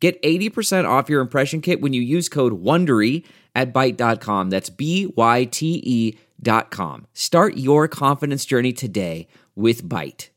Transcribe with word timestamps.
Get 0.00 0.22
80% 0.22 0.88
off 0.88 1.08
your 1.08 1.20
impression 1.20 1.60
kit 1.60 1.80
when 1.80 1.92
you 1.92 2.00
use 2.00 2.28
code 2.28 2.62
WONDERY 2.62 3.24
at 3.54 3.72
Byte.com. 3.72 4.50
That's 4.50 4.70
B-Y-T-E 4.70 6.18
dot 6.40 6.70
com. 6.70 7.06
Start 7.14 7.56
your 7.56 7.88
confidence 7.88 8.44
journey 8.44 8.72
today 8.72 9.26
with 9.56 9.82
Byte. 9.82 10.28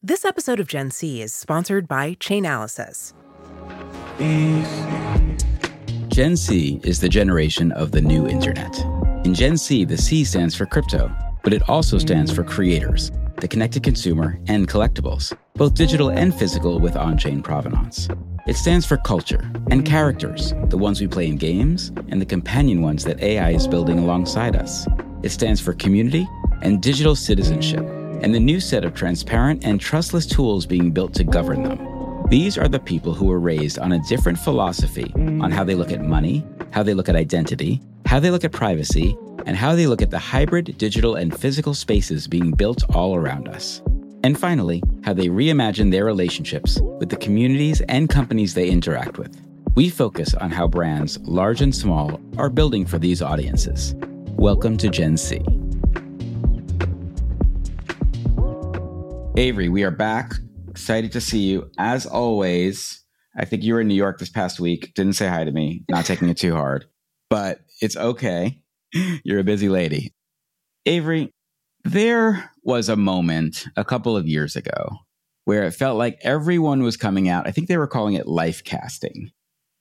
This 0.00 0.24
episode 0.24 0.60
of 0.60 0.68
Gen 0.68 0.92
C 0.92 1.20
is 1.20 1.34
sponsored 1.34 1.88
by 1.88 2.14
Chainalysis. 2.14 3.12
Gen 6.08 6.36
C 6.36 6.80
is 6.84 7.00
the 7.00 7.08
generation 7.08 7.72
of 7.72 7.90
the 7.90 8.00
new 8.00 8.28
internet. 8.28 8.78
In 9.24 9.34
Gen 9.34 9.56
C, 9.56 9.84
the 9.84 9.98
C 9.98 10.24
stands 10.24 10.54
for 10.54 10.66
crypto, 10.66 11.10
but 11.42 11.52
it 11.52 11.68
also 11.68 11.98
stands 11.98 12.30
for 12.30 12.44
creators, 12.44 13.10
the 13.40 13.48
connected 13.48 13.82
consumer, 13.82 14.38
and 14.48 14.68
collectibles, 14.68 15.36
both 15.54 15.74
digital 15.74 16.10
and 16.10 16.34
physical 16.34 16.78
with 16.78 16.96
on 16.96 17.16
chain 17.16 17.42
provenance. 17.42 18.08
It 18.46 18.56
stands 18.56 18.86
for 18.86 18.96
culture 18.98 19.50
and 19.70 19.84
characters, 19.84 20.54
the 20.64 20.78
ones 20.78 21.00
we 21.00 21.06
play 21.06 21.26
in 21.26 21.36
games 21.36 21.92
and 22.08 22.20
the 22.20 22.26
companion 22.26 22.82
ones 22.82 23.04
that 23.04 23.20
AI 23.20 23.50
is 23.50 23.66
building 23.66 23.98
alongside 23.98 24.56
us. 24.56 24.86
It 25.22 25.30
stands 25.30 25.60
for 25.60 25.74
community 25.74 26.28
and 26.62 26.82
digital 26.82 27.16
citizenship, 27.16 27.84
and 28.22 28.34
the 28.34 28.40
new 28.40 28.60
set 28.60 28.84
of 28.84 28.94
transparent 28.94 29.64
and 29.64 29.80
trustless 29.80 30.26
tools 30.26 30.66
being 30.66 30.90
built 30.90 31.14
to 31.14 31.24
govern 31.24 31.62
them. 31.62 32.26
These 32.28 32.58
are 32.58 32.68
the 32.68 32.78
people 32.78 33.14
who 33.14 33.26
were 33.26 33.40
raised 33.40 33.78
on 33.78 33.92
a 33.92 34.02
different 34.08 34.38
philosophy 34.38 35.12
on 35.16 35.50
how 35.50 35.64
they 35.64 35.74
look 35.74 35.90
at 35.90 36.02
money, 36.02 36.44
how 36.70 36.82
they 36.82 36.94
look 36.94 37.08
at 37.08 37.16
identity, 37.16 37.80
how 38.06 38.20
they 38.20 38.30
look 38.30 38.44
at 38.44 38.52
privacy, 38.52 39.16
and 39.46 39.56
how 39.56 39.74
they 39.74 39.86
look 39.86 40.02
at 40.02 40.10
the 40.10 40.18
hybrid 40.18 40.76
digital 40.78 41.14
and 41.14 41.38
physical 41.38 41.74
spaces 41.74 42.26
being 42.26 42.50
built 42.50 42.82
all 42.94 43.14
around 43.14 43.48
us. 43.48 43.82
And 44.22 44.38
finally, 44.38 44.82
how 45.02 45.14
they 45.14 45.28
reimagine 45.28 45.90
their 45.90 46.04
relationships 46.04 46.78
with 46.80 47.08
the 47.08 47.16
communities 47.16 47.80
and 47.82 48.08
companies 48.08 48.54
they 48.54 48.68
interact 48.68 49.18
with. 49.18 49.40
We 49.74 49.88
focus 49.88 50.34
on 50.34 50.50
how 50.50 50.68
brands, 50.68 51.18
large 51.20 51.62
and 51.62 51.74
small, 51.74 52.20
are 52.36 52.50
building 52.50 52.84
for 52.84 52.98
these 52.98 53.22
audiences. 53.22 53.94
Welcome 54.36 54.76
to 54.78 54.88
Gen 54.88 55.16
C. 55.16 55.42
Avery, 59.36 59.68
we 59.68 59.84
are 59.84 59.90
back. 59.90 60.34
Excited 60.68 61.12
to 61.12 61.20
see 61.20 61.38
you. 61.38 61.70
As 61.78 62.04
always, 62.04 63.04
I 63.36 63.44
think 63.44 63.62
you 63.62 63.74
were 63.74 63.80
in 63.80 63.88
New 63.88 63.94
York 63.94 64.18
this 64.18 64.28
past 64.28 64.60
week. 64.60 64.92
Didn't 64.94 65.14
say 65.14 65.28
hi 65.28 65.44
to 65.44 65.52
me, 65.52 65.84
not 65.88 66.04
taking 66.04 66.28
it 66.28 66.36
too 66.36 66.54
hard, 66.54 66.84
but 67.30 67.60
it's 67.80 67.96
okay. 67.96 68.59
You're 69.24 69.40
a 69.40 69.44
busy 69.44 69.68
lady. 69.68 70.12
Avery, 70.86 71.32
there 71.84 72.50
was 72.62 72.88
a 72.88 72.96
moment 72.96 73.66
a 73.76 73.84
couple 73.84 74.16
of 74.16 74.26
years 74.26 74.56
ago 74.56 74.98
where 75.44 75.64
it 75.64 75.72
felt 75.72 75.98
like 75.98 76.18
everyone 76.22 76.82
was 76.82 76.96
coming 76.96 77.28
out. 77.28 77.46
I 77.46 77.50
think 77.50 77.68
they 77.68 77.76
were 77.76 77.86
calling 77.86 78.14
it 78.14 78.26
life 78.26 78.62
casting. 78.64 79.30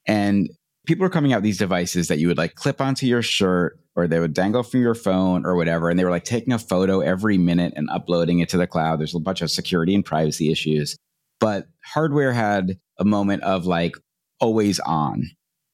And 0.08 0.50
people 0.88 1.04
were 1.04 1.10
coming 1.10 1.34
out 1.34 1.44
these 1.44 1.58
devices 1.58 2.08
that 2.08 2.20
you 2.20 2.28
would 2.28 2.38
like 2.38 2.56
clip 2.56 2.82
onto 2.82 3.06
your 3.06 3.22
shirt 3.22 3.80
or 3.96 4.08
they 4.08 4.20
would 4.20 4.34
dangle 4.34 4.64
from 4.64 4.82
your 4.82 4.96
phone 4.96 5.46
or 5.46 5.56
whatever. 5.56 5.90
And 5.90 6.00
they 6.00 6.04
were 6.04 6.10
like 6.10 6.24
taking 6.24 6.54
a 6.54 6.60
photo 6.60 7.02
every 7.02 7.38
minute 7.38 7.74
and 7.76 7.90
uploading 7.90 8.40
it 8.40 8.50
to 8.50 8.58
the 8.58 8.68
cloud. 8.68 9.00
There's 9.00 9.16
a 9.16 9.20
bunch 9.20 9.42
of 9.42 9.52
security 9.52 9.94
and 9.94 10.06
privacy 10.06 10.52
issues. 10.52 10.96
But 11.40 11.68
hardware 11.84 12.34
had 12.34 12.80
a 12.98 13.06
moment 13.06 13.44
of 13.44 13.66
like 13.66 13.96
always 14.40 14.80
on. 14.80 15.30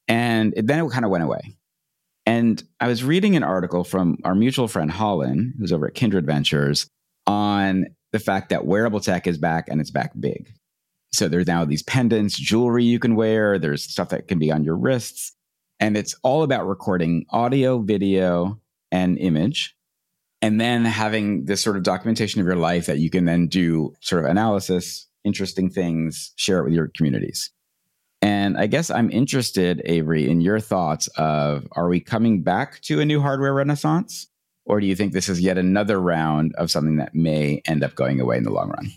And 0.08 0.52
then 0.56 0.84
it 0.84 0.90
kind 0.90 1.04
of 1.04 1.10
went 1.10 1.24
away. 1.24 1.56
And 2.26 2.62
I 2.80 2.88
was 2.88 3.04
reading 3.04 3.36
an 3.36 3.44
article 3.44 3.84
from 3.84 4.18
our 4.24 4.34
mutual 4.34 4.66
friend 4.66 4.90
Holland, 4.90 5.54
who's 5.58 5.72
over 5.72 5.86
at 5.86 5.94
Kindred 5.94 6.26
Ventures, 6.26 6.88
on 7.26 7.86
the 8.12 8.18
fact 8.18 8.50
that 8.50 8.66
wearable 8.66 9.00
tech 9.00 9.26
is 9.26 9.38
back 9.38 9.68
and 9.68 9.80
it's 9.80 9.90
back 9.90 10.12
big. 10.18 10.50
So 11.12 11.28
there's 11.28 11.46
now 11.46 11.64
these 11.64 11.84
pendants, 11.84 12.36
jewelry 12.36 12.84
you 12.84 12.98
can 12.98 13.14
wear, 13.14 13.58
there's 13.58 13.84
stuff 13.84 14.08
that 14.10 14.28
can 14.28 14.38
be 14.38 14.50
on 14.50 14.64
your 14.64 14.76
wrists. 14.76 15.32
And 15.78 15.96
it's 15.96 16.14
all 16.22 16.42
about 16.42 16.66
recording 16.66 17.26
audio, 17.30 17.78
video, 17.78 18.60
and 18.90 19.18
image. 19.18 19.76
And 20.42 20.60
then 20.60 20.84
having 20.84 21.44
this 21.44 21.62
sort 21.62 21.76
of 21.76 21.82
documentation 21.82 22.40
of 22.40 22.46
your 22.46 22.56
life 22.56 22.86
that 22.86 22.98
you 22.98 23.10
can 23.10 23.24
then 23.24 23.46
do 23.46 23.94
sort 24.00 24.24
of 24.24 24.30
analysis, 24.30 25.06
interesting 25.24 25.70
things, 25.70 26.32
share 26.36 26.58
it 26.58 26.64
with 26.64 26.74
your 26.74 26.90
communities. 26.96 27.50
And 28.26 28.58
I 28.58 28.66
guess 28.66 28.90
I'm 28.90 29.08
interested, 29.12 29.80
Avery, 29.84 30.28
in 30.28 30.40
your 30.40 30.58
thoughts 30.58 31.06
of 31.16 31.68
are 31.72 31.88
we 31.88 32.00
coming 32.00 32.42
back 32.42 32.80
to 32.80 32.98
a 32.98 33.04
new 33.04 33.20
hardware 33.20 33.54
renaissance? 33.54 34.26
Or 34.64 34.80
do 34.80 34.86
you 34.88 34.96
think 34.96 35.12
this 35.12 35.28
is 35.28 35.40
yet 35.40 35.58
another 35.58 36.00
round 36.00 36.52
of 36.56 36.68
something 36.68 36.96
that 36.96 37.14
may 37.14 37.62
end 37.66 37.84
up 37.84 37.94
going 37.94 38.20
away 38.20 38.38
in 38.38 38.42
the 38.42 38.50
long 38.50 38.70
run? 38.70 38.90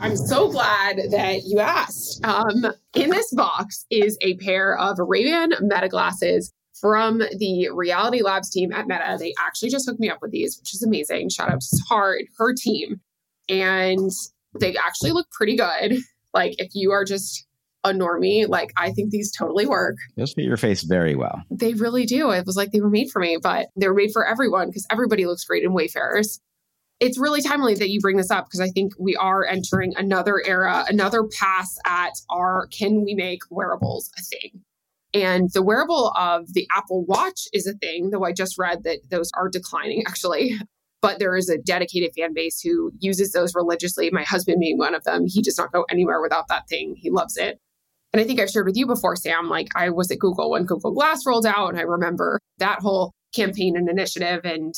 I'm 0.00 0.16
so 0.16 0.50
glad 0.50 0.98
that 1.12 1.44
you 1.44 1.60
asked. 1.60 2.26
Um, 2.26 2.66
in 2.94 3.10
this 3.10 3.32
box 3.34 3.86
is 3.90 4.18
a 4.20 4.34
pair 4.38 4.76
of 4.78 4.98
Ray-Ban 4.98 5.52
Meta 5.60 5.88
glasses 5.88 6.52
from 6.80 7.18
the 7.38 7.68
Reality 7.72 8.20
Labs 8.20 8.50
team 8.50 8.72
at 8.72 8.88
Meta. 8.88 9.16
They 9.16 9.32
actually 9.38 9.68
just 9.68 9.88
hooked 9.88 10.00
me 10.00 10.10
up 10.10 10.18
with 10.20 10.32
these, 10.32 10.58
which 10.58 10.74
is 10.74 10.82
amazing. 10.82 11.28
Shout 11.28 11.52
out 11.52 11.60
to 11.60 11.82
Hard, 11.88 12.24
her 12.38 12.52
team. 12.52 13.00
And 13.48 14.10
they 14.58 14.76
actually 14.76 15.12
look 15.12 15.30
pretty 15.30 15.54
good. 15.54 15.98
Like 16.34 16.56
if 16.58 16.74
you 16.74 16.90
are 16.90 17.04
just 17.04 17.46
a 17.84 17.92
normie, 17.92 18.48
like 18.48 18.72
I 18.76 18.90
think 18.90 19.10
these 19.10 19.30
totally 19.30 19.66
work. 19.66 19.96
Those 20.16 20.32
fit 20.32 20.44
your 20.44 20.56
face 20.56 20.82
very 20.82 21.14
well. 21.14 21.42
They 21.50 21.74
really 21.74 22.06
do. 22.06 22.30
It 22.30 22.46
was 22.46 22.56
like 22.56 22.72
they 22.72 22.80
were 22.80 22.90
made 22.90 23.10
for 23.10 23.20
me, 23.20 23.38
but 23.40 23.68
they 23.76 23.86
were 23.86 23.94
made 23.94 24.12
for 24.12 24.26
everyone 24.26 24.68
because 24.68 24.86
everybody 24.90 25.26
looks 25.26 25.44
great 25.44 25.62
in 25.62 25.74
Wayfarers. 25.74 26.40
It's 27.00 27.18
really 27.18 27.42
timely 27.42 27.74
that 27.74 27.90
you 27.90 28.00
bring 28.00 28.16
this 28.16 28.30
up 28.30 28.46
because 28.46 28.60
I 28.60 28.68
think 28.68 28.92
we 28.98 29.14
are 29.16 29.44
entering 29.44 29.92
another 29.96 30.42
era, 30.44 30.84
another 30.88 31.24
pass 31.24 31.76
at 31.84 32.12
our 32.30 32.68
can 32.68 33.04
we 33.04 33.14
make 33.14 33.40
wearables 33.50 34.10
a 34.18 34.22
thing? 34.22 34.62
And 35.12 35.50
the 35.52 35.62
wearable 35.62 36.12
of 36.16 36.52
the 36.54 36.66
Apple 36.74 37.04
Watch 37.04 37.42
is 37.52 37.66
a 37.66 37.74
thing, 37.74 38.10
though 38.10 38.24
I 38.24 38.32
just 38.32 38.58
read 38.58 38.84
that 38.84 38.98
those 39.10 39.30
are 39.36 39.48
declining 39.48 40.04
actually. 40.06 40.58
But 41.02 41.18
there 41.18 41.36
is 41.36 41.50
a 41.50 41.58
dedicated 41.58 42.12
fan 42.16 42.32
base 42.32 42.62
who 42.62 42.90
uses 42.98 43.32
those 43.32 43.54
religiously. 43.54 44.08
My 44.10 44.22
husband 44.22 44.58
being 44.58 44.78
one 44.78 44.94
of 44.94 45.04
them. 45.04 45.26
He 45.26 45.42
does 45.42 45.58
not 45.58 45.70
go 45.70 45.84
anywhere 45.90 46.22
without 46.22 46.48
that 46.48 46.66
thing. 46.66 46.94
He 46.96 47.10
loves 47.10 47.36
it. 47.36 47.60
And 48.14 48.20
I 48.20 48.24
think 48.24 48.38
I've 48.38 48.48
shared 48.48 48.66
with 48.66 48.76
you 48.76 48.86
before, 48.86 49.16
Sam, 49.16 49.48
like 49.48 49.70
I 49.74 49.90
was 49.90 50.08
at 50.12 50.20
Google 50.20 50.52
when 50.52 50.66
Google 50.66 50.92
Glass 50.92 51.26
rolled 51.26 51.46
out, 51.46 51.70
and 51.70 51.78
I 51.80 51.82
remember 51.82 52.38
that 52.58 52.78
whole 52.78 53.12
campaign 53.34 53.76
and 53.76 53.88
initiative 53.88 54.42
and 54.44 54.72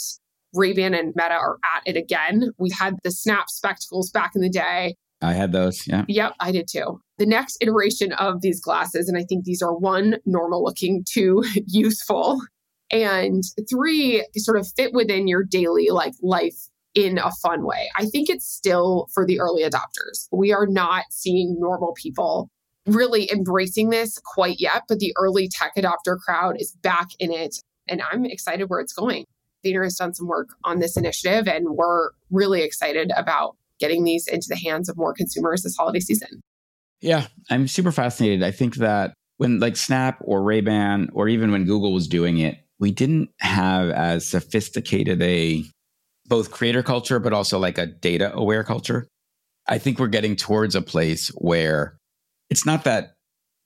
Ray-Ban 0.55 0.95
and 0.95 1.13
Meta 1.15 1.35
are 1.35 1.59
at 1.63 1.83
it 1.85 1.99
again. 1.99 2.53
We 2.59 2.71
had 2.71 2.95
the 3.05 3.11
Snap 3.11 3.51
spectacles 3.51 4.11
back 4.11 4.31
in 4.35 4.41
the 4.41 4.49
day. 4.49 4.95
I 5.21 5.35
had 5.35 5.53
those, 5.53 5.87
yeah. 5.87 6.07
Yep, 6.09 6.33
I 6.41 6.51
did 6.51 6.67
too. 6.67 6.99
The 7.19 7.27
next 7.27 7.59
iteration 7.61 8.15
of 8.15 8.41
these 8.41 8.59
glasses, 8.59 9.07
and 9.07 9.19
I 9.19 9.25
think 9.25 9.45
these 9.45 9.61
are 9.61 9.77
one, 9.77 10.17
normal 10.25 10.65
looking, 10.65 11.05
two, 11.07 11.45
useful, 11.67 12.41
and 12.91 13.43
three, 13.69 14.27
sort 14.39 14.59
of 14.59 14.67
fit 14.79 14.95
within 14.95 15.29
your 15.29 15.45
daily 15.45 15.89
like 15.91 16.15
life 16.23 16.57
in 16.95 17.19
a 17.19 17.31
fun 17.43 17.67
way. 17.67 17.91
I 17.99 18.07
think 18.07 18.31
it's 18.31 18.49
still 18.49 19.09
for 19.13 19.27
the 19.27 19.41
early 19.41 19.63
adopters. 19.63 20.27
We 20.33 20.55
are 20.55 20.67
not 20.67 21.05
seeing 21.11 21.57
normal 21.61 21.93
people 21.93 22.49
really 22.87 23.31
embracing 23.31 23.91
this 23.91 24.19
quite 24.25 24.61
yet, 24.61 24.83
but 24.89 24.99
the 24.99 25.13
early 25.19 25.49
tech 25.49 25.73
adopter 25.77 26.19
crowd 26.19 26.57
is 26.59 26.73
back 26.83 27.09
in 27.19 27.33
it. 27.33 27.57
And 27.89 28.03
I'm 28.11 28.25
excited 28.25 28.69
where 28.69 28.81
it's 28.81 28.93
going. 28.93 29.25
Vayner 29.65 29.85
has 29.85 29.97
done 29.97 30.15
some 30.15 30.27
work 30.29 30.51
on 30.65 30.79
this 30.79 30.97
initiative, 30.97 31.49
and 31.49 31.71
we're 31.71 32.11
really 32.31 32.63
excited 32.63 33.11
about 33.17 33.57
getting 33.79 34.05
these 34.05 34.27
into 34.27 34.47
the 34.49 34.57
hands 34.57 34.89
of 34.89 34.97
more 34.97 35.13
consumers 35.13 35.63
this 35.63 35.77
holiday 35.77 36.01
season. 36.01 36.41
Yeah, 37.01 37.27
I'm 37.51 37.69
super 37.69 37.93
fascinated. 37.93 38.43
I 38.43 38.51
think 38.51 38.77
that 38.77 39.13
when 39.37 39.61
like 39.61 39.77
Snap 39.77 40.19
or 40.25 40.43
Ray-Ban 40.43 41.11
or 41.13 41.29
even 41.29 41.53
when 41.53 41.65
Google 41.65 41.93
was 41.93 42.09
doing 42.09 42.39
it, 42.39 42.59
we 42.79 42.91
didn't 42.91 43.31
have 43.39 43.91
as 43.91 44.27
sophisticated 44.27 45.23
a 45.23 45.65
both 46.27 46.51
creator 46.51 46.83
culture 46.83 47.19
but 47.19 47.33
also 47.33 47.59
like 47.59 47.79
a 47.79 47.87
data 47.87 48.35
aware 48.35 48.65
culture. 48.65 49.07
I 49.69 49.79
think 49.79 49.99
we're 49.99 50.09
getting 50.09 50.37
towards 50.37 50.75
a 50.75 50.83
place 50.83 51.29
where 51.37 51.97
it's 52.51 52.67
not 52.67 52.85
that 52.85 53.15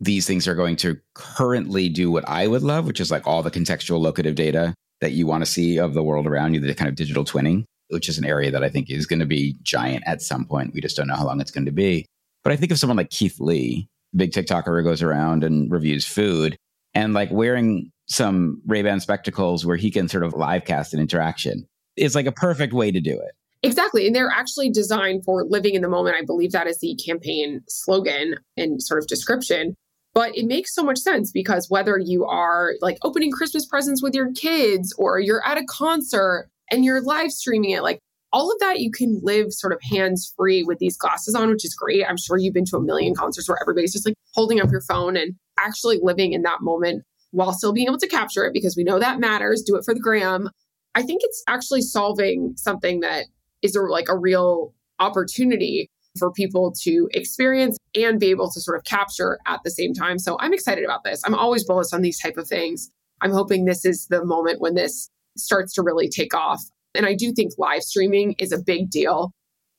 these 0.01 0.27
things 0.27 0.49
are 0.49 0.55
going 0.55 0.77
to 0.77 0.99
currently 1.15 1.89
do 1.89 2.11
what 2.11 2.27
I 2.29 2.47
would 2.47 2.63
love, 2.63 2.87
which 2.87 3.01
is 3.01 3.11
like 3.11 3.27
all 3.27 3.43
the 3.43 3.51
contextual 3.51 4.01
locative 4.01 4.35
data 4.35 4.75
that 5.01 5.13
you 5.13 5.27
want 5.27 5.45
to 5.45 5.51
see 5.51 5.79
of 5.79 5.95
the 5.95 6.03
world 6.03 6.27
around 6.27 6.55
you, 6.55 6.61
the 6.61 6.75
kind 6.75 6.89
of 6.89 6.95
digital 6.95 7.25
twinning, 7.25 7.65
which 7.89 8.09
is 8.09 8.19
an 8.19 8.25
area 8.25 8.51
that 8.51 8.65
I 8.65 8.69
think 8.69 8.91
is 8.91 9.07
going 9.07 9.21
to 9.21 9.27
be 9.27 9.57
giant 9.63 10.05
at 10.07 10.23
some 10.23 10.47
point. 10.47 10.73
We 10.73 10.81
just 10.81 10.97
don't 10.97 11.09
know 11.09 11.17
how 11.17 11.27
long 11.27 11.41
it's 11.41 11.51
going 11.51 11.67
to 11.67 11.73
be. 11.73 12.07
But 12.43 12.53
I 12.53 12.57
think 12.57 12.73
of 12.73 12.79
someone 12.79 12.97
like 12.97 13.11
Keith 13.11 13.39
Lee, 13.41 13.89
big 14.17 14.33
TikToker 14.33 14.79
who 14.79 14.83
goes 14.83 15.03
around 15.03 15.45
and 15.45 15.71
reviews 15.71 16.07
food 16.07 16.57
and 16.95 17.13
like 17.13 17.31
wearing 17.31 17.91
some 18.07 18.61
Ray-Ban 18.67 19.01
spectacles 19.01 19.65
where 19.65 19.77
he 19.77 19.91
can 19.91 20.09
sort 20.09 20.25
of 20.25 20.35
live 20.35 20.65
cast 20.65 20.95
an 20.95 21.01
interaction. 21.01 21.67
It's 21.97 22.15
like 22.15 22.27
a 22.27 22.33
perfect 22.33 22.73
way 22.73 22.91
to 22.91 23.01
do 23.01 23.13
it. 23.13 23.33
Exactly. 23.63 24.07
And 24.07 24.17
they're 24.17 24.33
actually 24.35 24.71
designed 24.71 25.25
for 25.25 25.45
living 25.45 25.75
in 25.75 25.83
the 25.83 25.89
moment. 25.89 26.17
I 26.17 26.25
believe 26.25 26.53
that 26.53 26.67
is 26.67 26.79
the 26.81 26.99
campaign 27.05 27.61
slogan 27.69 28.37
and 28.57 28.83
sort 28.83 29.03
of 29.03 29.07
description. 29.07 29.75
But 30.13 30.37
it 30.37 30.47
makes 30.47 30.75
so 30.75 30.83
much 30.83 30.99
sense 30.99 31.31
because 31.31 31.69
whether 31.69 31.99
you 31.99 32.25
are 32.25 32.73
like 32.81 32.99
opening 33.05 33.31
Christmas 33.31 33.67
presents 33.67 34.03
with 34.03 34.15
your 34.15 34.33
kids 34.33 34.95
or 34.99 35.21
you're 35.21 35.47
at 35.47 35.59
a 35.59 35.65
concert 35.69 36.49
and 36.71 36.85
you're 36.85 37.03
live 37.03 37.31
streaming 37.31 37.71
it, 37.71 37.83
like 37.83 38.01
all 38.33 38.51
of 38.51 38.59
that 38.61 38.81
you 38.81 38.91
can 38.91 39.21
live 39.23 39.53
sort 39.53 39.73
of 39.73 39.81
hands 39.83 40.33
free 40.37 40.63
with 40.63 40.79
these 40.79 40.97
glasses 40.97 41.35
on, 41.35 41.49
which 41.51 41.65
is 41.65 41.75
great. 41.75 42.05
I'm 42.09 42.17
sure 42.17 42.39
you've 42.39 42.55
been 42.55 42.65
to 42.67 42.77
a 42.77 42.83
million 42.83 43.15
concerts 43.15 43.49
where 43.49 43.59
everybody's 43.61 43.93
just 43.93 44.07
like 44.07 44.15
holding 44.35 44.61
up 44.61 44.71
your 44.71 44.83
phone 44.83 45.17
and 45.17 45.35
actually 45.59 45.99
living 46.03 46.33
in 46.33 46.43
that 46.43 46.61
moment 46.61 47.05
while 47.33 47.53
still 47.53 47.73
being 47.73 47.87
able 47.87 47.99
to 47.99 48.09
capture 48.09 48.45
it 48.45 48.53
because 48.53 48.77
we 48.77 48.85
know 48.85 48.99
that 48.99 49.21
matters. 49.21 49.63
Do 49.63 49.77
it 49.77 49.85
for 49.85 49.95
the 49.95 50.01
gram. 50.01 50.49
I 50.95 51.03
think 51.03 51.21
it's 51.23 51.43
actually 51.47 51.83
solving 51.83 52.55
something 52.57 53.01
that 53.01 53.27
is 53.63 53.77
a, 53.77 53.81
like 53.81 54.09
a 54.09 54.17
real 54.17 54.75
opportunity 54.99 55.89
for 56.19 56.33
people 56.33 56.73
to 56.83 57.09
experience 57.13 57.77
and 57.95 58.19
be 58.19 58.31
able 58.31 58.51
to 58.51 58.61
sort 58.61 58.77
of 58.77 58.85
capture 58.85 59.39
at 59.47 59.61
the 59.65 59.71
same 59.71 59.95
time. 59.95 60.19
So 60.19 60.37
I'm 60.41 60.53
excited 60.53 60.85
about 60.85 61.05
this. 61.05 61.23
I'm 61.25 61.35
always 61.35 61.65
bullish 61.65 61.93
on 61.93 62.03
these 62.03 62.19
type 62.19 62.37
of 62.37 62.49
things. 62.49 62.91
I'm 63.23 63.31
hoping 63.31 63.65
this 63.65 63.85
is 63.85 64.07
the 64.09 64.25
moment 64.25 64.61
when 64.61 64.75
this 64.75 65.09
starts 65.37 65.73
to 65.75 65.83
really 65.83 66.09
take 66.09 66.35
off. 66.35 66.63
And 66.95 67.07
I 67.07 67.15
do 67.15 67.33
think 67.33 67.53
live 67.59 67.83
streaming 67.83 68.35
is 68.39 68.53
a 68.53 68.59
big 68.61 68.91
deal. 68.91 69.33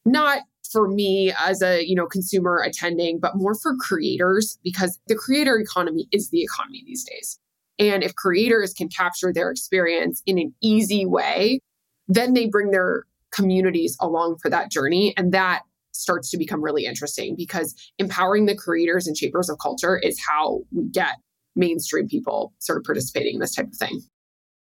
Not 0.06 0.44
for 0.72 0.88
me 0.88 1.34
as 1.38 1.62
a, 1.62 1.86
you 1.86 1.95
know, 1.95 2.06
consumer 2.06 2.63
attending, 2.66 3.19
but 3.19 3.36
more 3.36 3.56
for 3.56 3.75
creators 3.75 4.57
because 4.63 4.98
the 5.07 5.16
creator 5.16 5.60
economy 5.60 6.07
is 6.12 6.30
the 6.30 6.42
economy 6.42 6.84
these 6.86 7.04
days. 7.04 7.38
And 7.77 8.04
if 8.04 8.16
creators 8.16 8.74
can 8.74 8.88
capture 8.88 9.34
their 9.34 9.51
experience 9.51 10.22
in 10.25 10.38
an 10.38 10.54
easy 10.62 11.06
way, 11.06 11.60
then 12.07 12.34
they 12.34 12.48
bring 12.48 12.72
their 12.72 13.06
communities 13.31 13.98
along 14.00 14.38
for 14.42 14.50
that 14.50 14.69
journey 14.72 15.13
and 15.18 15.33
that 15.33 15.62
starts 15.94 16.30
to 16.31 16.38
become 16.38 16.63
really 16.63 16.86
interesting 16.86 17.36
because 17.36 17.75
empowering 18.00 18.45
the 18.45 18.56
creators 18.56 19.07
and 19.07 19.18
shapers 19.18 19.50
of 19.50 19.57
culture 19.60 19.98
is 19.98 20.19
how 20.25 20.62
we 20.72 20.83
get 20.89 21.18
mainstream 21.56 22.07
people 22.07 22.54
sort 22.60 22.78
of 22.78 22.83
participating 22.83 23.36
in 23.36 23.39
this 23.39 23.56
type 23.56 23.68
of 23.68 23.75
thing. 23.75 24.01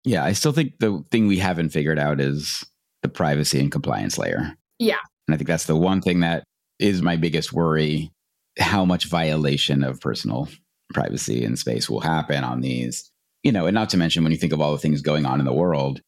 Yeah, 0.04 0.24
I 0.24 0.34
still 0.34 0.52
think 0.52 0.80
the 0.80 1.04
thing 1.12 1.28
we 1.28 1.38
haven't 1.38 1.70
figured 1.70 2.00
out 2.00 2.20
is 2.20 2.64
the 3.04 3.10
privacy 3.10 3.60
and 3.60 3.72
compliance 3.72 4.18
layer. 4.18 4.56
Yeah. 4.80 4.98
And 5.28 5.36
I 5.36 5.38
think 5.38 5.48
that's 5.48 5.66
the 5.66 5.76
one 5.76 6.02
thing 6.02 6.22
that 6.22 6.44
is 6.80 7.02
my 7.02 7.16
biggest 7.16 7.54
worry 7.54 8.12
how 8.60 8.84
much 8.84 9.06
violation 9.06 9.84
of 9.84 10.02
personal 10.02 10.50
privacy 10.94 11.46
and 11.46 11.58
space 11.58 11.90
will 11.90 12.02
happen 12.02 12.44
on 12.44 12.62
these. 12.62 13.10
You 13.44 13.52
know, 13.52 13.66
and 13.66 13.74
not 13.74 13.90
to 13.90 13.98
mention 13.98 14.24
when 14.24 14.32
you 14.32 14.38
think 14.38 14.54
of 14.54 14.62
all 14.62 14.72
the 14.72 14.78
things 14.78 15.02
going 15.02 15.26
on 15.26 15.40
in 15.40 15.46
the 15.46 15.54
world, 15.54 16.02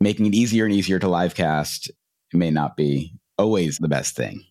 making 0.00 0.26
it 0.26 0.34
easier 0.34 0.64
and 0.64 0.74
easier 0.74 0.98
to 0.98 1.08
live 1.08 1.34
cast 1.34 1.90
may 2.32 2.50
not 2.50 2.76
be 2.76 3.12
always 3.38 3.78
the 3.78 3.88
best 3.88 4.16
thing. 4.16 4.42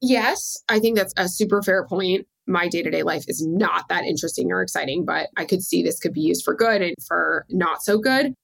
Yes, 0.00 0.62
I 0.68 0.78
think 0.78 0.96
that's 0.96 1.14
a 1.16 1.28
super 1.28 1.62
fair 1.62 1.86
point. 1.86 2.26
My 2.46 2.68
day 2.68 2.82
to 2.82 2.90
day 2.90 3.02
life 3.02 3.24
is 3.26 3.44
not 3.44 3.88
that 3.88 4.04
interesting 4.04 4.52
or 4.52 4.62
exciting, 4.62 5.04
but 5.04 5.28
I 5.36 5.44
could 5.44 5.62
see 5.62 5.82
this 5.82 5.98
could 5.98 6.12
be 6.12 6.20
used 6.20 6.44
for 6.44 6.54
good 6.54 6.82
and 6.82 6.94
for 7.06 7.44
not 7.50 7.82
so 7.82 7.98
good. 7.98 8.34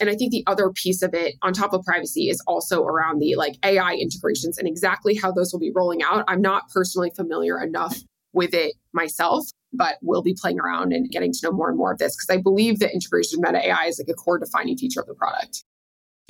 And 0.00 0.10
I 0.10 0.16
think 0.16 0.32
the 0.32 0.42
other 0.48 0.70
piece 0.70 1.02
of 1.02 1.14
it 1.14 1.36
on 1.42 1.52
top 1.52 1.72
of 1.72 1.84
privacy 1.84 2.28
is 2.28 2.42
also 2.48 2.82
around 2.82 3.20
the 3.20 3.36
like 3.36 3.54
AI 3.64 3.94
integrations 3.94 4.58
and 4.58 4.66
exactly 4.66 5.14
how 5.14 5.30
those 5.30 5.52
will 5.52 5.60
be 5.60 5.70
rolling 5.72 6.02
out. 6.02 6.24
I'm 6.26 6.40
not 6.40 6.68
personally 6.70 7.12
familiar 7.14 7.62
enough 7.62 7.96
with 8.32 8.52
it 8.52 8.74
myself, 8.92 9.44
but 9.72 9.98
we'll 10.02 10.22
be 10.22 10.34
playing 10.34 10.58
around 10.58 10.92
and 10.92 11.08
getting 11.10 11.32
to 11.32 11.38
know 11.44 11.52
more 11.52 11.68
and 11.68 11.78
more 11.78 11.92
of 11.92 11.98
this 11.98 12.16
because 12.16 12.36
I 12.36 12.42
believe 12.42 12.78
the 12.78 12.92
integration 12.92 13.38
of 13.38 13.52
meta 13.52 13.64
AI 13.64 13.84
is 13.84 14.00
like 14.00 14.12
a 14.12 14.14
core 14.14 14.38
defining 14.38 14.76
feature 14.76 15.00
of 15.00 15.06
the 15.06 15.14
product. 15.14 15.64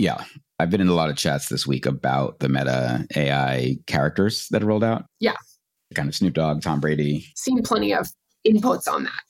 Yeah. 0.02 0.24
I've 0.58 0.68
been 0.68 0.80
in 0.80 0.88
a 0.88 0.94
lot 0.94 1.10
of 1.10 1.16
chats 1.16 1.48
this 1.48 1.64
week 1.64 1.86
about 1.86 2.40
the 2.40 2.48
meta 2.48 3.06
AI 3.14 3.76
characters 3.86 4.48
that 4.50 4.64
rolled 4.64 4.82
out. 4.82 5.04
Yeah. 5.20 5.36
Kind 5.94 6.08
of 6.08 6.14
Snoop 6.16 6.34
Dogg, 6.34 6.60
Tom 6.60 6.80
Brady. 6.80 7.24
Seen 7.36 7.62
plenty 7.62 7.94
of 7.94 8.08
inputs 8.44 8.88
on 8.88 9.04
that. 9.04 9.24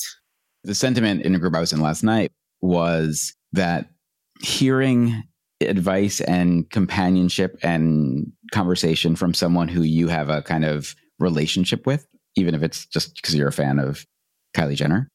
The 0.65 0.75
sentiment 0.75 1.27
in 1.27 1.35
a 1.35 1.39
group 1.39 1.55
I 1.55 1.61
was 1.61 1.75
in 1.75 1.81
last 1.81 2.03
night 2.03 2.33
was 2.63 3.35
that 3.53 3.91
hearing 4.41 5.23
advice 5.61 6.23
and 6.23 6.71
companionship 6.71 7.59
and 7.63 8.33
conversation 8.53 9.15
from 9.15 9.35
someone 9.35 9.69
who 9.69 9.83
you 9.83 10.09
have 10.09 10.31
a 10.31 10.41
kind 10.41 10.65
of 10.65 10.95
relationship 11.19 11.85
with, 11.85 12.07
even 12.35 12.55
if 12.55 12.63
it's 12.63 12.87
just 12.87 13.15
because 13.17 13.35
you're 13.35 13.49
a 13.49 13.53
fan 13.53 13.79
of 13.79 14.07
Kylie 14.57 14.77
Jenner, 14.77 15.11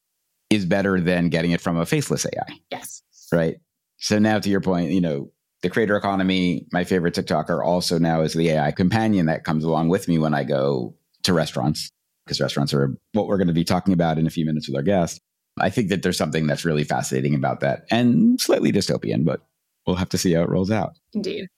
is 0.50 0.64
better 0.64 1.00
than 1.00 1.30
getting 1.30 1.50
it 1.50 1.60
from 1.60 1.76
a 1.76 1.84
faceless 1.84 2.26
AI. 2.26 2.58
Yes. 2.70 3.02
Right. 3.32 3.56
So 3.96 4.20
now 4.20 4.38
to 4.38 4.48
your 4.48 4.60
point, 4.60 4.92
you 4.92 5.00
know, 5.00 5.32
the 5.62 5.70
creator 5.70 5.96
economy, 5.96 6.66
my 6.72 6.84
favorite 6.84 7.14
TikToker 7.14 7.64
also 7.64 7.98
now 7.98 8.20
is 8.20 8.34
the 8.34 8.50
AI 8.50 8.70
companion 8.70 9.26
that 9.26 9.44
comes 9.44 9.64
along 9.64 9.88
with 9.88 10.06
me 10.08 10.18
when 10.18 10.34
I 10.34 10.44
go 10.44 10.94
to 11.24 11.32
restaurants, 11.32 11.90
because 12.24 12.40
restaurants 12.40 12.72
are 12.72 12.96
what 13.12 13.26
we're 13.26 13.38
going 13.38 13.48
to 13.48 13.54
be 13.54 13.64
talking 13.64 13.92
about 13.92 14.18
in 14.18 14.26
a 14.26 14.30
few 14.30 14.44
minutes 14.44 14.68
with 14.68 14.76
our 14.76 14.82
guest. 14.82 15.20
I 15.60 15.70
think 15.70 15.88
that 15.88 16.02
there's 16.02 16.16
something 16.16 16.46
that's 16.46 16.64
really 16.64 16.84
fascinating 16.84 17.34
about 17.34 17.60
that 17.60 17.82
and 17.90 18.40
slightly 18.40 18.70
dystopian, 18.70 19.24
but 19.24 19.40
we'll 19.86 19.96
have 19.96 20.10
to 20.10 20.18
see 20.18 20.32
how 20.32 20.42
it 20.42 20.48
rolls 20.48 20.70
out. 20.70 20.92
Indeed. 21.12 21.48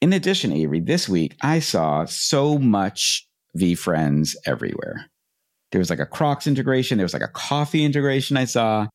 In 0.00 0.14
addition, 0.14 0.52
Avery, 0.52 0.80
this 0.80 1.08
week 1.08 1.36
I 1.42 1.58
saw 1.58 2.06
so 2.06 2.58
much 2.58 3.28
VeeFriends 3.58 4.34
everywhere. 4.46 5.06
There 5.72 5.78
was 5.78 5.90
like 5.90 5.98
a 5.98 6.06
Crocs 6.06 6.46
integration, 6.46 6.96
there 6.96 7.04
was 7.04 7.12
like 7.12 7.22
a 7.22 7.28
coffee 7.28 7.84
integration 7.84 8.38
I 8.38 8.46
saw. 8.46 8.86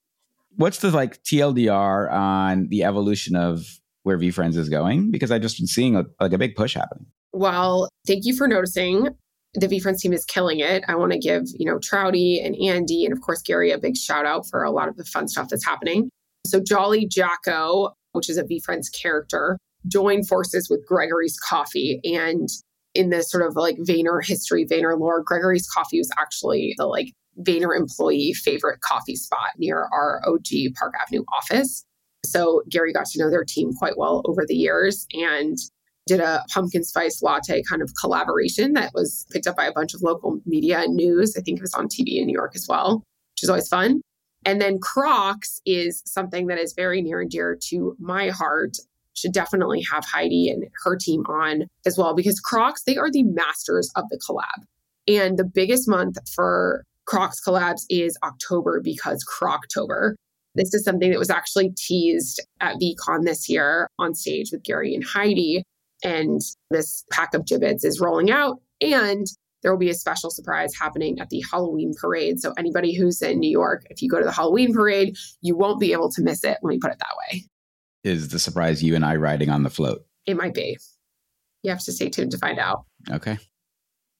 What's 0.55 0.79
the 0.79 0.89
like 0.89 1.21
TLDR 1.23 2.11
on 2.11 2.69
the 2.69 2.83
evolution 2.83 3.35
of 3.35 3.65
where 4.05 4.19
VeeFriends 4.19 4.55
is 4.55 4.69
going? 4.69 5.09
Because 5.09 5.31
I've 5.31 5.41
just 5.41 5.57
been 5.57 5.65
seeing 5.65 5.95
a, 5.95 6.05
like 6.19 6.31
a 6.31 6.37
big 6.37 6.55
push 6.55 6.75
happening. 6.75 7.07
Well, 7.33 7.89
thank 8.05 8.23
you 8.23 8.35
for 8.35 8.47
noticing. 8.47 9.09
The 9.55 9.67
VeeFriends 9.67 9.99
team 9.99 10.13
is 10.13 10.23
killing 10.25 10.59
it. 10.59 10.83
I 10.87 10.95
want 10.95 11.11
to 11.11 11.17
give, 11.17 11.43
you 11.57 11.65
know, 11.65 11.79
Trouty 11.79 12.45
and 12.45 12.55
Andy 12.55 13.03
and 13.03 13.11
of 13.11 13.21
course 13.21 13.41
Gary 13.41 13.71
a 13.71 13.79
big 13.79 13.97
shout 13.97 14.27
out 14.27 14.45
for 14.47 14.63
a 14.63 14.69
lot 14.69 14.89
of 14.89 14.95
the 14.95 15.05
fun 15.05 15.27
stuff 15.27 15.49
that's 15.49 15.65
happening. 15.65 16.09
So 16.45 16.61
Jolly 16.61 17.07
Jacko, 17.07 17.93
which 18.11 18.29
is 18.29 18.37
a 18.37 18.43
VeeFriends 18.43 18.87
character, 18.93 19.57
joined 19.87 20.27
forces 20.27 20.69
with 20.69 20.85
Gregory's 20.87 21.37
Coffee. 21.39 21.99
And 22.03 22.47
in 22.93 23.09
this 23.09 23.31
sort 23.31 23.43
of 23.43 23.55
like 23.55 23.77
Vayner 23.77 24.23
history, 24.23 24.67
Vayner 24.67 24.99
lore, 24.99 25.23
Gregory's 25.23 25.67
Coffee 25.67 25.97
was 25.97 26.11
actually 26.19 26.75
the 26.77 26.85
like 26.85 27.11
Vayner 27.39 27.75
employee 27.75 28.33
favorite 28.33 28.81
coffee 28.81 29.15
spot 29.15 29.49
near 29.57 29.89
our 29.91 30.21
OG 30.27 30.75
Park 30.77 30.93
Avenue 31.01 31.23
office. 31.33 31.83
So 32.25 32.63
Gary 32.69 32.93
got 32.93 33.05
to 33.07 33.19
know 33.19 33.29
their 33.29 33.45
team 33.45 33.71
quite 33.73 33.97
well 33.97 34.21
over 34.25 34.43
the 34.45 34.55
years 34.55 35.07
and 35.13 35.57
did 36.07 36.19
a 36.19 36.43
pumpkin 36.49 36.83
spice 36.83 37.21
latte 37.21 37.63
kind 37.63 37.81
of 37.81 37.91
collaboration 37.99 38.73
that 38.73 38.91
was 38.93 39.25
picked 39.31 39.47
up 39.47 39.55
by 39.55 39.65
a 39.65 39.73
bunch 39.73 39.93
of 39.93 40.01
local 40.01 40.39
media 40.45 40.81
and 40.81 40.95
news. 40.95 41.35
I 41.35 41.41
think 41.41 41.57
it 41.57 41.63
was 41.63 41.73
on 41.73 41.87
TV 41.87 42.19
in 42.19 42.27
New 42.27 42.33
York 42.33 42.53
as 42.55 42.67
well, 42.69 43.03
which 43.33 43.43
is 43.43 43.49
always 43.49 43.67
fun. 43.67 44.01
And 44.45 44.61
then 44.61 44.77
Crocs 44.79 45.61
is 45.65 46.03
something 46.05 46.47
that 46.47 46.59
is 46.59 46.73
very 46.73 47.01
near 47.01 47.21
and 47.21 47.29
dear 47.29 47.57
to 47.69 47.95
my 47.99 48.29
heart. 48.29 48.77
Should 49.17 49.31
definitely 49.31 49.81
have 49.91 50.03
Heidi 50.03 50.49
and 50.49 50.65
her 50.83 50.97
team 50.97 51.21
on 51.27 51.67
as 51.85 51.97
well 51.97 52.13
because 52.13 52.41
Crocs, 52.41 52.83
they 52.83 52.97
are 52.97 53.09
the 53.09 53.23
masters 53.23 53.89
of 53.95 54.03
the 54.09 54.19
collab. 54.19 54.65
And 55.07 55.37
the 55.37 55.45
biggest 55.45 55.87
month 55.87 56.17
for 56.29 56.83
Crocs 57.05 57.39
collabs 57.39 57.83
is 57.89 58.17
October 58.23 58.81
because 58.83 59.23
Croctober. 59.23 60.15
This 60.55 60.73
is 60.73 60.83
something 60.83 61.11
that 61.11 61.19
was 61.19 61.29
actually 61.29 61.71
teased 61.77 62.41
at 62.61 62.75
VeeCon 62.75 63.23
this 63.23 63.49
year 63.49 63.89
on 63.99 64.13
stage 64.15 64.51
with 64.51 64.63
Gary 64.63 64.95
and 64.95 65.03
Heidi. 65.03 65.63
And 66.03 66.41
this 66.71 67.03
pack 67.11 67.33
of 67.33 67.43
Jibbitz 67.43 67.85
is 67.85 67.99
rolling 67.99 68.31
out. 68.31 68.61
And 68.81 69.27
there 69.61 69.71
will 69.71 69.79
be 69.79 69.89
a 69.89 69.95
special 69.95 70.29
surprise 70.29 70.73
happening 70.79 71.19
at 71.19 71.29
the 71.29 71.43
Halloween 71.51 71.93
parade. 71.99 72.39
So, 72.39 72.53
anybody 72.57 72.95
who's 72.95 73.21
in 73.21 73.39
New 73.39 73.49
York, 73.49 73.83
if 73.89 74.01
you 74.01 74.09
go 74.09 74.19
to 74.19 74.25
the 74.25 74.31
Halloween 74.31 74.73
parade, 74.73 75.17
you 75.41 75.57
won't 75.57 75.79
be 75.79 75.91
able 75.91 76.11
to 76.11 76.21
miss 76.21 76.43
it. 76.43 76.57
Let 76.61 76.69
me 76.69 76.77
put 76.77 76.91
it 76.91 76.99
that 76.99 77.15
way. 77.31 77.45
Is 78.03 78.29
the 78.29 78.37
surprise 78.37 78.83
you 78.83 78.95
and 78.95 79.03
I 79.03 79.15
riding 79.15 79.49
on 79.49 79.63
the 79.63 79.69
float? 79.69 80.05
It 80.27 80.37
might 80.37 80.53
be. 80.53 80.77
You 81.63 81.71
have 81.71 81.83
to 81.85 81.91
stay 81.91 82.09
tuned 82.09 82.31
to 82.31 82.37
find 82.37 82.59
out. 82.59 82.85
Okay. 83.09 83.39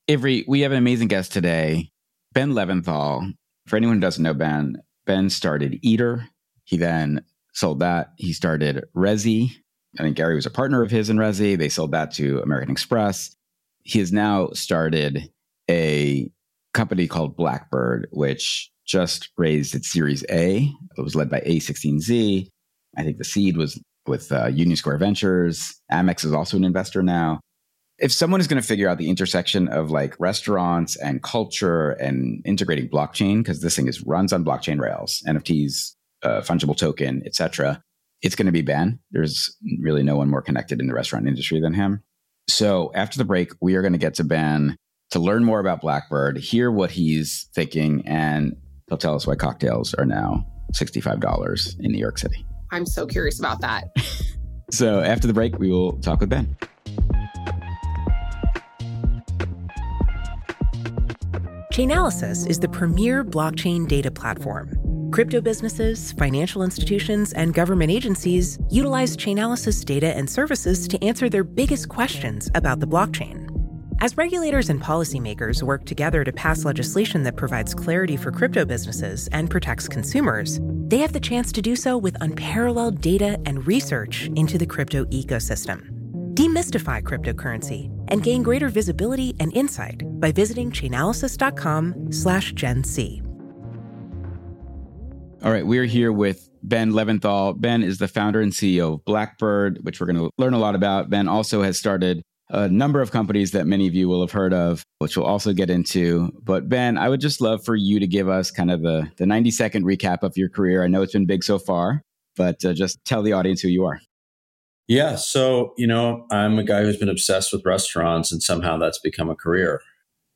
Avery, 0.08 0.46
we 0.48 0.62
have 0.62 0.72
an 0.72 0.80
amazing 0.80 1.08
guest 1.10 1.32
today, 1.32 1.92
Ben 2.34 2.54
Leventhal. 2.54 3.32
For 3.68 3.76
anyone 3.76 3.98
who 3.98 4.02
doesn't 4.02 4.24
know 4.24 4.34
Ben, 4.34 4.78
Ben 5.06 5.30
started 5.30 5.80
Eater. 5.82 6.28
He 6.64 6.78
then 6.78 7.24
sold 7.54 7.80
that. 7.80 8.14
He 8.18 8.34
started 8.34 8.86
Resy. 8.96 9.50
I 10.00 10.04
think 10.04 10.18
Gary 10.18 10.36
was 10.36 10.46
a 10.46 10.52
partner 10.52 10.82
of 10.82 10.92
his 10.92 11.10
in 11.10 11.18
Resy. 11.18 11.58
They 11.58 11.70
sold 11.70 11.92
that 11.92 12.12
to 12.16 12.40
American 12.42 12.72
Express. 12.72 13.36
He 13.84 14.00
has 14.00 14.12
now 14.12 14.50
started 14.54 15.30
a 15.70 16.30
company 16.74 17.08
called 17.08 17.38
Blackbird, 17.38 18.08
which 18.12 18.72
just 18.86 19.30
raised 19.38 19.74
its 19.74 19.92
Series 19.92 20.24
A. 20.30 20.72
It 20.98 21.02
was 21.02 21.16
led 21.16 21.30
by 21.30 21.40
A16Z. 21.42 22.48
I 22.98 23.04
think 23.04 23.18
the 23.18 23.24
seed 23.24 23.58
was 23.58 23.80
with 24.06 24.32
uh, 24.32 24.48
Union 24.48 24.76
Square 24.76 25.00
Ventures. 25.00 25.82
Amex 25.92 26.24
is 26.26 26.34
also 26.34 26.58
an 26.58 26.64
investor 26.64 27.02
now. 27.02 27.40
If 27.98 28.12
someone 28.12 28.42
is 28.42 28.48
going 28.48 28.62
to 28.62 28.68
figure 28.68 28.90
out 28.90 28.98
the 28.98 29.10
intersection 29.10 29.70
of 29.70 29.90
like 29.90 30.20
restaurants 30.20 30.98
and 30.98 31.24
culture 31.24 31.92
and 31.92 32.42
integrating 32.46 32.90
blockchain, 32.90 33.38
because 33.38 33.62
this 33.62 33.76
thing 33.76 33.88
is 33.88 34.02
runs 34.02 34.34
on 34.34 34.44
blockchain 34.44 34.82
rails, 34.82 35.24
NFTs, 35.28 35.94
uh, 36.24 36.42
fungible 36.42 36.76
token, 36.76 37.24
etc., 37.26 37.82
it's 38.22 38.36
going 38.36 38.48
to 38.48 38.52
be 38.52 38.62
Ben. 38.62 39.00
There's 39.12 39.56
really 39.80 40.04
no 40.04 40.18
one 40.18 40.30
more 40.30 40.42
connected 40.42 40.80
in 40.80 40.88
the 40.88 40.94
restaurant 40.94 41.28
industry 41.28 41.62
than 41.62 41.74
him. 41.74 42.04
So 42.50 42.92
after 42.96 43.18
the 43.18 43.26
break, 43.26 43.52
we 43.62 43.76
are 43.76 43.82
going 43.82 43.94
to 43.94 44.00
get 44.00 44.16
to 44.16 44.24
Ben 44.24 44.78
to 45.12 45.20
learn 45.20 45.44
more 45.44 45.60
about 45.60 45.82
Blackbird, 45.82 46.38
hear 46.38 46.72
what 46.72 46.92
he's 46.92 47.50
thinking, 47.54 48.04
and 48.06 48.56
he'll 48.90 48.98
tell 48.98 49.16
us 49.16 49.28
why 49.28 49.36
cocktails 49.36 49.94
are 49.94 50.06
now 50.06 50.46
$65 50.74 51.80
in 51.80 51.92
New 51.92 52.00
York 52.00 52.18
City. 52.18 52.46
I'm 52.72 52.86
so 52.86 53.06
curious 53.06 53.40
about 53.40 53.62
that. 53.62 53.86
so 54.72 55.00
after 55.00 55.28
the 55.28 55.34
break, 55.34 55.60
we 55.60 55.72
will 55.72 55.94
talk 56.00 56.20
with 56.20 56.30
Ben. 56.30 56.58
Chainalysis 61.76 62.50
is 62.50 62.58
the 62.58 62.70
premier 62.70 63.22
blockchain 63.22 63.86
data 63.86 64.10
platform. 64.10 65.12
Crypto 65.12 65.42
businesses, 65.42 66.14
financial 66.14 66.64
institutions, 66.64 67.34
and 67.34 67.54
government 67.54 67.92
agencies 67.92 68.58
utilize 68.70 69.18
Chainalysis 69.18 69.84
data 69.84 70.16
and 70.16 70.30
services 70.30 70.88
to 70.88 71.04
answer 71.04 71.28
their 71.28 71.44
biggest 71.44 71.90
questions 71.90 72.50
about 72.56 72.80
the 72.80 72.88
blockchain. 72.88 73.50
As 74.00 74.16
regulators 74.16 74.70
and 74.70 74.82
policymakers 74.82 75.64
work 75.64 75.84
together 75.84 76.24
to 76.24 76.32
pass 76.32 76.64
legislation 76.64 77.24
that 77.24 77.36
provides 77.36 77.74
clarity 77.74 78.16
for 78.16 78.32
crypto 78.32 78.64
businesses 78.64 79.28
and 79.34 79.50
protects 79.50 79.90
consumers, 79.90 80.62
they 80.88 81.00
have 81.00 81.12
the 81.12 81.20
chance 81.20 81.52
to 81.52 81.62
do 81.62 81.76
so 81.76 81.98
with 81.98 82.16
unparalleled 82.22 83.02
data 83.02 83.38
and 83.46 83.68
research 83.68 84.30
into 84.38 84.58
the 84.58 84.66
crypto 84.66 85.04
ecosystem. 85.08 85.90
Demystify 86.36 87.04
cryptocurrency 87.04 87.95
and 88.10 88.24
gain 88.24 88.44
greater 88.44 88.70
visibility 88.70 89.36
and 89.40 89.56
insight 89.56 90.02
by 90.20 90.32
visiting 90.32 90.72
chainalysis.com 90.72 92.12
slash 92.12 92.54
Gen 92.54 92.84
C. 92.84 93.22
All 95.44 95.52
right, 95.52 95.66
we're 95.66 95.86
here 95.86 96.12
with 96.12 96.50
Ben 96.64 96.92
Leventhal. 96.92 97.60
Ben 97.60 97.84
is 97.84 98.00
the 98.00 98.08
founder 98.08 98.42
and 98.42 98.52
CEO 98.52 98.96
of 98.96 99.06
Blackbird, 99.06 99.80
which 99.84 100.00
we're 100.00 100.08
going 100.08 100.18
to 100.18 100.32
learn 100.38 100.54
a 100.54 100.60
lot 100.60 100.74
about. 100.74 101.10
Ben 101.10 101.28
also 101.28 101.62
has 101.62 101.78
started 101.78 102.24
a 102.50 102.68
number 102.68 103.02
of 103.02 103.12
companies 103.12 103.52
that 103.52 103.66
many 103.66 103.88
of 103.88 103.94
you 103.94 104.08
will 104.08 104.22
have 104.22 104.32
heard 104.32 104.54
of, 104.54 104.84
which 105.00 105.18
we'll 105.18 105.26
also 105.26 105.54
get 105.54 105.70
into. 105.70 106.32
But 106.44 106.70
Ben, 106.70 106.98
I 106.98 107.10
would 107.10 107.22
just 107.22 107.42
love 107.42 107.64
for 107.64 107.76
you 107.76 108.00
to 108.00 108.08
give 108.08 108.30
us 108.30 108.52
kind 108.52 108.72
of 108.72 108.82
the, 108.82 109.10
the 109.18 109.26
90 109.26 109.52
second 109.52 109.86
recap 109.86 110.24
of 110.24 110.34
your 110.36 110.50
career. 110.50 110.84
I 110.84 110.88
know 110.88 111.02
it's 111.02 111.14
been 111.14 111.26
big 111.26 111.44
so 111.44 111.58
far, 111.58 112.02
but 112.36 112.64
uh, 112.64 112.74
just 112.74 113.04
tell 113.06 113.24
the 113.24 113.34
audience 113.34 113.62
who 113.62 113.70
you 113.70 113.86
are. 113.86 114.00
Yeah. 114.88 115.16
So, 115.16 115.74
you 115.78 115.88
know, 115.88 116.26
I'm 116.32 116.60
a 116.60 116.64
guy 116.64 116.84
who's 116.84 116.98
been 116.98 117.10
obsessed 117.10 117.52
with 117.52 117.66
restaurants 117.66 118.32
and 118.32 118.42
somehow 118.42 118.78
that's 118.78 119.00
become 119.00 119.30
a 119.30 119.36
career. 119.36 119.82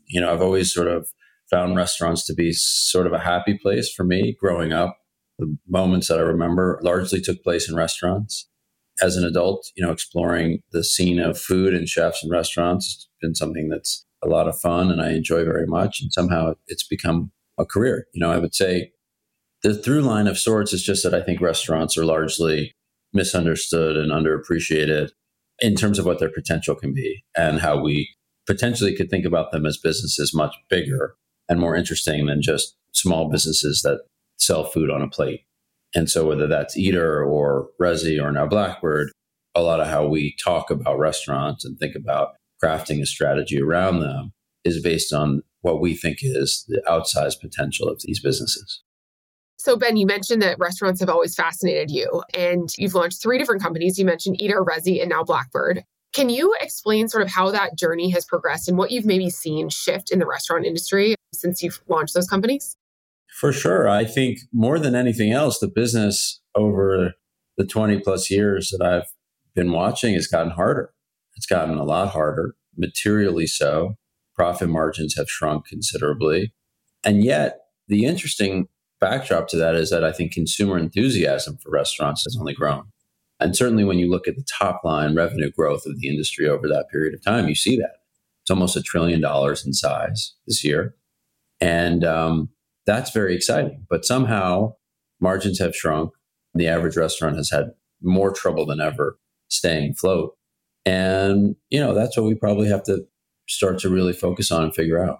You 0.07 0.21
know, 0.21 0.33
I've 0.33 0.41
always 0.41 0.73
sort 0.73 0.87
of 0.87 1.07
found 1.49 1.75
restaurants 1.75 2.25
to 2.25 2.33
be 2.33 2.51
sort 2.53 3.05
of 3.05 3.13
a 3.13 3.19
happy 3.19 3.57
place 3.57 3.91
for 3.91 4.03
me 4.03 4.35
growing 4.39 4.73
up. 4.73 4.97
The 5.37 5.55
moments 5.67 6.07
that 6.07 6.17
I 6.17 6.23
remember 6.23 6.79
largely 6.83 7.21
took 7.21 7.43
place 7.43 7.69
in 7.69 7.75
restaurants 7.75 8.49
as 9.01 9.15
an 9.15 9.23
adult, 9.23 9.67
you 9.75 9.85
know, 9.85 9.91
exploring 9.91 10.61
the 10.71 10.83
scene 10.83 11.19
of 11.19 11.39
food 11.39 11.73
and 11.73 11.87
chefs 11.87 12.23
and 12.23 12.31
restaurants 12.31 12.87
has 12.87 13.07
been 13.21 13.35
something 13.35 13.69
that's 13.69 14.05
a 14.23 14.27
lot 14.27 14.47
of 14.47 14.59
fun 14.59 14.91
and 14.91 15.01
I 15.01 15.11
enjoy 15.11 15.45
very 15.45 15.65
much. 15.65 16.01
And 16.01 16.11
somehow 16.11 16.55
it's 16.67 16.85
become 16.85 17.31
a 17.57 17.65
career. 17.65 18.07
You 18.13 18.19
know, 18.19 18.31
I 18.31 18.39
would 18.39 18.55
say 18.55 18.91
the 19.63 19.73
through 19.73 20.01
line 20.01 20.27
of 20.27 20.39
sorts 20.39 20.73
is 20.73 20.83
just 20.83 21.03
that 21.03 21.13
I 21.13 21.21
think 21.21 21.39
restaurants 21.39 21.97
are 21.97 22.05
largely 22.05 22.75
misunderstood 23.13 23.97
and 23.97 24.11
underappreciated 24.11 25.09
in 25.59 25.75
terms 25.75 25.99
of 25.99 26.05
what 26.05 26.19
their 26.19 26.31
potential 26.31 26.75
can 26.75 26.93
be 26.93 27.23
and 27.37 27.59
how 27.59 27.81
we 27.81 28.09
potentially 28.47 28.95
could 28.95 29.09
think 29.09 29.25
about 29.25 29.51
them 29.51 29.65
as 29.65 29.77
businesses 29.77 30.33
much 30.33 30.55
bigger 30.69 31.15
and 31.47 31.59
more 31.59 31.75
interesting 31.75 32.25
than 32.25 32.41
just 32.41 32.75
small 32.93 33.29
businesses 33.29 33.81
that 33.83 34.01
sell 34.37 34.63
food 34.63 34.89
on 34.89 35.01
a 35.01 35.09
plate. 35.09 35.41
And 35.95 36.09
so 36.09 36.27
whether 36.27 36.47
that's 36.47 36.77
Eater 36.77 37.23
or 37.23 37.69
Resy 37.81 38.21
or 38.21 38.31
now 38.31 38.45
Blackbird, 38.45 39.11
a 39.55 39.61
lot 39.61 39.79
of 39.79 39.87
how 39.87 40.07
we 40.07 40.35
talk 40.43 40.69
about 40.69 40.99
restaurants 40.99 41.65
and 41.65 41.77
think 41.77 41.95
about 41.95 42.35
crafting 42.63 43.01
a 43.01 43.05
strategy 43.05 43.59
around 43.59 43.99
them 43.99 44.31
is 44.63 44.81
based 44.81 45.13
on 45.13 45.41
what 45.61 45.81
we 45.81 45.95
think 45.95 46.19
is 46.21 46.65
the 46.67 46.81
outsized 46.87 47.41
potential 47.41 47.87
of 47.87 48.01
these 48.03 48.21
businesses. 48.21 48.81
So, 49.59 49.75
Ben, 49.75 49.97
you 49.97 50.05
mentioned 50.05 50.41
that 50.41 50.57
restaurants 50.57 51.01
have 51.01 51.09
always 51.09 51.35
fascinated 51.35 51.91
you, 51.91 52.23
and 52.33 52.69
you've 52.77 52.95
launched 52.95 53.21
three 53.21 53.37
different 53.37 53.61
companies. 53.61 53.99
You 53.99 54.05
mentioned 54.05 54.41
Eater, 54.41 54.63
Resy, 54.63 55.01
and 55.01 55.09
now 55.09 55.21
Blackbird. 55.21 55.83
Can 56.13 56.29
you 56.29 56.55
explain 56.61 57.09
sort 57.09 57.23
of 57.23 57.29
how 57.29 57.51
that 57.51 57.77
journey 57.77 58.09
has 58.11 58.25
progressed 58.25 58.69
and 58.69 58.77
what 58.77 58.89
you've 58.89 59.05
maybe 59.05 59.29
seen 59.29 59.67
shift 59.67 60.11
in 60.11 60.19
the 60.19 60.25
restaurant 60.25 60.65
industry 60.65 61.15
since 61.33 61.61
you've 61.61 61.81
launched 61.89 62.13
those 62.13 62.27
companies? 62.27 62.73
For 63.27 63.51
sure. 63.51 63.87
I 63.89 64.05
think 64.05 64.39
more 64.53 64.79
than 64.79 64.95
anything 64.95 65.33
else, 65.33 65.59
the 65.59 65.67
business 65.67 66.41
over 66.55 67.15
the 67.57 67.65
20 67.65 67.99
plus 67.99 68.31
years 68.31 68.69
that 68.71 68.83
I've 68.83 69.09
been 69.55 69.73
watching 69.73 70.13
has 70.13 70.27
gotten 70.27 70.51
harder. 70.51 70.93
It's 71.35 71.45
gotten 71.45 71.77
a 71.77 71.83
lot 71.83 72.09
harder, 72.09 72.55
materially 72.77 73.45
so. 73.45 73.97
Profit 74.35 74.69
margins 74.69 75.15
have 75.17 75.29
shrunk 75.29 75.67
considerably. 75.67 76.53
And 77.03 77.23
yet, 77.25 77.59
the 77.89 78.05
interesting 78.05 78.67
backdrop 78.99 79.47
to 79.49 79.57
that 79.57 79.75
is 79.75 79.89
that 79.89 80.03
I 80.03 80.11
think 80.11 80.31
consumer 80.31 80.77
enthusiasm 80.77 81.57
for 81.57 81.71
restaurants 81.71 82.23
has 82.23 82.37
only 82.39 82.53
grown. 82.53 82.85
And 83.39 83.55
certainly 83.55 83.83
when 83.85 83.99
you 83.99 84.09
look 84.09 84.27
at 84.27 84.35
the 84.35 84.43
top 84.43 84.81
line 84.83 85.15
revenue 85.15 85.51
growth 85.51 85.85
of 85.85 85.99
the 85.99 86.09
industry 86.09 86.47
over 86.47 86.67
that 86.67 86.89
period 86.91 87.13
of 87.13 87.23
time, 87.23 87.47
you 87.47 87.55
see 87.55 87.77
that. 87.77 87.97
It's 88.43 88.51
almost 88.51 88.75
a 88.75 88.81
trillion 88.81 89.21
dollars 89.21 89.65
in 89.65 89.73
size 89.73 90.33
this 90.45 90.63
year. 90.63 90.95
And 91.61 92.03
um, 92.03 92.49
that's 92.85 93.11
very 93.11 93.35
exciting. 93.35 93.85
But 93.89 94.05
somehow 94.05 94.73
margins 95.21 95.59
have 95.59 95.75
shrunk. 95.75 96.11
The 96.53 96.67
average 96.67 96.97
restaurant 96.97 97.37
has 97.37 97.49
had 97.49 97.71
more 98.01 98.31
trouble 98.31 98.65
than 98.65 98.81
ever 98.81 99.19
staying 99.49 99.91
afloat. 99.91 100.35
And, 100.85 101.55
you 101.69 101.79
know, 101.79 101.93
that's 101.93 102.17
what 102.17 102.25
we 102.25 102.35
probably 102.35 102.67
have 102.69 102.83
to 102.83 103.05
start 103.47 103.79
to 103.79 103.89
really 103.89 104.13
focus 104.13 104.51
on 104.51 104.63
and 104.63 104.75
figure 104.75 105.03
out. 105.03 105.19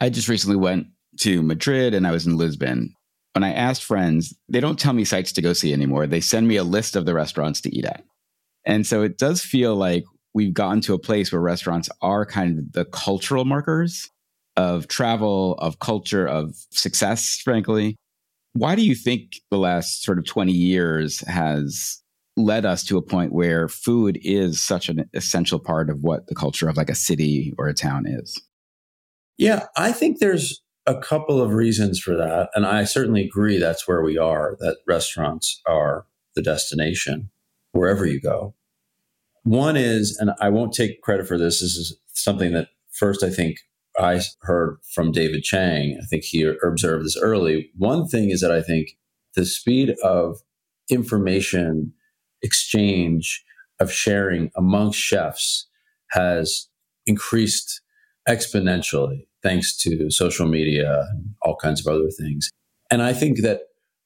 I 0.00 0.08
just 0.08 0.28
recently 0.28 0.56
went 0.56 0.86
to 1.18 1.42
Madrid 1.42 1.94
and 1.94 2.06
I 2.06 2.10
was 2.10 2.26
in 2.26 2.36
Lisbon. 2.36 2.94
When 3.34 3.44
I 3.44 3.52
asked 3.52 3.84
friends, 3.84 4.34
they 4.48 4.60
don't 4.60 4.78
tell 4.78 4.92
me 4.92 5.04
sites 5.04 5.32
to 5.32 5.42
go 5.42 5.52
see 5.52 5.72
anymore. 5.72 6.06
They 6.06 6.20
send 6.20 6.48
me 6.48 6.56
a 6.56 6.64
list 6.64 6.96
of 6.96 7.06
the 7.06 7.14
restaurants 7.14 7.60
to 7.62 7.74
eat 7.74 7.84
at. 7.84 8.04
And 8.64 8.86
so 8.86 9.02
it 9.02 9.18
does 9.18 9.42
feel 9.42 9.74
like 9.74 10.04
we've 10.34 10.54
gotten 10.54 10.80
to 10.82 10.94
a 10.94 10.98
place 10.98 11.32
where 11.32 11.40
restaurants 11.40 11.88
are 12.00 12.26
kind 12.26 12.58
of 12.58 12.72
the 12.72 12.84
cultural 12.84 13.44
markers 13.44 14.10
of 14.56 14.88
travel, 14.88 15.54
of 15.54 15.78
culture, 15.78 16.26
of 16.26 16.54
success, 16.70 17.40
frankly. 17.42 17.96
Why 18.52 18.74
do 18.74 18.82
you 18.82 18.94
think 18.94 19.40
the 19.50 19.58
last 19.58 20.02
sort 20.02 20.18
of 20.18 20.26
20 20.26 20.52
years 20.52 21.20
has 21.20 22.02
led 22.36 22.64
us 22.64 22.84
to 22.84 22.96
a 22.96 23.02
point 23.02 23.32
where 23.32 23.68
food 23.68 24.18
is 24.22 24.60
such 24.60 24.88
an 24.88 25.08
essential 25.14 25.58
part 25.58 25.90
of 25.90 26.02
what 26.02 26.26
the 26.26 26.34
culture 26.34 26.68
of 26.68 26.76
like 26.76 26.90
a 26.90 26.94
city 26.94 27.54
or 27.58 27.68
a 27.68 27.74
town 27.74 28.04
is? 28.06 28.40
Yeah, 29.38 29.66
I 29.76 29.92
think 29.92 30.18
there's 30.18 30.62
a 30.86 30.98
couple 30.98 31.40
of 31.40 31.54
reasons 31.54 32.00
for 32.00 32.16
that. 32.16 32.50
And 32.54 32.66
I 32.66 32.84
certainly 32.84 33.24
agree 33.24 33.58
that's 33.58 33.86
where 33.86 34.02
we 34.02 34.18
are, 34.18 34.56
that 34.60 34.78
restaurants 34.86 35.60
are 35.66 36.06
the 36.34 36.42
destination 36.42 37.30
wherever 37.72 38.06
you 38.06 38.20
go. 38.20 38.54
One 39.44 39.76
is, 39.76 40.16
and 40.18 40.32
I 40.40 40.48
won't 40.48 40.72
take 40.72 41.02
credit 41.02 41.26
for 41.26 41.38
this, 41.38 41.60
this 41.60 41.76
is 41.76 41.96
something 42.12 42.52
that 42.52 42.68
first 42.90 43.22
I 43.22 43.30
think 43.30 43.58
I 43.98 44.20
heard 44.42 44.78
from 44.94 45.12
David 45.12 45.42
Chang, 45.42 45.98
I 46.00 46.06
think 46.06 46.24
he 46.24 46.42
observed 46.64 47.04
this 47.04 47.18
early. 47.20 47.70
One 47.76 48.06
thing 48.06 48.30
is 48.30 48.40
that 48.40 48.52
I 48.52 48.62
think 48.62 48.96
the 49.34 49.44
speed 49.44 49.94
of 50.02 50.38
information 50.88 51.92
exchange, 52.42 53.44
of 53.80 53.92
sharing 53.92 54.50
amongst 54.56 54.98
chefs 54.98 55.66
has 56.10 56.68
increased 57.06 57.80
exponentially 58.28 59.26
thanks 59.42 59.76
to 59.78 60.10
social 60.10 60.46
media 60.46 61.06
and 61.12 61.34
all 61.42 61.56
kinds 61.56 61.86
of 61.86 61.92
other 61.92 62.10
things. 62.10 62.50
And 62.90 63.02
I 63.02 63.12
think 63.12 63.40
that 63.42 63.62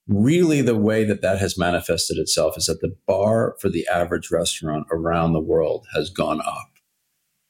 really 0.09 0.63
the 0.63 0.77
way 0.77 1.05
that 1.05 1.23
that 1.23 1.39
has 1.39 1.59
manifested 1.59 2.19
itself 2.19 2.57
is 2.57 2.67
that 2.67 2.81
the 2.81 2.97
bar 3.07 3.57
for 3.61 3.69
the 3.69 3.87
average 3.89 4.31
restaurant 4.31 4.87
around 4.93 5.33
the 5.33 5.41
world 5.41 5.87
has 5.95 6.11
gone 6.11 6.41
up 6.41 6.71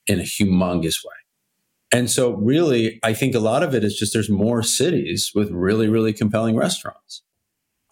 in 0.07 0.21
a 0.21 0.25
humongous 0.25 1.05
way 1.05 1.15
And 1.93 2.11
so, 2.11 2.33
really, 2.35 2.99
I 3.03 3.15
think 3.15 3.35
a 3.35 3.41
lot 3.41 3.63
of 3.63 3.75
it 3.75 3.85
is 3.85 3.97
just 3.97 4.13
there's 4.13 4.31
more 4.31 4.63
cities 4.63 5.33
with 5.35 5.51
really, 5.51 5.89
really 5.89 6.13
compelling 6.13 6.57
restaurants. 6.57 7.23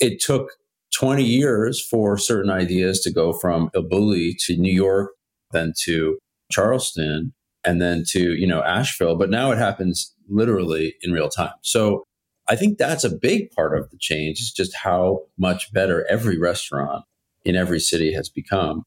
It 0.01 0.21
took 0.21 0.53
20 0.99 1.25
years 1.25 1.85
for 1.87 2.19
certain 2.19 2.51
ideas 2.51 3.01
to 3.03 3.13
go 3.13 3.33
from 3.33 3.71
Bulli 3.75 4.35
to 4.47 4.57
New 4.57 4.73
York, 4.73 5.13
then 5.53 5.73
to 5.85 6.19
Charleston, 6.51 7.35
and 7.65 7.81
then 7.81 8.05
to, 8.09 8.35
you 8.35 8.47
know, 8.47 8.63
Asheville. 8.63 9.17
But 9.17 9.31
now 9.31 9.51
it 9.51 9.59
happens 9.59 10.15
literally 10.29 10.95
in 11.03 11.13
real 11.13 11.29
time. 11.29 11.55
So 11.63 12.05
I 12.49 12.57
think 12.57 12.79
that's 12.79 13.05
a 13.05 13.15
big 13.15 13.51
part 13.53 13.77
of 13.79 13.91
the 13.91 13.99
change 13.99 14.41
is 14.41 14.53
just 14.53 14.75
how 14.77 15.23
much 15.39 15.73
better 15.73 16.07
every 16.11 16.39
restaurant 16.39 17.05
in 17.45 17.57
every 17.57 17.81
city 17.81 18.13
has 18.13 18.29
become. 18.29 18.85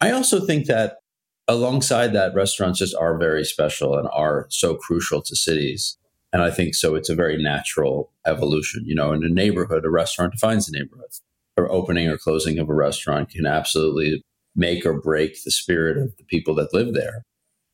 I 0.00 0.10
also 0.10 0.44
think 0.44 0.66
that 0.66 0.98
alongside 1.48 2.12
that, 2.12 2.34
restaurants 2.34 2.78
just 2.78 2.94
are 2.94 3.18
very 3.18 3.44
special 3.44 3.96
and 3.96 4.08
are 4.12 4.46
so 4.50 4.74
crucial 4.74 5.22
to 5.22 5.36
cities. 5.36 5.96
And 6.32 6.42
I 6.42 6.50
think 6.50 6.74
so 6.74 6.94
it's 6.94 7.08
a 7.08 7.14
very 7.14 7.40
natural 7.40 8.10
evolution. 8.26 8.84
You 8.84 8.94
know, 8.94 9.12
in 9.12 9.24
a 9.24 9.28
neighborhood, 9.28 9.84
a 9.84 9.90
restaurant 9.90 10.32
defines 10.32 10.66
the 10.66 10.78
neighborhood. 10.78 11.10
Or 11.56 11.70
opening 11.70 12.08
or 12.08 12.18
closing 12.18 12.58
of 12.58 12.68
a 12.68 12.74
restaurant 12.74 13.30
can 13.30 13.46
absolutely 13.46 14.24
make 14.56 14.84
or 14.84 15.00
break 15.00 15.44
the 15.44 15.52
spirit 15.52 15.96
of 15.96 16.16
the 16.16 16.24
people 16.24 16.54
that 16.56 16.74
live 16.74 16.94
there. 16.94 17.24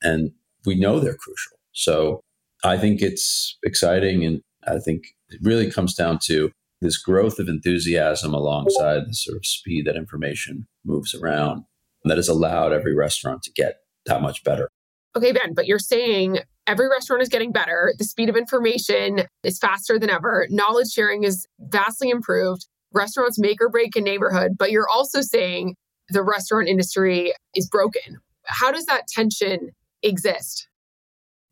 And 0.03 0.33
we 0.67 0.75
know 0.79 0.99
they're 1.01 1.17
crucial. 1.17 1.59
So 1.73 2.21
I 2.65 2.77
think 2.77 3.01
it's 3.03 3.59
exciting. 3.63 4.25
And 4.25 4.41
I 4.67 4.79
think 4.79 5.05
it 5.29 5.41
really 5.43 5.71
comes 5.71 5.95
down 5.95 6.19
to 6.25 6.51
this 6.81 6.97
growth 6.97 7.39
of 7.39 7.49
enthusiasm 7.49 8.35
alongside 8.35 9.07
the 9.07 9.15
sort 9.15 9.37
of 9.37 9.47
speed 9.47 9.87
that 9.87 9.97
information 9.97 10.67
moves 10.85 11.15
around 11.15 11.65
that 12.05 12.17
has 12.17 12.29
allowed 12.29 12.73
every 12.73 12.95
restaurant 12.95 13.43
to 13.43 13.53
get 13.53 13.81
that 14.07 14.23
much 14.23 14.43
better. 14.43 14.69
Okay, 15.17 15.33
Ben, 15.33 15.55
but 15.55 15.67
you're 15.67 15.79
saying 15.79 16.39
every 16.67 16.89
restaurant 16.89 17.23
is 17.23 17.29
getting 17.29 17.53
better. 17.53 17.93
The 17.99 18.05
speed 18.05 18.29
of 18.29 18.37
information 18.37 19.25
is 19.43 19.59
faster 19.59 19.99
than 19.99 20.09
ever. 20.09 20.47
Knowledge 20.51 20.89
sharing 20.89 21.25
is 21.25 21.47
vastly 21.59 22.09
improved. 22.09 22.67
Restaurants 22.93 23.39
make 23.39 23.61
or 23.61 23.69
break 23.69 23.95
a 23.97 24.01
neighborhood, 24.01 24.53
but 24.59 24.71
you're 24.71 24.89
also 24.89 25.21
saying 25.21 25.75
the 26.09 26.23
restaurant 26.23 26.69
industry 26.69 27.33
is 27.55 27.69
broken. 27.69 28.19
How 28.45 28.73
does 28.73 28.87
that 28.87 29.07
tension 29.07 29.71
exist? 30.03 30.69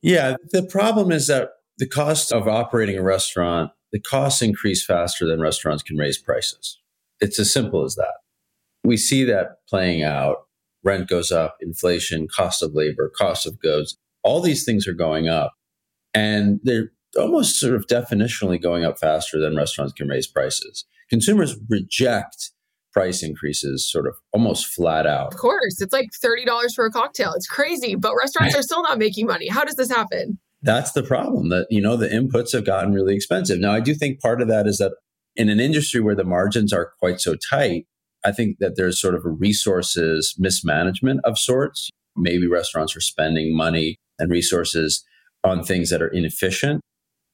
Yeah, 0.03 0.37
the 0.51 0.63
problem 0.63 1.11
is 1.11 1.27
that 1.27 1.51
the 1.79 1.89
cost 1.89 2.33
of 2.33 2.47
operating 2.49 2.97
a 2.97 3.03
restaurant, 3.03 3.71
the 3.93 4.01
costs 4.01 4.43
increase 4.43 4.85
faster 4.85 5.27
than 5.27 5.41
restaurants 5.41 5.83
can 5.83 5.97
raise 5.97 6.19
prices. 6.19 6.79
It's 7.21 7.39
as 7.39 7.53
simple 7.53 7.85
as 7.85 7.95
that. 7.97 8.15
We 8.85 8.97
see 8.97 9.25
that 9.25 9.57
playing 9.69 10.03
out. 10.03 10.37
Rent 10.85 11.09
goes 11.09 11.33
up, 11.33 11.57
inflation, 11.61 12.29
cost 12.35 12.63
of 12.63 12.75
labor, 12.75 13.11
cost 13.17 13.47
of 13.47 13.59
goods, 13.59 13.99
all 14.23 14.41
these 14.41 14.65
things 14.65 14.87
are 14.87 14.95
going 14.95 15.29
up. 15.29 15.55
And 16.15 16.61
they're 16.63 16.93
almost 17.19 17.59
sort 17.59 17.75
of 17.75 17.87
definitionally 17.87 18.61
going 18.61 18.85
up 18.85 18.99
faster 18.99 19.41
than 19.41 19.57
restaurants 19.57 19.93
can 19.93 20.09
raise 20.09 20.27
prices. 20.27 20.85
Consumers 21.11 21.57
reject 21.69 22.51
price 22.99 23.23
increases 23.23 23.91
sort 23.91 24.07
of 24.07 24.15
almost 24.33 24.67
flat 24.67 25.07
out. 25.07 25.33
Of 25.33 25.39
course. 25.39 25.81
It's 25.81 25.93
like 25.93 26.09
$30 26.25 26.75
for 26.75 26.87
a 26.87 26.91
cocktail. 26.91 27.33
It's 27.35 27.47
crazy, 27.47 27.95
but 27.95 28.15
restaurants 28.17 28.57
are 28.57 28.63
still 28.63 28.83
not 28.83 28.99
making 28.99 29.27
money. 29.27 29.49
How 29.49 29.65
does 29.65 29.77
this 29.77 29.91
happen? 29.91 30.39
That's 30.63 30.93
the 30.93 31.05
problem 31.05 31.51
that, 31.51 31.69
you 31.71 31.81
know, 31.81 31.97
the 31.97 32.09
inputs 32.09 32.53
have 32.53 32.67
gotten 32.67 32.93
really 32.93 33.15
expensive. 33.15 33.61
Now, 33.61 33.73
I 33.73 33.81
do 33.81 33.95
think 33.95 34.21
part 34.21 34.43
of 34.43 34.49
that 34.49 34.67
is 34.67 34.79
that 34.79 34.93
in 35.37 35.49
an 35.49 35.61
industry 35.61 36.01
where 36.01 36.17
the 36.17 36.25
margins 36.25 36.73
are 36.73 36.91
quite 36.99 37.21
so 37.21 37.37
tight, 37.49 37.87
I 38.25 38.33
think 38.33 38.57
that 38.59 38.73
there's 38.75 39.01
sort 39.01 39.15
of 39.15 39.25
a 39.25 39.31
resources 39.31 40.35
mismanagement 40.37 41.21
of 41.23 41.39
sorts. 41.39 41.91
Maybe 42.17 42.49
restaurants 42.49 42.97
are 42.97 43.01
spending 43.01 43.57
money 43.57 43.95
and 44.19 44.29
resources 44.29 45.05
on 45.45 45.63
things 45.63 45.91
that 45.91 46.03
are 46.03 46.09
inefficient. 46.09 46.81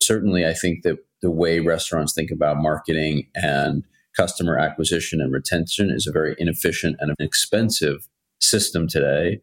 Certainly, 0.02 0.47
I 0.47 0.52
think 0.52 0.83
that 0.83 0.99
the 1.23 1.30
way 1.30 1.61
restaurants 1.61 2.12
think 2.12 2.30
about 2.30 2.59
marketing 2.59 3.28
and 3.35 3.85
customer 4.16 4.59
acquisition 4.59 5.21
and 5.21 5.32
retention 5.32 5.91
is 5.91 6.06
a 6.06 6.12
very 6.12 6.34
inefficient 6.39 6.97
and 7.00 7.15
expensive 7.19 8.08
system 8.41 8.86
today. 8.86 9.41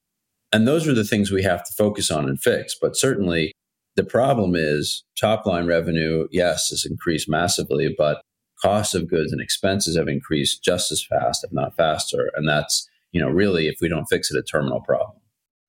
And 0.52 0.68
those 0.68 0.88
are 0.88 0.94
the 0.94 1.04
things 1.04 1.32
we 1.32 1.44
have 1.44 1.64
to 1.64 1.74
focus 1.74 2.12
on 2.12 2.28
and 2.28 2.42
fix. 2.42 2.76
But 2.80 2.96
certainly, 2.96 3.54
the 3.96 4.04
problem 4.04 4.54
is 4.56 5.04
top 5.20 5.46
line 5.46 5.66
revenue, 5.66 6.28
yes, 6.32 6.70
has 6.70 6.86
increased 6.86 7.30
massively, 7.30 7.94
but 7.98 8.22
cost 8.62 8.96
of 8.96 9.10
goods 9.10 9.32
and 9.32 9.42
expenses 9.42 9.98
have 9.98 10.08
increased 10.08 10.64
just 10.64 10.92
as 10.92 11.04
fast, 11.04 11.44
if 11.44 11.52
not 11.52 11.76
faster. 11.76 12.32
And 12.36 12.48
that's, 12.48 12.88
you 13.12 13.22
know, 13.22 13.30
really, 13.30 13.68
if 13.68 13.78
we 13.82 13.90
don't 13.90 14.06
fix 14.06 14.32
it, 14.32 14.38
a 14.38 14.44
terminal 14.44 14.82
problem. 14.82 15.18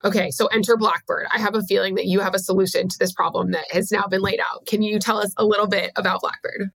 Okay, 0.04 0.30
so 0.30 0.46
enter 0.46 0.76
Blackbird. 0.76 1.26
I 1.32 1.38
have 1.38 1.54
a 1.54 1.62
feeling 1.62 1.94
that 1.94 2.06
you 2.06 2.20
have 2.20 2.34
a 2.34 2.38
solution 2.38 2.88
to 2.88 2.98
this 2.98 3.12
problem 3.12 3.52
that 3.52 3.70
has 3.70 3.92
now 3.92 4.04
been 4.06 4.20
laid 4.20 4.40
out. 4.40 4.66
Can 4.66 4.82
you 4.82 4.98
tell 4.98 5.18
us 5.18 5.32
a 5.36 5.44
little 5.44 5.68
bit 5.68 5.92
about 5.96 6.20
Blackbird? 6.20 6.70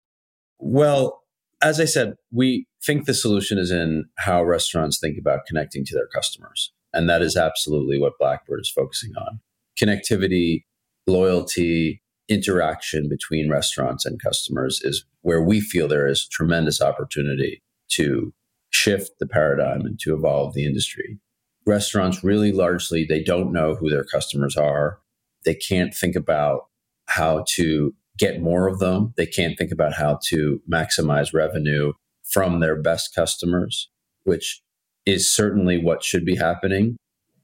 Well, 0.59 1.21
as 1.61 1.79
I 1.79 1.85
said, 1.85 2.15
we 2.31 2.67
think 2.85 3.05
the 3.05 3.13
solution 3.13 3.57
is 3.57 3.71
in 3.71 4.05
how 4.19 4.43
restaurants 4.43 4.99
think 4.99 5.17
about 5.17 5.45
connecting 5.47 5.85
to 5.85 5.95
their 5.95 6.07
customers. 6.07 6.71
And 6.93 7.09
that 7.09 7.21
is 7.21 7.35
absolutely 7.35 7.99
what 7.99 8.17
Blackbird 8.19 8.61
is 8.61 8.71
focusing 8.71 9.11
on 9.17 9.39
connectivity, 9.79 10.63
loyalty, 11.05 12.01
interaction 12.29 13.07
between 13.07 13.49
restaurants 13.49 14.05
and 14.05 14.21
customers 14.21 14.81
is 14.83 15.05
where 15.21 15.41
we 15.41 15.61
feel 15.61 15.87
there 15.87 16.07
is 16.07 16.27
tremendous 16.27 16.81
opportunity 16.81 17.61
to 17.89 18.33
shift 18.69 19.11
the 19.19 19.27
paradigm 19.27 19.81
and 19.81 19.99
to 19.99 20.13
evolve 20.13 20.53
the 20.53 20.65
industry. 20.65 21.19
Restaurants 21.65 22.23
really 22.23 22.51
largely, 22.51 23.05
they 23.05 23.23
don't 23.23 23.53
know 23.53 23.75
who 23.75 23.89
their 23.89 24.03
customers 24.03 24.57
are. 24.57 24.99
They 25.45 25.55
can't 25.55 25.93
think 25.93 26.15
about 26.15 26.67
how 27.07 27.45
to 27.55 27.93
get 28.17 28.41
more 28.41 28.67
of 28.67 28.79
them. 28.79 29.13
They 29.17 29.25
can't 29.25 29.57
think 29.57 29.71
about 29.71 29.93
how 29.93 30.19
to 30.29 30.61
maximize 30.71 31.33
revenue 31.33 31.93
from 32.23 32.59
their 32.59 32.75
best 32.75 33.13
customers, 33.15 33.89
which 34.23 34.61
is 35.05 35.31
certainly 35.31 35.77
what 35.81 36.03
should 36.03 36.25
be 36.25 36.35
happening. 36.35 36.97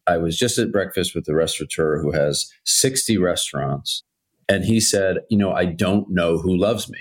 I 0.05 0.17
was 0.17 0.38
just 0.38 0.57
at 0.57 0.71
breakfast 0.71 1.15
with 1.15 1.25
the 1.25 1.36
restaurateur 1.36 2.01
who 2.01 2.12
has 2.12 2.51
60 2.65 3.17
restaurants. 3.17 4.03
And 4.49 4.65
he 4.65 4.81
said, 4.81 5.19
You 5.29 5.38
know, 5.38 5.53
I 5.53 5.65
don't 5.65 6.09
know 6.09 6.38
who 6.38 6.57
loves 6.57 6.89
me. 6.89 6.99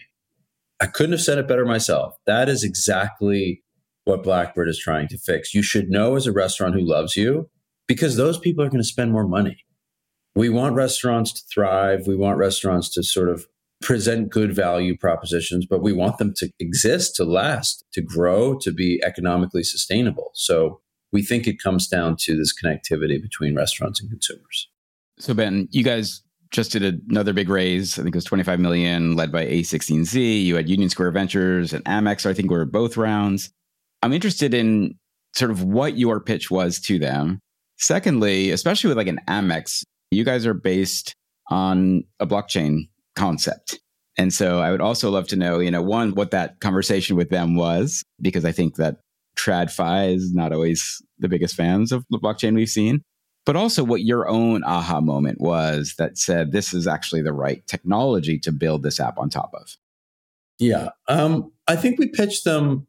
I 0.81 0.87
couldn't 0.87 1.13
have 1.13 1.23
said 1.23 1.39
it 1.39 1.49
better 1.49 1.65
myself. 1.65 2.15
That 2.27 2.49
is 2.49 2.63
exactly 2.65 3.63
what 4.05 4.23
Blackbird 4.23 4.69
is 4.69 4.79
trying 4.79 5.09
to 5.09 5.19
fix. 5.19 5.55
You 5.55 5.63
should 5.63 5.91
know 5.91 6.17
as 6.17 6.27
a 6.27 6.33
restaurant 6.33 6.75
who 6.75 6.81
loves 6.81 7.17
you 7.17 7.49
because 7.87 8.17
those 8.17 8.39
people 8.39 8.65
are 8.65 8.69
going 8.69 8.83
to 8.83 8.89
spend 8.89 9.13
more 9.13 9.27
money. 9.27 9.65
We 10.35 10.49
want 10.49 10.75
restaurants 10.75 11.33
to 11.33 11.43
thrive. 11.53 12.07
We 12.07 12.17
want 12.17 12.39
restaurants 12.39 12.89
to 12.95 13.03
sort 13.03 13.29
of 13.29 13.47
present 13.83 14.31
good 14.31 14.55
value 14.55 14.97
propositions, 14.97 15.67
but 15.67 15.83
we 15.83 15.93
want 15.93 16.19
them 16.19 16.33
to 16.37 16.49
exist, 16.59 17.17
to 17.17 17.25
last, 17.25 17.85
to 17.93 18.01
grow, 18.01 18.57
to 18.61 18.73
be 18.73 19.03
economically 19.05 19.63
sustainable. 19.63 20.31
So 20.35 20.81
we 21.13 21.23
think 21.23 21.47
it 21.47 21.61
comes 21.63 21.89
down 21.89 22.17
to 22.21 22.37
this 22.37 22.55
connectivity 22.55 23.21
between 23.21 23.55
restaurants 23.55 24.01
and 24.01 24.11
consumers. 24.11 24.69
So 25.19 25.35
Ben, 25.35 25.69
you 25.71 25.85
guys 25.85 26.23
just 26.51 26.73
did 26.73 27.03
another 27.11 27.33
big 27.33 27.49
raise. 27.49 27.99
I 27.99 28.03
think 28.03 28.15
it 28.15 28.19
was 28.19 28.25
25 28.25 28.61
million 28.61 29.17
led 29.17 29.33
by 29.33 29.47
A16Z. 29.47 30.45
You 30.45 30.57
had 30.57 30.69
Union 30.69 30.89
Square 30.89 31.13
Ventures 31.13 31.73
and 31.73 31.85
Amex, 31.85 32.27
I 32.27 32.35
think 32.35 32.51
were 32.51 32.65
both 32.65 32.97
rounds. 32.97 33.51
I'm 34.03 34.13
interested 34.13 34.55
in 34.55 34.99
sort 35.35 35.51
of 35.51 35.65
what 35.65 35.97
your 35.97 36.21
pitch 36.21 36.51
was 36.51 36.79
to 36.81 36.99
them. 36.99 37.41
Secondly, 37.79 38.51
especially 38.51 38.89
with 38.89 38.99
like 38.99 39.07
an 39.07 39.21
Amex, 39.29 39.83
you 40.11 40.25
guys 40.25 40.47
are 40.47 40.55
based 40.55 41.15
on 41.49 42.05
a 42.21 42.27
blockchain 42.27 42.89
concept. 43.15 43.79
And 44.19 44.33
so 44.33 44.61
I 44.61 44.71
would 44.71 44.81
also 44.81 45.11
love 45.11 45.27
to 45.29 45.37
know, 45.37 45.59
you 45.59 45.71
know, 45.71 45.83
one, 45.83 46.15
what 46.15 46.33
that 46.33 46.61
conversation 46.61 47.17
with 47.17 47.31
them 47.31 47.55
was, 47.55 48.05
because 48.21 48.45
I 48.45 48.53
think 48.53 48.77
that 48.77 48.99
TradFi 49.37 50.15
is 50.15 50.35
not 50.35 50.53
always 50.53 51.03
the 51.19 51.29
biggest 51.29 51.55
fans 51.55 51.93
of 51.93 52.05
the 52.11 52.19
blockchain 52.19 52.55
we've 52.55 52.69
seen, 52.69 53.03
but 53.47 53.57
also 53.57 53.83
what 53.83 54.03
your 54.03 54.29
own 54.29 54.63
aha 54.65 55.01
moment 55.01 55.41
was 55.41 55.95
that 55.99 56.19
said, 56.19 56.53
this 56.53 56.75
is 56.75 56.87
actually 56.87 57.23
the 57.23 57.33
right 57.33 57.67
technology 57.67 58.39
to 58.41 58.53
build 58.53 58.83
this 58.83 59.01
app 59.01 59.19
on 59.19 59.31
top 59.31 59.51
of. 59.55 59.77
Yeah. 60.59 60.91
Um, 61.09 61.51
I 61.67 61.77
think 61.77 61.99
we 61.99 62.09
pitched 62.09 62.45
them 62.45 62.87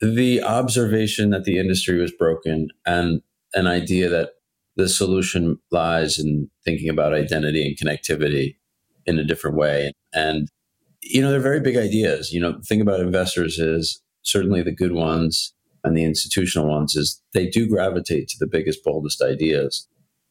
the 0.00 0.42
observation 0.42 1.30
that 1.30 1.44
the 1.44 1.58
industry 1.58 1.98
was 1.98 2.12
broken 2.12 2.68
and 2.84 3.22
an 3.54 3.66
idea 3.66 4.10
that 4.10 4.32
the 4.76 4.88
solution 4.88 5.58
lies 5.70 6.18
in 6.18 6.50
thinking 6.64 6.90
about 6.90 7.14
identity 7.14 7.66
and 7.66 7.78
connectivity 7.78 8.56
in 9.06 9.18
a 9.18 9.24
different 9.24 9.56
way. 9.56 9.92
And, 10.12 10.48
you 11.02 11.20
know, 11.20 11.30
they're 11.30 11.40
very 11.40 11.60
big 11.60 11.76
ideas. 11.76 12.32
You 12.32 12.40
know, 12.40 12.52
the 12.52 12.62
thing 12.62 12.80
about 12.80 13.00
investors 13.00 13.58
is 13.58 14.00
certainly 14.22 14.62
the 14.62 14.74
good 14.74 14.92
ones 14.92 15.54
and 15.84 15.96
the 15.96 16.04
institutional 16.04 16.68
ones 16.68 16.96
is 16.96 17.22
they 17.32 17.48
do 17.48 17.68
gravitate 17.68 18.28
to 18.28 18.36
the 18.40 18.46
biggest, 18.46 18.82
boldest 18.82 19.22
ideas. 19.22 19.86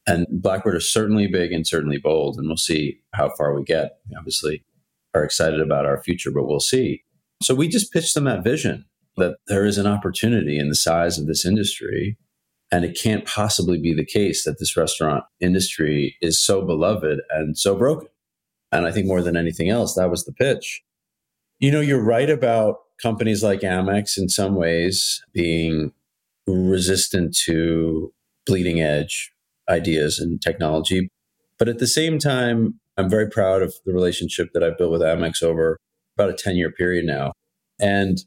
And 0.06 0.26
Blackbird 0.30 0.76
is 0.76 0.92
certainly 0.92 1.26
big 1.26 1.52
and 1.52 1.66
certainly 1.66 1.98
bold. 1.98 2.36
And 2.38 2.46
we'll 2.46 2.56
see 2.56 3.00
how 3.14 3.30
far 3.36 3.54
we 3.54 3.64
get. 3.64 3.98
We 4.08 4.16
obviously 4.16 4.64
are 5.14 5.24
excited 5.24 5.60
about 5.60 5.86
our 5.86 6.02
future, 6.02 6.30
but 6.30 6.46
we'll 6.46 6.60
see. 6.60 7.02
So 7.42 7.54
we 7.54 7.68
just 7.68 7.92
pitched 7.92 8.14
them 8.14 8.24
that 8.24 8.44
vision 8.44 8.84
that 9.16 9.38
there 9.46 9.64
is 9.64 9.78
an 9.78 9.86
opportunity 9.86 10.58
in 10.58 10.68
the 10.68 10.74
size 10.74 11.18
of 11.18 11.26
this 11.26 11.46
industry 11.46 12.18
And 12.72 12.84
it 12.84 12.98
can't 13.00 13.26
possibly 13.26 13.78
be 13.78 13.94
the 13.94 14.04
case 14.04 14.44
that 14.44 14.58
this 14.58 14.76
restaurant 14.76 15.24
industry 15.40 16.16
is 16.20 16.42
so 16.42 16.64
beloved 16.64 17.20
and 17.30 17.56
so 17.56 17.76
broken. 17.76 18.08
And 18.76 18.86
I 18.86 18.92
think 18.92 19.06
more 19.06 19.22
than 19.22 19.36
anything 19.36 19.70
else, 19.70 19.94
that 19.94 20.10
was 20.10 20.24
the 20.24 20.32
pitch. 20.32 20.82
You 21.58 21.70
know, 21.70 21.80
you're 21.80 22.02
right 22.02 22.28
about 22.28 22.76
companies 23.02 23.42
like 23.42 23.60
Amex 23.60 24.18
in 24.18 24.28
some 24.28 24.54
ways 24.54 25.22
being 25.32 25.92
resistant 26.46 27.36
to 27.44 28.12
bleeding 28.46 28.80
edge 28.80 29.32
ideas 29.68 30.18
and 30.18 30.40
technology. 30.40 31.08
But 31.58 31.68
at 31.68 31.78
the 31.78 31.86
same 31.86 32.18
time, 32.18 32.78
I'm 32.96 33.10
very 33.10 33.28
proud 33.28 33.62
of 33.62 33.74
the 33.84 33.92
relationship 33.92 34.50
that 34.54 34.62
I've 34.62 34.78
built 34.78 34.92
with 34.92 35.00
Amex 35.00 35.42
over 35.42 35.78
about 36.16 36.30
a 36.30 36.34
10 36.34 36.56
year 36.56 36.70
period 36.70 37.04
now. 37.04 37.32
And 37.80 38.18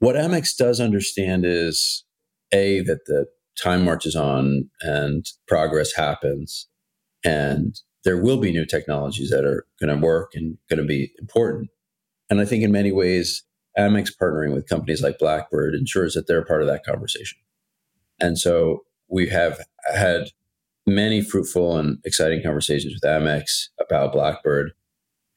what 0.00 0.16
Amex 0.16 0.56
does 0.56 0.80
understand 0.80 1.44
is 1.46 2.04
A, 2.52 2.80
that 2.82 3.06
the 3.06 3.26
time 3.60 3.84
marches 3.84 4.16
on 4.16 4.68
and 4.80 5.24
progress 5.46 5.94
happens. 5.94 6.68
And 7.24 7.78
there 8.04 8.20
will 8.20 8.38
be 8.38 8.52
new 8.52 8.66
technologies 8.66 9.30
that 9.30 9.44
are 9.44 9.66
going 9.80 9.94
to 9.94 10.04
work 10.04 10.32
and 10.34 10.58
going 10.68 10.80
to 10.80 10.86
be 10.86 11.12
important. 11.18 11.70
And 12.30 12.40
I 12.40 12.44
think 12.44 12.64
in 12.64 12.72
many 12.72 12.92
ways, 12.92 13.44
Amex 13.78 14.10
partnering 14.20 14.54
with 14.54 14.68
companies 14.68 15.02
like 15.02 15.18
Blackbird 15.18 15.74
ensures 15.74 16.14
that 16.14 16.26
they're 16.26 16.44
part 16.44 16.62
of 16.62 16.68
that 16.68 16.84
conversation. 16.84 17.38
And 18.20 18.38
so 18.38 18.84
we 19.08 19.28
have 19.28 19.60
had 19.94 20.30
many 20.86 21.22
fruitful 21.22 21.76
and 21.78 21.98
exciting 22.04 22.42
conversations 22.42 22.94
with 22.94 23.02
Amex 23.02 23.68
about 23.80 24.12
Blackbird. 24.12 24.72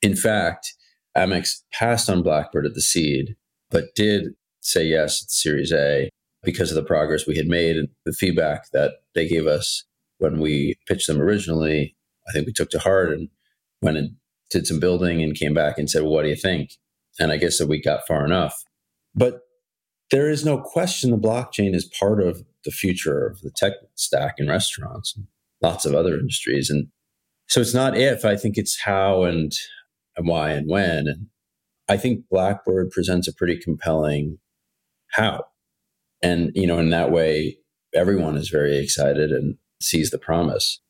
In 0.01 0.15
fact, 0.15 0.73
Amex 1.15 1.61
passed 1.71 2.09
on 2.09 2.23
Blackbird 2.23 2.65
at 2.65 2.73
the 2.73 2.81
seed, 2.81 3.35
but 3.69 3.95
did 3.95 4.33
say 4.61 4.85
yes 4.85 5.23
at 5.23 5.31
Series 5.31 5.71
A 5.71 6.09
because 6.43 6.71
of 6.71 6.75
the 6.75 6.83
progress 6.83 7.27
we 7.27 7.37
had 7.37 7.47
made 7.47 7.77
and 7.77 7.87
the 8.05 8.13
feedback 8.13 8.69
that 8.71 8.93
they 9.13 9.27
gave 9.27 9.47
us 9.47 9.83
when 10.17 10.39
we 10.39 10.75
pitched 10.87 11.07
them 11.07 11.21
originally. 11.21 11.95
I 12.27 12.31
think 12.31 12.47
we 12.47 12.53
took 12.53 12.69
to 12.71 12.79
heart 12.79 13.11
and 13.11 13.29
went 13.81 13.97
and 13.97 14.15
did 14.51 14.67
some 14.67 14.79
building 14.79 15.21
and 15.21 15.35
came 15.35 15.53
back 15.53 15.77
and 15.77 15.89
said, 15.89 16.03
well, 16.03 16.11
What 16.11 16.23
do 16.23 16.29
you 16.29 16.35
think? 16.35 16.71
And 17.19 17.31
I 17.31 17.37
guess 17.37 17.57
that 17.57 17.67
we 17.67 17.81
got 17.81 18.07
far 18.07 18.25
enough. 18.25 18.63
But 19.13 19.41
there 20.11 20.29
is 20.29 20.45
no 20.45 20.59
question 20.59 21.11
the 21.11 21.17
blockchain 21.17 21.73
is 21.73 21.85
part 21.85 22.21
of 22.21 22.43
the 22.63 22.71
future 22.71 23.25
of 23.25 23.41
the 23.41 23.51
tech 23.55 23.73
stack 23.95 24.35
in 24.37 24.47
restaurants 24.47 25.15
and 25.15 25.27
lots 25.61 25.85
of 25.85 25.95
other 25.95 26.17
industries. 26.17 26.69
And 26.69 26.87
so 27.47 27.61
it's 27.61 27.73
not 27.73 27.97
if, 27.97 28.25
I 28.25 28.35
think 28.35 28.57
it's 28.57 28.81
how 28.81 29.23
and, 29.23 29.51
and 30.17 30.27
why 30.27 30.51
and 30.51 30.69
when. 30.69 31.07
And 31.07 31.27
I 31.87 31.97
think 31.97 32.25
Blackbird 32.29 32.91
presents 32.91 33.27
a 33.27 33.33
pretty 33.33 33.57
compelling 33.57 34.39
how. 35.11 35.45
And, 36.21 36.51
you 36.55 36.67
know, 36.67 36.79
in 36.79 36.89
that 36.89 37.11
way, 37.11 37.57
everyone 37.93 38.35
is 38.35 38.49
very 38.49 38.77
excited 38.77 39.31
and 39.31 39.57
sees 39.81 40.09
the 40.09 40.17
promise. 40.17 40.81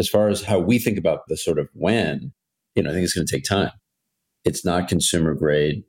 As 0.00 0.08
far 0.08 0.28
as 0.28 0.44
how 0.44 0.58
we 0.58 0.78
think 0.78 0.96
about 0.96 1.28
the 1.28 1.36
sort 1.36 1.58
of 1.58 1.68
when, 1.74 2.32
you 2.74 2.82
know, 2.82 2.88
I 2.88 2.94
think 2.94 3.04
it's 3.04 3.12
going 3.12 3.26
to 3.26 3.36
take 3.36 3.44
time. 3.44 3.70
It's 4.46 4.64
not 4.64 4.88
consumer 4.88 5.34
grade, 5.34 5.84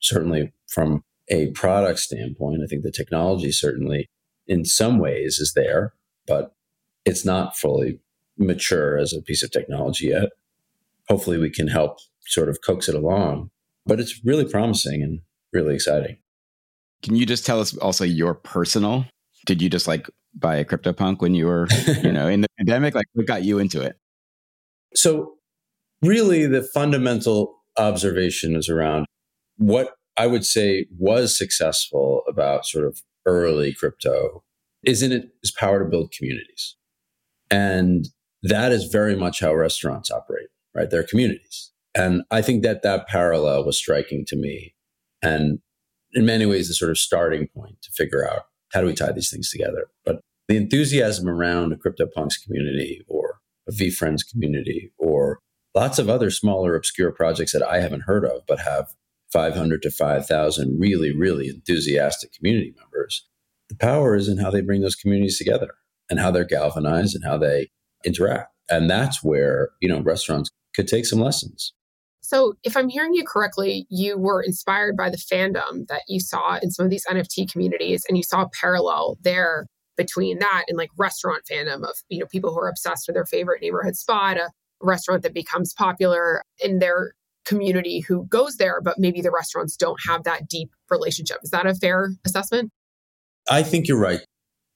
certainly 0.00 0.52
from 0.68 1.02
a 1.30 1.50
product 1.52 2.00
standpoint. 2.00 2.60
I 2.62 2.66
think 2.66 2.82
the 2.82 2.92
technology 2.92 3.50
certainly 3.50 4.10
in 4.46 4.66
some 4.66 4.98
ways 4.98 5.38
is 5.38 5.54
there, 5.54 5.94
but 6.26 6.54
it's 7.06 7.24
not 7.24 7.56
fully 7.56 7.98
mature 8.36 8.98
as 8.98 9.14
a 9.14 9.22
piece 9.22 9.42
of 9.42 9.50
technology 9.50 10.08
yet. 10.08 10.28
Hopefully, 11.08 11.38
we 11.38 11.48
can 11.48 11.68
help 11.68 11.96
sort 12.26 12.50
of 12.50 12.58
coax 12.60 12.90
it 12.90 12.94
along, 12.94 13.48
but 13.86 14.00
it's 14.00 14.22
really 14.22 14.44
promising 14.44 15.02
and 15.02 15.20
really 15.54 15.74
exciting. 15.74 16.18
Can 17.02 17.16
you 17.16 17.24
just 17.24 17.46
tell 17.46 17.60
us 17.60 17.74
also 17.78 18.04
your 18.04 18.34
personal? 18.34 19.06
Did 19.46 19.62
you 19.62 19.70
just 19.70 19.88
like 19.88 20.10
buy 20.38 20.56
a 20.56 20.64
CryptoPunk 20.64 21.20
when 21.20 21.34
you 21.34 21.46
were, 21.46 21.66
you 22.02 22.12
know, 22.12 22.28
in 22.28 22.42
the 22.42 22.48
pandemic? 22.58 22.94
Like, 22.94 23.06
what 23.14 23.26
got 23.26 23.44
you 23.44 23.58
into 23.58 23.80
it? 23.80 23.96
So, 24.94 25.34
really, 26.02 26.46
the 26.46 26.62
fundamental 26.62 27.62
observation 27.78 28.56
is 28.56 28.68
around 28.68 29.06
what 29.56 29.94
I 30.16 30.26
would 30.26 30.44
say 30.44 30.86
was 30.98 31.36
successful 31.36 32.22
about 32.28 32.66
sort 32.66 32.86
of 32.86 33.00
early 33.26 33.74
crypto 33.74 34.42
is 34.84 35.02
in 35.02 35.12
its 35.12 35.50
power 35.50 35.82
to 35.82 35.84
build 35.84 36.12
communities. 36.16 36.76
And 37.50 38.06
that 38.42 38.72
is 38.72 38.84
very 38.84 39.16
much 39.16 39.40
how 39.40 39.54
restaurants 39.54 40.10
operate, 40.10 40.48
right? 40.74 40.88
They're 40.88 41.02
communities. 41.02 41.72
And 41.94 42.22
I 42.30 42.42
think 42.42 42.62
that 42.62 42.82
that 42.82 43.08
parallel 43.08 43.64
was 43.64 43.78
striking 43.78 44.24
to 44.28 44.36
me. 44.36 44.74
And 45.22 45.58
in 46.12 46.26
many 46.26 46.46
ways, 46.46 46.68
the 46.68 46.74
sort 46.74 46.90
of 46.90 46.98
starting 46.98 47.48
point 47.48 47.82
to 47.82 47.90
figure 47.92 48.28
out 48.28 48.42
how 48.72 48.80
do 48.80 48.86
we 48.86 48.94
tie 48.94 49.12
these 49.12 49.30
things 49.30 49.50
together. 49.50 49.88
But 50.04 50.20
the 50.48 50.56
enthusiasm 50.56 51.28
around 51.28 51.72
a 51.72 51.76
CryptoPunks 51.76 52.42
community 52.44 53.02
or 53.08 53.40
a 53.68 53.72
VeeFriends 53.72 54.20
community 54.30 54.92
or 54.98 55.40
lots 55.74 55.98
of 55.98 56.08
other 56.08 56.30
smaller, 56.30 56.74
obscure 56.74 57.12
projects 57.12 57.52
that 57.52 57.62
I 57.62 57.80
haven't 57.80 58.02
heard 58.02 58.24
of, 58.24 58.42
but 58.46 58.60
have 58.60 58.94
500 59.32 59.82
to 59.82 59.90
5,000 59.90 60.80
really, 60.80 61.14
really 61.14 61.48
enthusiastic 61.48 62.32
community 62.32 62.74
members. 62.78 63.26
The 63.68 63.76
power 63.76 64.14
is 64.14 64.28
in 64.28 64.38
how 64.38 64.50
they 64.50 64.60
bring 64.60 64.82
those 64.82 64.94
communities 64.94 65.38
together 65.38 65.74
and 66.08 66.20
how 66.20 66.30
they're 66.30 66.44
galvanized 66.44 67.14
and 67.16 67.24
how 67.24 67.36
they 67.36 67.68
interact. 68.04 68.52
And 68.70 68.88
that's 68.88 69.22
where, 69.22 69.70
you 69.80 69.88
know, 69.88 70.00
restaurants 70.00 70.50
could 70.74 70.86
take 70.86 71.06
some 71.06 71.20
lessons. 71.20 71.72
So, 72.26 72.54
if 72.64 72.76
I'm 72.76 72.88
hearing 72.88 73.14
you 73.14 73.24
correctly, 73.24 73.86
you 73.88 74.18
were 74.18 74.42
inspired 74.42 74.96
by 74.96 75.10
the 75.10 75.16
fandom 75.16 75.86
that 75.86 76.02
you 76.08 76.18
saw 76.18 76.58
in 76.60 76.72
some 76.72 76.84
of 76.84 76.90
these 76.90 77.06
NFT 77.06 77.50
communities, 77.50 78.04
and 78.08 78.16
you 78.16 78.24
saw 78.24 78.42
a 78.42 78.48
parallel 78.60 79.16
there 79.22 79.66
between 79.96 80.40
that 80.40 80.64
and 80.66 80.76
like 80.76 80.90
restaurant 80.98 81.44
fandom 81.50 81.84
of 81.84 81.94
you 82.08 82.18
know 82.18 82.26
people 82.26 82.52
who 82.52 82.58
are 82.58 82.68
obsessed 82.68 83.06
with 83.06 83.14
their 83.14 83.26
favorite 83.26 83.62
neighborhood 83.62 83.94
spot, 83.94 84.38
a 84.38 84.50
restaurant 84.82 85.22
that 85.22 85.34
becomes 85.34 85.72
popular 85.72 86.42
in 86.60 86.80
their 86.80 87.12
community 87.44 88.00
who 88.00 88.26
goes 88.26 88.56
there, 88.56 88.80
but 88.82 88.98
maybe 88.98 89.20
the 89.20 89.30
restaurants 89.30 89.76
don't 89.76 90.00
have 90.08 90.24
that 90.24 90.48
deep 90.48 90.70
relationship. 90.90 91.36
Is 91.44 91.50
that 91.50 91.64
a 91.64 91.76
fair 91.76 92.10
assessment? 92.24 92.72
I 93.48 93.62
think 93.62 93.86
you're 93.86 94.00
right. 94.00 94.24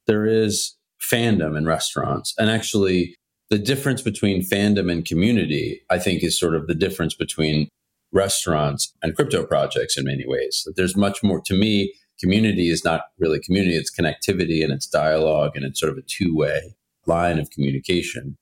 There 0.07 0.25
is 0.25 0.77
fandom 1.03 1.59
in 1.59 1.67
restaurants. 1.67 2.33
And 2.39 2.49
actually, 2.49 3.17
the 3.51 3.59
difference 3.59 4.01
between 4.01 4.43
fandom 4.43 4.91
and 4.91 5.05
community, 5.05 5.83
I 5.91 5.99
think, 5.99 6.23
is 6.23 6.39
sort 6.39 6.55
of 6.55 6.69
the 6.69 6.75
difference 6.75 7.15
between 7.15 7.69
restaurants 8.13 8.95
and 9.03 9.15
crypto 9.15 9.45
projects 9.45 9.99
in 9.99 10.05
many 10.05 10.25
ways. 10.27 10.67
There's 10.77 10.97
much 10.97 11.23
more, 11.23 11.41
to 11.43 11.55
me, 11.55 11.93
community 12.21 12.71
is 12.71 12.85
not 12.85 13.03
really 13.19 13.41
community, 13.41 13.77
it's 13.77 13.95
connectivity 13.95 14.63
and 14.63 14.73
it's 14.73 14.87
dialogue 14.87 15.53
and 15.55 15.65
it's 15.65 15.81
sort 15.81 15.93
of 15.93 15.99
a 15.99 16.03
two 16.03 16.35
way 16.35 16.75
line 17.07 17.39
of 17.39 17.51
communication. 17.51 18.37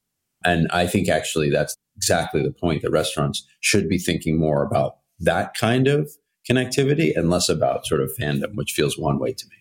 And 0.45 0.69
I 0.71 0.87
think 0.87 1.09
actually 1.09 1.51
that's 1.51 1.77
exactly 1.97 2.43
the 2.43 2.53
point 2.53 2.83
that 2.83 2.91
restaurants 2.91 3.47
should 3.61 3.89
be 3.89 3.99
thinking 3.99 4.39
more 4.39 4.63
about 4.63 4.97
that 5.21 5.55
kind 5.55 5.89
of 5.89 6.11
connectivity 6.49 7.17
and 7.17 7.31
less 7.31 7.49
about 7.49 7.87
sort 7.87 8.01
of 8.01 8.11
fandom, 8.19 8.55
which 8.55 8.73
feels 8.73 8.99
one 8.99 9.19
way 9.19 9.33
to 9.33 9.47
me. 9.47 9.58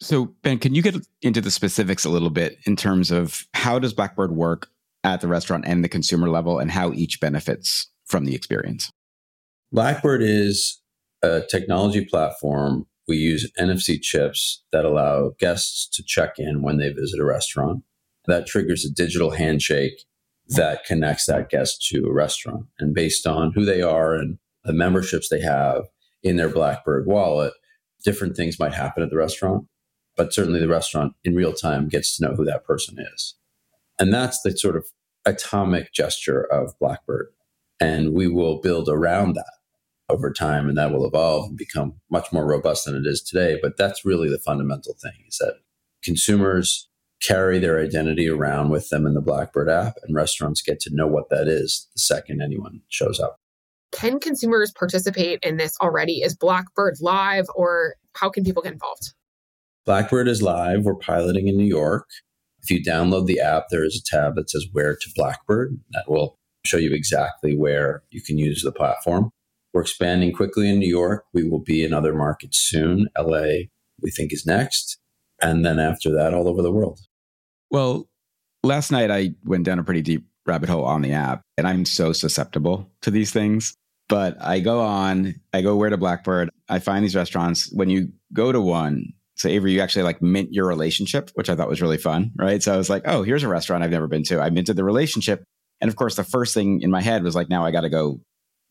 So, 0.00 0.26
Ben, 0.42 0.58
can 0.58 0.74
you 0.74 0.82
get 0.82 0.96
into 1.22 1.40
the 1.40 1.50
specifics 1.50 2.04
a 2.04 2.10
little 2.10 2.30
bit 2.30 2.58
in 2.66 2.76
terms 2.76 3.10
of 3.10 3.46
how 3.54 3.78
does 3.78 3.94
Blackbird 3.94 4.32
work 4.32 4.68
at 5.02 5.20
the 5.20 5.28
restaurant 5.28 5.64
and 5.66 5.84
the 5.84 5.88
consumer 5.88 6.28
level 6.28 6.58
and 6.58 6.70
how 6.70 6.92
each 6.92 7.20
benefits 7.20 7.88
from 8.04 8.24
the 8.24 8.34
experience? 8.34 8.90
Blackbird 9.72 10.22
is 10.22 10.80
a 11.22 11.42
technology 11.50 12.04
platform. 12.04 12.86
We 13.06 13.16
use 13.16 13.50
NFC 13.58 14.00
chips 14.00 14.62
that 14.72 14.84
allow 14.84 15.32
guests 15.38 15.88
to 15.96 16.02
check 16.02 16.34
in 16.38 16.62
when 16.62 16.78
they 16.78 16.90
visit 16.90 17.20
a 17.20 17.24
restaurant. 17.24 17.82
That 18.26 18.46
triggers 18.46 18.84
a 18.84 18.90
digital 18.90 19.30
handshake 19.30 20.04
that 20.48 20.84
connects 20.84 21.26
that 21.26 21.50
guest 21.50 21.86
to 21.90 22.06
a 22.06 22.12
restaurant. 22.12 22.66
And 22.78 22.94
based 22.94 23.26
on 23.26 23.52
who 23.52 23.64
they 23.64 23.82
are 23.82 24.14
and 24.14 24.38
the 24.64 24.72
memberships 24.72 25.28
they 25.28 25.40
have 25.40 25.84
in 26.22 26.36
their 26.36 26.48
Blackbird 26.48 27.06
wallet, 27.06 27.52
different 28.04 28.36
things 28.36 28.58
might 28.58 28.74
happen 28.74 29.02
at 29.02 29.10
the 29.10 29.16
restaurant 29.16 29.66
but 30.16 30.32
certainly 30.32 30.60
the 30.60 30.68
restaurant 30.68 31.14
in 31.24 31.34
real 31.34 31.52
time 31.52 31.88
gets 31.88 32.16
to 32.16 32.24
know 32.24 32.34
who 32.34 32.44
that 32.44 32.64
person 32.64 32.96
is. 33.14 33.34
And 33.98 34.12
that's 34.12 34.40
the 34.42 34.56
sort 34.56 34.76
of 34.76 34.86
atomic 35.24 35.92
gesture 35.92 36.42
of 36.42 36.78
Blackbird. 36.78 37.28
And 37.80 38.12
we 38.12 38.28
will 38.28 38.60
build 38.60 38.88
around 38.88 39.34
that 39.34 39.52
over 40.08 40.32
time 40.32 40.68
and 40.68 40.76
that 40.76 40.92
will 40.92 41.06
evolve 41.06 41.48
and 41.48 41.56
become 41.56 41.94
much 42.10 42.32
more 42.32 42.46
robust 42.46 42.84
than 42.84 42.94
it 42.94 43.06
is 43.06 43.22
today. 43.22 43.58
But 43.60 43.76
that's 43.76 44.04
really 44.04 44.28
the 44.28 44.38
fundamental 44.38 44.94
thing 45.00 45.24
is 45.28 45.38
that 45.38 45.56
consumers 46.02 46.88
carry 47.22 47.58
their 47.58 47.80
identity 47.80 48.28
around 48.28 48.70
with 48.70 48.88
them 48.90 49.06
in 49.06 49.14
the 49.14 49.20
Blackbird 49.20 49.68
app 49.68 49.94
and 50.02 50.14
restaurants 50.14 50.60
get 50.60 50.78
to 50.80 50.94
know 50.94 51.06
what 51.06 51.30
that 51.30 51.48
is 51.48 51.88
the 51.94 52.00
second 52.00 52.42
anyone 52.42 52.80
shows 52.88 53.18
up. 53.18 53.40
Can 53.92 54.20
consumers 54.20 54.72
participate 54.72 55.38
in 55.42 55.56
this 55.56 55.76
already? 55.80 56.22
Is 56.22 56.36
Blackbird 56.36 56.96
live 57.00 57.46
or 57.54 57.94
how 58.14 58.28
can 58.28 58.44
people 58.44 58.62
get 58.62 58.72
involved? 58.72 59.14
Blackbird 59.86 60.28
is 60.28 60.40
live. 60.40 60.84
We're 60.84 60.94
piloting 60.94 61.46
in 61.46 61.58
New 61.58 61.66
York. 61.66 62.08
If 62.62 62.70
you 62.70 62.82
download 62.82 63.26
the 63.26 63.40
app, 63.40 63.64
there 63.70 63.84
is 63.84 63.96
a 63.96 64.16
tab 64.16 64.34
that 64.36 64.48
says 64.48 64.66
Where 64.72 64.96
to 64.96 65.10
Blackbird 65.14 65.78
that 65.92 66.04
will 66.08 66.38
show 66.64 66.78
you 66.78 66.94
exactly 66.94 67.54
where 67.54 68.02
you 68.10 68.22
can 68.22 68.38
use 68.38 68.62
the 68.62 68.72
platform. 68.72 69.30
We're 69.74 69.82
expanding 69.82 70.32
quickly 70.32 70.70
in 70.70 70.78
New 70.78 70.88
York. 70.88 71.24
We 71.34 71.46
will 71.46 71.60
be 71.60 71.84
in 71.84 71.92
other 71.92 72.14
markets 72.14 72.58
soon. 72.58 73.08
LA, 73.18 73.66
we 74.00 74.10
think, 74.10 74.32
is 74.32 74.46
next. 74.46 74.98
And 75.42 75.66
then 75.66 75.78
after 75.78 76.10
that, 76.14 76.32
all 76.32 76.48
over 76.48 76.62
the 76.62 76.72
world. 76.72 77.00
Well, 77.70 78.08
last 78.62 78.90
night 78.90 79.10
I 79.10 79.34
went 79.44 79.64
down 79.64 79.78
a 79.78 79.84
pretty 79.84 80.00
deep 80.00 80.26
rabbit 80.46 80.70
hole 80.70 80.84
on 80.84 81.02
the 81.02 81.12
app, 81.12 81.42
and 81.58 81.66
I'm 81.66 81.84
so 81.84 82.14
susceptible 82.14 82.90
to 83.02 83.10
these 83.10 83.32
things. 83.32 83.74
But 84.08 84.40
I 84.40 84.60
go 84.60 84.80
on, 84.80 85.34
I 85.52 85.60
go 85.60 85.76
where 85.76 85.90
to 85.90 85.96
Blackbird, 85.98 86.50
I 86.68 86.78
find 86.78 87.04
these 87.04 87.16
restaurants. 87.16 87.70
When 87.72 87.90
you 87.90 88.12
go 88.32 88.52
to 88.52 88.60
one, 88.60 89.12
so 89.44 89.50
Avery, 89.50 89.74
you 89.74 89.82
actually 89.82 90.04
like 90.04 90.22
mint 90.22 90.54
your 90.54 90.66
relationship, 90.66 91.30
which 91.34 91.50
I 91.50 91.54
thought 91.54 91.68
was 91.68 91.82
really 91.82 91.98
fun, 91.98 92.30
right? 92.36 92.62
So 92.62 92.72
I 92.72 92.78
was 92.78 92.88
like, 92.88 93.02
oh, 93.04 93.22
here's 93.22 93.42
a 93.42 93.48
restaurant 93.48 93.84
I've 93.84 93.90
never 93.90 94.06
been 94.06 94.22
to. 94.24 94.40
I 94.40 94.48
minted 94.48 94.76
the 94.76 94.84
relationship. 94.84 95.44
And 95.82 95.90
of 95.90 95.96
course, 95.96 96.16
the 96.16 96.24
first 96.24 96.54
thing 96.54 96.80
in 96.80 96.90
my 96.90 97.02
head 97.02 97.22
was 97.22 97.34
like, 97.34 97.50
now 97.50 97.62
I 97.62 97.70
got 97.70 97.82
to 97.82 97.90
go 97.90 98.22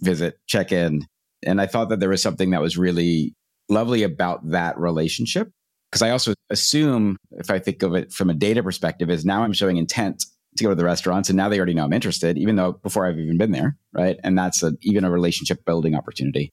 visit, 0.01 0.39
check 0.47 0.71
in. 0.71 1.05
And 1.45 1.61
I 1.61 1.67
thought 1.67 1.89
that 1.89 1.99
there 1.99 2.09
was 2.09 2.23
something 2.23 2.49
that 2.49 2.61
was 2.61 2.75
really 2.75 3.35
lovely 3.69 4.01
about 4.01 4.49
that 4.49 4.79
relationship. 4.79 5.51
Because 5.91 6.01
I 6.01 6.09
also 6.09 6.33
assume, 6.49 7.17
if 7.33 7.51
I 7.51 7.59
think 7.59 7.83
of 7.83 7.93
it 7.93 8.11
from 8.11 8.31
a 8.31 8.33
data 8.33 8.63
perspective, 8.63 9.11
is 9.11 9.25
now 9.25 9.43
I'm 9.43 9.53
showing 9.53 9.77
intent 9.77 10.25
to 10.57 10.63
go 10.63 10.71
to 10.71 10.75
the 10.75 10.83
restaurants 10.83 11.29
and 11.29 11.37
now 11.37 11.49
they 11.49 11.57
already 11.57 11.75
know 11.75 11.83
I'm 11.83 11.93
interested, 11.93 12.39
even 12.39 12.55
though 12.55 12.71
before 12.71 13.05
I've 13.05 13.19
even 13.19 13.37
been 13.37 13.51
there, 13.51 13.77
right? 13.93 14.17
And 14.23 14.35
that's 14.35 14.63
a, 14.63 14.73
even 14.81 15.03
a 15.03 15.11
relationship 15.11 15.65
building 15.65 15.93
opportunity. 15.93 16.51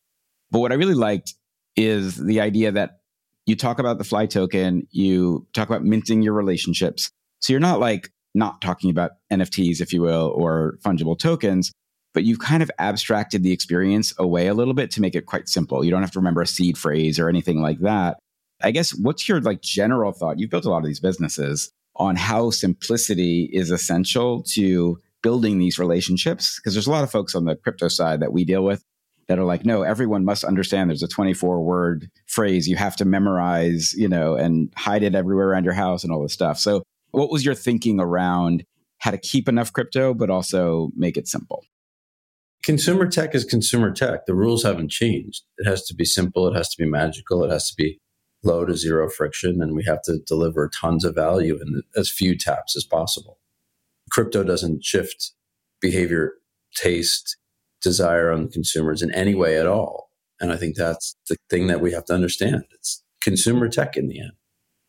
But 0.50 0.58
what 0.58 0.72
I 0.72 0.74
really 0.74 0.92
liked 0.92 1.32
is 1.74 2.16
the 2.16 2.42
idea 2.42 2.72
that 2.72 2.99
you 3.50 3.56
talk 3.56 3.78
about 3.78 3.98
the 3.98 4.04
fly 4.04 4.26
token, 4.26 4.86
you 4.90 5.46
talk 5.52 5.68
about 5.68 5.84
minting 5.84 6.22
your 6.22 6.32
relationships. 6.32 7.10
So 7.40 7.52
you're 7.52 7.60
not 7.60 7.80
like 7.80 8.10
not 8.34 8.60
talking 8.62 8.90
about 8.90 9.12
NFTs, 9.32 9.80
if 9.80 9.92
you 9.92 10.00
will, 10.00 10.32
or 10.34 10.78
fungible 10.84 11.18
tokens, 11.18 11.72
but 12.14 12.24
you've 12.24 12.38
kind 12.38 12.62
of 12.62 12.70
abstracted 12.78 13.42
the 13.42 13.52
experience 13.52 14.14
away 14.18 14.46
a 14.46 14.54
little 14.54 14.74
bit 14.74 14.90
to 14.92 15.00
make 15.00 15.14
it 15.14 15.26
quite 15.26 15.48
simple. 15.48 15.84
You 15.84 15.90
don't 15.90 16.02
have 16.02 16.12
to 16.12 16.18
remember 16.18 16.42
a 16.42 16.46
seed 16.46 16.78
phrase 16.78 17.18
or 17.18 17.28
anything 17.28 17.60
like 17.60 17.80
that. 17.80 18.18
I 18.62 18.70
guess 18.70 18.94
what's 18.94 19.28
your 19.28 19.40
like 19.40 19.62
general 19.62 20.12
thought? 20.12 20.38
You've 20.38 20.50
built 20.50 20.64
a 20.64 20.70
lot 20.70 20.78
of 20.78 20.86
these 20.86 21.00
businesses 21.00 21.70
on 21.96 22.16
how 22.16 22.50
simplicity 22.50 23.50
is 23.52 23.70
essential 23.70 24.42
to 24.42 25.00
building 25.22 25.58
these 25.58 25.78
relationships 25.78 26.58
because 26.58 26.74
there's 26.74 26.86
a 26.86 26.90
lot 26.90 27.04
of 27.04 27.10
folks 27.10 27.34
on 27.34 27.44
the 27.44 27.56
crypto 27.56 27.88
side 27.88 28.20
that 28.20 28.32
we 28.32 28.44
deal 28.44 28.62
with 28.62 28.84
that 29.30 29.38
are 29.38 29.44
like, 29.44 29.64
no, 29.64 29.82
everyone 29.82 30.24
must 30.24 30.42
understand 30.42 30.90
there's 30.90 31.04
a 31.04 31.08
24 31.08 31.62
word 31.62 32.10
phrase 32.26 32.66
you 32.66 32.74
have 32.74 32.96
to 32.96 33.04
memorize, 33.04 33.94
you 33.94 34.08
know, 34.08 34.34
and 34.34 34.72
hide 34.76 35.04
it 35.04 35.14
everywhere 35.14 35.50
around 35.50 35.62
your 35.62 35.72
house 35.72 36.02
and 36.02 36.12
all 36.12 36.20
this 36.20 36.32
stuff. 36.32 36.58
So, 36.58 36.82
what 37.12 37.30
was 37.30 37.44
your 37.44 37.54
thinking 37.54 38.00
around 38.00 38.64
how 38.98 39.12
to 39.12 39.18
keep 39.18 39.48
enough 39.48 39.72
crypto, 39.72 40.14
but 40.14 40.30
also 40.30 40.90
make 40.96 41.16
it 41.16 41.28
simple? 41.28 41.64
Consumer 42.64 43.06
tech 43.06 43.32
is 43.36 43.44
consumer 43.44 43.92
tech. 43.92 44.26
The 44.26 44.34
rules 44.34 44.64
haven't 44.64 44.90
changed. 44.90 45.44
It 45.58 45.68
has 45.68 45.84
to 45.84 45.94
be 45.94 46.04
simple, 46.04 46.48
it 46.48 46.56
has 46.56 46.68
to 46.70 46.82
be 46.82 46.90
magical, 46.90 47.44
it 47.44 47.52
has 47.52 47.70
to 47.70 47.74
be 47.76 48.00
low 48.42 48.64
to 48.64 48.76
zero 48.76 49.08
friction, 49.08 49.62
and 49.62 49.76
we 49.76 49.84
have 49.84 50.02
to 50.06 50.18
deliver 50.26 50.68
tons 50.68 51.04
of 51.04 51.14
value 51.14 51.54
in 51.54 51.82
as 51.96 52.10
few 52.10 52.36
taps 52.36 52.76
as 52.76 52.82
possible. 52.82 53.38
Crypto 54.10 54.42
doesn't 54.42 54.84
shift 54.84 55.34
behavior, 55.80 56.32
taste, 56.74 57.36
desire 57.82 58.30
on 58.30 58.48
consumers 58.48 59.02
in 59.02 59.12
any 59.14 59.34
way 59.34 59.58
at 59.58 59.66
all. 59.66 60.10
And 60.40 60.52
I 60.52 60.56
think 60.56 60.76
that's 60.76 61.16
the 61.28 61.36
thing 61.48 61.66
that 61.66 61.80
we 61.80 61.92
have 61.92 62.04
to 62.06 62.14
understand. 62.14 62.64
It's 62.72 63.02
consumer 63.22 63.68
tech 63.68 63.96
in 63.96 64.08
the 64.08 64.20
end. 64.20 64.32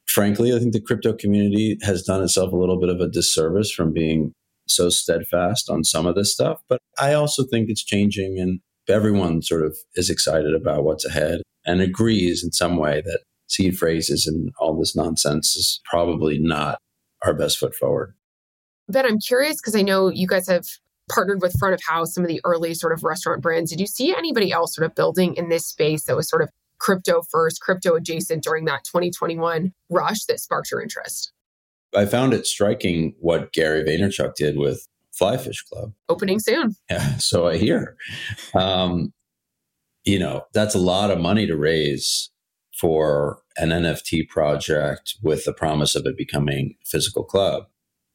Frankly, 0.07 0.53
I 0.53 0.59
think 0.59 0.73
the 0.73 0.81
crypto 0.81 1.13
community 1.13 1.77
has 1.83 2.03
done 2.03 2.23
itself 2.23 2.51
a 2.51 2.57
little 2.57 2.79
bit 2.79 2.89
of 2.89 2.99
a 2.99 3.07
disservice 3.07 3.71
from 3.71 3.93
being 3.93 4.33
so 4.67 4.89
steadfast 4.89 5.69
on 5.69 5.83
some 5.83 6.05
of 6.05 6.15
this 6.15 6.33
stuff. 6.33 6.61
But 6.67 6.79
I 6.99 7.13
also 7.13 7.43
think 7.43 7.69
it's 7.69 7.83
changing 7.83 8.39
and 8.39 8.59
everyone 8.87 9.41
sort 9.41 9.63
of 9.63 9.77
is 9.95 10.09
excited 10.09 10.53
about 10.53 10.83
what's 10.83 11.05
ahead 11.05 11.41
and 11.65 11.81
agrees 11.81 12.43
in 12.43 12.51
some 12.51 12.77
way 12.77 13.01
that 13.05 13.21
seed 13.47 13.77
phrases 13.77 14.25
and 14.25 14.51
all 14.59 14.77
this 14.77 14.95
nonsense 14.95 15.55
is 15.55 15.81
probably 15.85 16.39
not 16.39 16.77
our 17.23 17.33
best 17.33 17.57
foot 17.57 17.75
forward. 17.75 18.15
Ben, 18.89 19.05
I'm 19.05 19.19
curious 19.19 19.57
because 19.57 19.75
I 19.75 19.81
know 19.81 20.09
you 20.09 20.27
guys 20.27 20.47
have 20.47 20.65
partnered 21.11 21.41
with 21.41 21.57
front 21.59 21.73
of 21.73 21.81
house, 21.85 22.13
some 22.13 22.23
of 22.23 22.27
the 22.27 22.41
early 22.43 22.73
sort 22.73 22.93
of 22.93 23.03
restaurant 23.03 23.41
brands. 23.41 23.69
Did 23.69 23.79
you 23.79 23.87
see 23.87 24.15
anybody 24.15 24.51
else 24.51 24.75
sort 24.75 24.85
of 24.85 24.95
building 24.95 25.35
in 25.35 25.49
this 25.49 25.67
space 25.67 26.03
that 26.05 26.15
was 26.15 26.29
sort 26.29 26.41
of 26.41 26.49
crypto 26.79 27.21
first, 27.29 27.61
crypto 27.61 27.95
adjacent 27.95 28.43
during 28.43 28.65
that 28.65 28.83
2021 28.85 29.73
rush 29.89 30.25
that 30.25 30.39
sparked 30.39 30.71
your 30.71 30.81
interest? 30.81 31.31
I 31.95 32.05
found 32.05 32.33
it 32.33 32.47
striking 32.47 33.15
what 33.19 33.51
Gary 33.51 33.83
Vaynerchuk 33.83 34.35
did 34.35 34.57
with 34.57 34.87
Flyfish 35.19 35.67
Club. 35.69 35.93
Opening 36.09 36.39
soon. 36.39 36.75
Yeah, 36.89 37.17
so 37.17 37.47
I 37.47 37.57
hear. 37.57 37.95
Um, 38.55 39.13
you 40.03 40.17
know, 40.17 40.45
that's 40.53 40.75
a 40.75 40.79
lot 40.79 41.11
of 41.11 41.19
money 41.19 41.45
to 41.45 41.55
raise 41.55 42.31
for 42.79 43.41
an 43.57 43.69
NFT 43.69 44.27
project 44.29 45.15
with 45.21 45.45
the 45.45 45.53
promise 45.53 45.95
of 45.95 46.05
it 46.05 46.17
becoming 46.17 46.75
a 46.81 46.85
physical 46.85 47.23
club. 47.23 47.65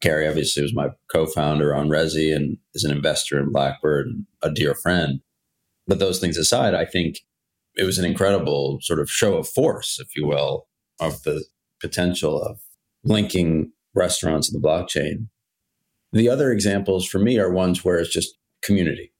Gary 0.00 0.28
obviously 0.28 0.62
was 0.62 0.74
my 0.74 0.88
co-founder 1.10 1.74
on 1.74 1.88
Resy 1.88 2.34
and 2.34 2.58
is 2.74 2.84
an 2.84 2.94
investor 2.94 3.40
in 3.40 3.52
Blackbird 3.52 4.06
and 4.06 4.26
a 4.42 4.50
dear 4.50 4.74
friend. 4.74 5.20
But 5.86 5.98
those 5.98 6.18
things 6.18 6.36
aside, 6.36 6.74
I 6.74 6.84
think 6.84 7.20
it 7.76 7.84
was 7.84 7.98
an 7.98 8.04
incredible 8.04 8.78
sort 8.82 9.00
of 9.00 9.10
show 9.10 9.36
of 9.36 9.48
force, 9.48 9.98
if 10.00 10.08
you 10.16 10.26
will, 10.26 10.66
of 11.00 11.22
the 11.22 11.44
potential 11.80 12.42
of 12.42 12.60
linking 13.04 13.72
restaurants 13.94 14.50
to 14.50 14.58
the 14.58 14.66
blockchain. 14.66 15.28
The 16.12 16.28
other 16.28 16.50
examples 16.50 17.06
for 17.06 17.18
me 17.18 17.38
are 17.38 17.50
ones 17.50 17.84
where 17.84 17.98
it's 17.98 18.12
just 18.12 18.36
community, 18.62 19.12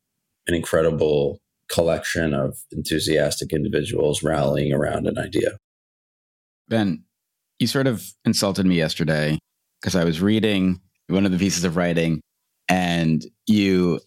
an 0.47 0.55
incredible 0.55 1.41
collection 1.69 2.33
of 2.35 2.59
enthusiastic 2.73 3.53
individuals 3.53 4.23
rallying 4.23 4.73
around 4.73 5.07
an 5.07 5.19
idea. 5.19 5.59
Ben, 6.69 7.05
you 7.59 7.67
sort 7.67 7.87
of 7.87 8.13
insulted 8.25 8.67
me 8.67 8.77
yesterday 8.77 9.39
because 9.87 9.95
I 9.95 10.03
was 10.03 10.21
reading 10.21 10.81
one 11.07 11.27
of 11.27 11.31
the 11.31 11.39
pieces 11.39 11.63
of 11.63 11.77
writing 11.77 12.21
and 12.69 13.25
you 13.47 14.01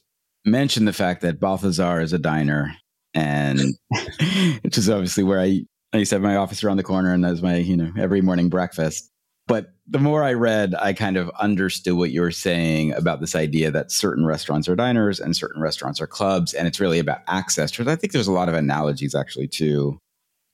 mentioned 0.44 0.90
the 0.90 0.94
fact 0.94 1.22
that 1.22 1.40
Balthazar 1.40 2.02
is 2.02 2.12
a 2.12 2.20
diner 2.20 2.76
and 3.14 3.62
which 4.62 4.78
is 4.78 4.90
obviously 4.90 5.24
where 5.24 5.40
I, 5.40 5.62
I 5.94 6.00
used 6.00 6.10
to 6.10 6.16
have 6.16 6.22
my 6.22 6.36
office 6.36 6.66
around 6.66 6.76
the 6.76 6.84
corner 6.84 7.14
and 7.14 7.24
that's 7.24 7.42
my, 7.42 7.56
you 7.56 7.78
know, 7.78 7.94
every 7.98 8.20
morning 8.20 8.50
breakfast. 8.50 9.10
But 9.48 9.68
the 9.88 10.00
more 10.00 10.22
I 10.22 10.34
read, 10.34 10.76
I 10.78 10.92
kind 10.92 11.16
of 11.16 11.30
understood 11.40 11.94
what 11.94 12.12
you 12.12 12.20
were 12.20 12.32
saying 12.32 12.92
about 12.92 13.22
this 13.22 13.34
idea 13.34 13.72
that 13.72 13.90
certain 13.90 14.26
restaurants 14.26 14.68
are 14.68 14.76
diners 14.76 15.22
and 15.22 15.34
certain 15.34 15.62
restaurants 15.62 16.02
are 16.02 16.08
clubs. 16.08 16.54
And 16.54 16.68
it's 16.68 16.82
really 16.82 17.00
about 17.00 17.22
access. 17.30 17.72
Because 17.72 17.88
I 17.88 17.96
think 17.96 18.12
there's 18.12 18.28
a 18.28 18.34
lot 18.34 18.50
of 18.50 18.56
analogies 18.56 19.16
actually 19.16 19.48
to 19.48 19.98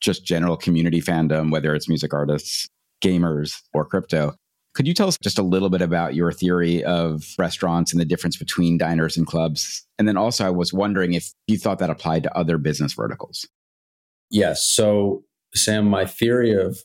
just 0.02 0.24
general 0.24 0.56
community 0.56 1.02
fandom, 1.02 1.52
whether 1.52 1.74
it's 1.74 1.90
music 1.90 2.14
artists, 2.14 2.70
gamers, 3.04 3.64
or 3.74 3.86
crypto. 3.86 4.36
Could 4.76 4.88
you 4.88 4.94
tell 4.94 5.08
us 5.08 5.18
just 5.18 5.40
a 5.40 5.44
little 5.44 5.70
bit 5.70 5.82
about 5.82 6.16
your 6.16 6.34
theory 6.34 6.84
of 6.84 7.34
restaurants 7.40 7.94
and 7.94 8.02
the 8.02 8.06
difference 8.06 8.36
between 8.36 8.78
diners 8.78 9.16
and 9.16 9.26
clubs? 9.26 9.88
And 9.98 10.06
then 10.06 10.18
also, 10.18 10.46
I 10.46 10.50
was 10.50 10.74
wondering 10.74 11.14
if 11.14 11.32
you 11.48 11.58
thought 11.58 11.80
that 11.80 11.90
applied 11.90 12.24
to 12.24 12.38
other 12.38 12.58
business 12.58 12.94
verticals. 12.94 13.48
Yes. 14.30 14.66
So, 14.66 15.24
Sam, 15.54 15.86
my 15.86 16.06
theory 16.06 16.52
of 16.52 16.80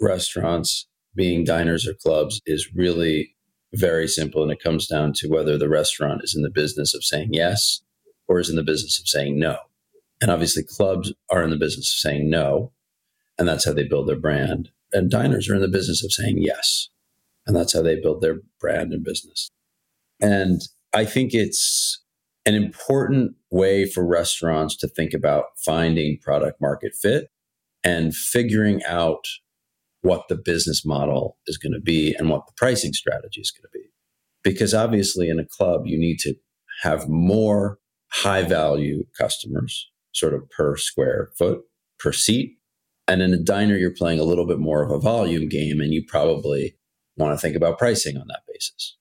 restaurants 0.00 0.86
being 1.14 1.44
diners 1.44 1.86
or 1.86 1.92
clubs 1.92 2.40
is 2.46 2.74
really 2.74 3.36
very 3.74 4.08
simple. 4.08 4.42
And 4.42 4.50
it 4.50 4.62
comes 4.62 4.86
down 4.86 5.12
to 5.16 5.28
whether 5.28 5.58
the 5.58 5.68
restaurant 5.68 6.22
is 6.24 6.34
in 6.34 6.42
the 6.42 6.50
business 6.50 6.94
of 6.94 7.04
saying 7.04 7.30
yes 7.32 7.82
or 8.26 8.40
is 8.40 8.48
in 8.48 8.56
the 8.56 8.62
business 8.62 8.98
of 8.98 9.06
saying 9.06 9.38
no. 9.38 9.58
And 10.22 10.30
obviously, 10.30 10.62
clubs 10.62 11.12
are 11.30 11.42
in 11.42 11.50
the 11.50 11.56
business 11.56 11.92
of 11.92 12.10
saying 12.10 12.30
no. 12.30 12.72
And 13.38 13.46
that's 13.46 13.66
how 13.66 13.74
they 13.74 13.84
build 13.84 14.08
their 14.08 14.16
brand. 14.16 14.70
And 14.94 15.10
diners 15.10 15.50
are 15.50 15.56
in 15.56 15.60
the 15.60 15.68
business 15.68 16.02
of 16.02 16.10
saying 16.10 16.38
yes. 16.38 16.88
And 17.46 17.54
that's 17.54 17.72
how 17.72 17.82
they 17.82 18.00
build 18.00 18.20
their 18.20 18.38
brand 18.60 18.92
and 18.92 19.04
business. 19.04 19.50
And 20.20 20.62
I 20.92 21.04
think 21.04 21.34
it's 21.34 22.02
an 22.46 22.54
important 22.54 23.32
way 23.50 23.86
for 23.86 24.06
restaurants 24.06 24.76
to 24.76 24.88
think 24.88 25.12
about 25.12 25.44
finding 25.64 26.18
product 26.22 26.60
market 26.60 26.94
fit 26.94 27.28
and 27.82 28.14
figuring 28.14 28.82
out 28.84 29.24
what 30.02 30.28
the 30.28 30.36
business 30.36 30.84
model 30.84 31.38
is 31.46 31.56
going 31.56 31.72
to 31.72 31.80
be 31.80 32.14
and 32.18 32.28
what 32.28 32.46
the 32.46 32.52
pricing 32.56 32.92
strategy 32.92 33.40
is 33.40 33.50
going 33.50 33.62
to 33.62 33.78
be. 33.78 33.84
Because 34.42 34.74
obviously, 34.74 35.30
in 35.30 35.38
a 35.38 35.46
club, 35.46 35.82
you 35.86 35.98
need 35.98 36.18
to 36.20 36.34
have 36.82 37.08
more 37.08 37.78
high 38.12 38.42
value 38.42 39.04
customers, 39.18 39.90
sort 40.12 40.34
of 40.34 40.48
per 40.50 40.76
square 40.76 41.30
foot, 41.38 41.62
per 41.98 42.12
seat. 42.12 42.58
And 43.08 43.22
in 43.22 43.32
a 43.32 43.38
diner, 43.38 43.76
you're 43.76 43.90
playing 43.90 44.20
a 44.20 44.24
little 44.24 44.46
bit 44.46 44.58
more 44.58 44.82
of 44.82 44.90
a 44.90 44.98
volume 44.98 45.48
game, 45.48 45.80
and 45.80 45.92
you 45.92 46.04
probably 46.06 46.76
want 47.16 47.38
to 47.38 47.40
think 47.40 47.56
about 47.56 47.78
pricing 47.78 48.16
on 48.16 48.26
that 48.28 48.42
basis. 48.52 48.96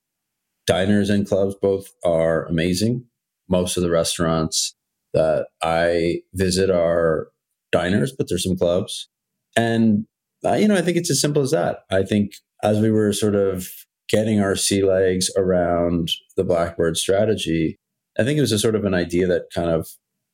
Diners 0.66 1.10
and 1.10 1.28
clubs 1.28 1.56
both 1.62 1.88
are 2.06 2.46
amazing. 2.46 3.06
Most 3.50 3.76
of 3.76 3.84
the 3.84 3.90
restaurants 3.90 4.76
that 5.14 5.48
I 5.62 6.22
visit 6.34 6.70
are 6.70 7.28
diners, 7.72 8.14
but 8.18 8.28
there's 8.30 8.44
some 8.44 8.58
clubs. 8.58 9.10
And, 9.56 10.06
uh, 10.46 10.54
you 10.54 10.68
know, 10.68 10.76
I 10.76 10.82
think 10.82 10.98
it's 10.98 11.12
as 11.12 11.22
simple 11.22 11.42
as 11.42 11.52
that. 11.52 11.80
I 11.92 12.04
think 12.04 12.34
as 12.64 12.80
we 12.80 12.90
were 12.90 13.12
sort 13.14 13.36
of 13.36 13.68
getting 14.10 14.40
our 14.40 14.56
sea 14.56 14.84
legs 14.84 15.30
around 15.38 16.10
the 16.38 16.44
Blackbird 16.44 16.98
strategy, 16.98 17.78
I 18.18 18.24
think 18.24 18.38
it 18.38 18.42
was 18.42 18.52
a 18.52 18.60
sort 18.60 18.76
of 18.76 18.86
an 18.86 18.94
idea 18.94 19.28
that 19.28 19.48
kind 19.54 19.70
of 19.70 19.88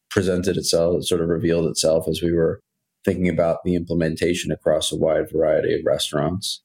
presented 0.09 0.57
itself, 0.57 1.05
sort 1.05 1.21
of 1.21 1.29
revealed 1.29 1.67
itself 1.67 2.07
as 2.07 2.21
we 2.21 2.31
were 2.31 2.59
thinking 3.05 3.29
about 3.29 3.59
the 3.63 3.75
implementation 3.75 4.51
across 4.51 4.91
a 4.91 4.97
wide 4.97 5.31
variety 5.31 5.73
of 5.73 5.85
restaurants 5.85 6.61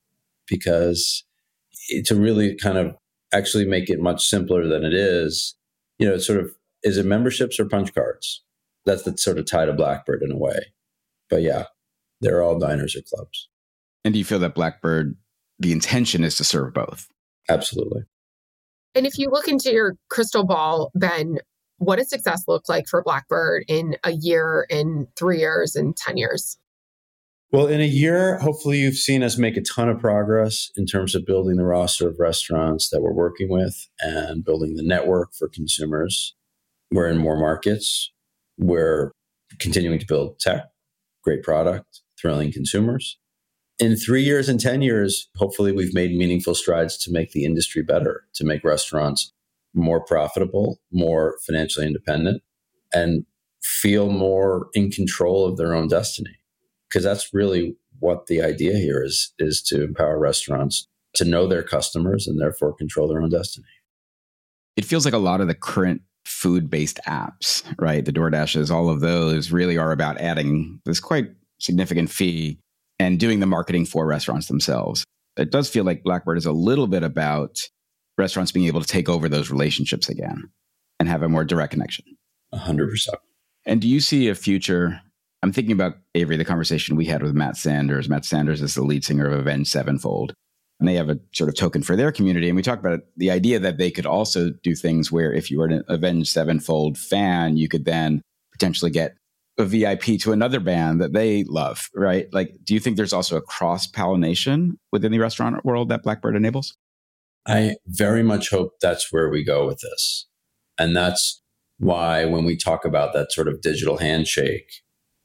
because 0.49 1.25
to 2.05 2.15
really 2.15 2.57
kind 2.57 2.79
of 2.79 2.97
actually 3.33 3.67
make 3.67 3.91
it 3.91 4.01
much 4.01 4.25
simpler 4.25 4.67
than 4.67 4.85
it 4.85 4.95
is, 4.95 5.57
you 5.99 6.07
know, 6.07 6.15
it's 6.15 6.27
sort 6.27 6.41
of 6.41 6.51
is 6.83 6.99
it 6.99 7.07
memberships 7.07 7.59
or 7.59 7.67
punch 7.67 7.95
cards? 7.95 8.43
That's 8.85 9.03
the 9.03 9.17
sort 9.17 9.39
of 9.39 9.47
tie 9.47 9.65
to 9.65 9.73
Blackbird 9.73 10.23
in 10.23 10.31
a 10.31 10.37
way. 10.37 10.73
But 11.31 11.43
yeah, 11.43 11.65
they're 12.21 12.43
all 12.43 12.59
diners 12.59 12.95
or 12.95 13.01
clubs. 13.03 13.49
And 14.05 14.13
do 14.13 14.19
you 14.19 14.25
feel 14.25 14.39
that 14.41 14.55
Blackbird, 14.55 15.17
the 15.59 15.73
intention 15.73 16.25
is 16.25 16.37
to 16.37 16.45
serve 16.45 16.75
both? 16.75 17.09
Absolutely. 17.49 18.03
And 18.95 19.07
if 19.07 19.19
you 19.19 19.31
look 19.31 19.49
into 19.49 19.73
your 19.73 19.97
crystal 20.11 20.45
ball, 20.45 20.91
Ben, 20.95 21.39
what 21.79 21.97
does 21.97 22.11
success 22.11 22.45
look 22.47 22.69
like 22.69 22.87
for 22.87 23.03
Blackbird 23.03 23.65
in 23.67 23.97
a 24.05 24.13
year, 24.13 24.67
in 24.71 25.09
three 25.17 25.39
years, 25.39 25.75
in 25.75 25.95
10 25.95 26.17
years? 26.17 26.59
Well, 27.55 27.69
in 27.69 27.81
a 27.81 27.87
year, 27.87 28.41
hopefully 28.41 28.79
you've 28.79 28.97
seen 28.97 29.23
us 29.23 29.39
make 29.39 29.57
a 29.57 29.61
ton 29.61 29.89
of 29.89 30.01
progress 30.01 30.73
in 30.77 30.87
terms 30.87 31.15
of 31.15 31.25
building 31.25 31.55
the 31.55 31.63
roster 31.63 32.09
of 32.09 32.19
restaurants 32.19 32.91
that 32.91 33.01
we're 33.01 33.13
working 33.13 33.49
with 33.49 33.89
and 34.01 34.45
building 34.45 34.75
the 34.75 34.83
network 34.83 35.33
for 35.39 35.49
consumers. 35.49 36.35
We're 36.91 37.07
in 37.07 37.19
more 37.19 37.39
markets. 37.39 38.11
We're 38.59 39.13
continuing 39.61 40.01
to 40.01 40.05
build 40.05 40.41
tech, 40.41 40.65
great 41.23 41.45
product, 41.45 42.01
thrilling 42.21 42.51
consumers. 42.51 43.21
In 43.79 43.95
three 43.95 44.25
years 44.25 44.49
and 44.49 44.59
10 44.59 44.83
years, 44.83 45.29
hopefully 45.37 45.71
we've 45.71 45.95
made 45.95 46.11
meaningful 46.11 46.57
strides 46.57 46.99
to 47.05 47.13
make 47.13 47.31
the 47.31 47.45
industry 47.45 47.85
better, 47.85 48.25
to 48.35 48.45
make 48.45 48.65
restaurants 48.65 49.33
more 49.75 50.05
profitable, 50.05 50.81
more 50.91 51.39
financially 51.47 51.87
independent, 51.87 52.43
and 52.93 53.27
feel 53.63 54.11
more 54.11 54.71
in 54.75 54.91
control 54.91 55.47
of 55.47 55.57
their 55.57 55.73
own 55.73 55.87
destiny. 55.87 56.35
Because 56.95 57.03
that's 57.03 57.35
really 57.35 57.75
what 57.99 58.27
the 58.27 58.41
idea 58.41 58.75
here 58.75 59.03
is, 59.03 59.33
is 59.41 59.61
to 59.63 59.83
empower 59.83 60.17
restaurants 60.17 60.87
to 61.15 61.25
know 61.25 61.49
their 61.49 61.65
customers 61.65 62.29
and 62.29 62.41
therefore 62.41 62.73
control 62.73 63.09
their 63.09 63.21
own 63.21 63.31
destiny. 63.31 63.67
It 64.77 64.85
feels 64.85 65.05
like 65.05 65.13
a 65.13 65.19
lot 65.19 65.41
of 65.41 65.49
the 65.49 65.57
current 65.57 66.03
food 66.25 66.71
based 66.71 67.01
apps, 67.05 67.65
right? 67.81 68.05
The 68.05 68.13
DoorDashes, 68.13 68.71
all 68.71 68.89
of 68.89 69.01
those 69.01 69.51
really 69.51 69.77
are 69.77 69.91
about 69.91 70.21
adding 70.21 70.81
this 70.85 71.01
quite 71.01 71.33
significant 71.59 72.11
fee 72.11 72.61
and 73.01 73.19
doing 73.19 73.41
the 73.41 73.47
marketing 73.47 73.87
for 73.87 74.07
restaurants 74.07 74.47
themselves. 74.47 75.05
It 75.37 75.51
does 75.51 75.69
feel 75.69 75.83
like 75.83 76.05
Blackbird 76.05 76.39
is 76.39 76.47
a 76.47 76.53
little 76.53 76.87
bit 76.87 77.03
about 77.03 77.59
restaurants 78.17 78.53
being 78.53 78.69
able 78.69 78.81
to 78.81 78.87
take 78.87 79.09
over 79.09 79.29
those 79.29 79.51
relationships 79.51 80.09
again 80.09 80.49
and 81.01 81.09
have 81.09 81.25
a 81.25 81.29
more 81.29 81.45
direct 81.45 81.73
connection. 81.73 82.05
100%. 82.55 83.09
And 83.67 83.81
do 83.81 83.89
you 83.89 83.99
see 83.99 84.29
a 84.29 84.37
future? 84.37 85.01
I'm 85.45 85.53
thinking 85.53 85.73
about 85.73 85.99
Avery, 86.15 86.39
the 86.39 86.45
conversation 86.47 86.97
we 86.97 87.05
had 87.05 87.23
with 87.23 87.35
Matt 87.35 87.59
Sanders. 87.59 88.09
Matt 88.09 88.25
Sanders 88.25 88.63
is 88.63 88.75
the 88.77 88.83
lead 88.83 89.05
singer 89.05 89.27
of 89.27 89.39
Avenged 89.39 89.71
Sevenfold. 89.71 90.33
And 90.81 90.89
they 90.89 90.95
have 90.95 91.11
a 91.11 91.21
sort 91.35 91.51
of 91.51 91.55
token 91.55 91.83
for 91.83 91.97
their 91.97 92.11
community. 92.13 92.49
And 92.49 92.57
we 92.57 92.63
talked 92.63 92.83
about 92.83 93.01
the 93.19 93.31
idea 93.31 93.59
that 93.59 93.77
they 93.77 93.91
could 93.91 94.07
also 94.07 94.53
do 94.63 94.75
things 94.75 95.13
where 95.13 95.35
if 95.35 95.51
you 95.51 95.59
were 95.59 95.67
an 95.67 95.85
Avenged 95.87 96.33
Sevenfold 96.33 96.97
fan, 96.97 97.59
you 97.59 97.69
could 97.69 97.85
then 97.85 98.23
potentially 98.53 98.91
get 98.91 99.17
a 99.59 99.67
VIP 99.67 100.19
to 100.21 100.33
another 100.33 100.61
band 100.61 101.03
that 101.03 101.13
they 101.13 101.45
love, 101.45 101.91
right? 101.95 102.27
Like, 102.33 102.55
do 102.65 102.73
you 102.73 102.81
think 102.81 102.97
there's 102.97 103.13
also 103.13 103.37
a 103.37 103.43
cross 103.43 103.87
pollination 103.87 104.79
within 104.93 105.13
the 105.13 105.19
restaurant 105.19 105.63
world 105.63 105.91
that 105.91 106.05
Blackbird 106.05 106.37
enables? 106.37 106.75
I 107.47 107.77
very 107.87 108.23
much 108.23 108.49
hope 108.49 108.77
that's 108.81 109.13
where 109.13 109.29
we 109.29 109.45
go 109.45 109.67
with 109.67 109.81
this. 109.81 110.27
And 110.79 110.97
that's 110.97 111.43
why 111.77 112.25
when 112.25 112.47
we 112.47 112.57
talk 112.57 112.87
about 112.87 113.13
that 113.13 113.31
sort 113.31 113.47
of 113.47 113.61
digital 113.61 113.99
handshake 113.99 114.84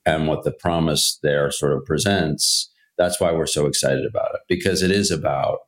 and 0.10 0.28
what 0.28 0.44
the 0.44 0.52
promise 0.52 1.20
there 1.22 1.52
sort 1.52 1.74
of 1.74 1.86
presents, 1.86 2.72
that's 2.98 3.22
why 3.22 3.32
we're 3.32 3.46
so 3.46 3.68
excited 3.68 4.06
about 4.06 4.32
it 4.34 4.42
because 4.50 4.82
it 4.82 4.90
is 4.90 5.12
about 5.12 5.60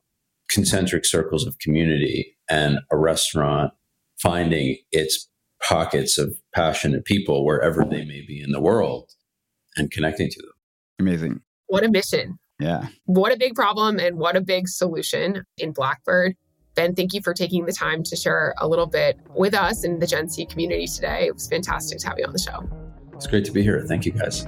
concentric 0.50 1.04
circles 1.04 1.46
of 1.46 1.58
community 1.60 2.36
and 2.50 2.80
a 2.90 2.96
restaurant 2.96 3.72
finding 4.20 4.76
its 4.90 5.28
pockets 5.62 6.18
of 6.18 6.34
passionate 6.52 7.04
people 7.04 7.46
wherever 7.46 7.84
they 7.84 8.04
may 8.04 8.20
be 8.26 8.42
in 8.42 8.50
the 8.50 8.60
world 8.60 9.12
and 9.76 9.92
connecting 9.92 10.28
to 10.28 10.42
them. 10.42 10.52
Amazing. 10.98 11.40
What 11.68 11.84
a 11.84 11.88
mission. 11.88 12.38
Yeah. 12.58 12.88
What 13.04 13.32
a 13.32 13.36
big 13.36 13.54
problem 13.54 14.00
and 14.00 14.18
what 14.18 14.36
a 14.36 14.40
big 14.40 14.68
solution 14.68 15.44
in 15.56 15.72
Blackbird. 15.72 16.34
Ben, 16.74 16.94
thank 16.94 17.14
you 17.14 17.22
for 17.22 17.32
taking 17.32 17.64
the 17.66 17.72
time 17.72 18.02
to 18.02 18.16
share 18.16 18.54
a 18.58 18.66
little 18.66 18.86
bit 18.86 19.18
with 19.36 19.54
us 19.54 19.84
and 19.84 20.02
the 20.02 20.06
Gen 20.06 20.28
C 20.28 20.46
community 20.46 20.86
today. 20.86 21.26
It 21.26 21.34
was 21.34 21.46
fantastic 21.46 21.98
to 22.00 22.08
have 22.08 22.18
you 22.18 22.24
on 22.24 22.32
the 22.32 22.38
show. 22.38 22.91
It's 23.22 23.30
great 23.30 23.44
to 23.44 23.52
be 23.52 23.62
here. 23.62 23.80
Thank 23.86 24.04
you, 24.04 24.10
guys. 24.10 24.44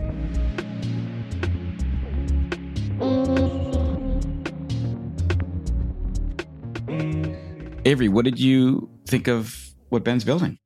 Avery, 7.84 8.08
what 8.08 8.24
did 8.24 8.40
you 8.40 8.90
think 9.06 9.28
of 9.28 9.54
what 9.90 10.02
Ben's 10.02 10.24
building? 10.24 10.58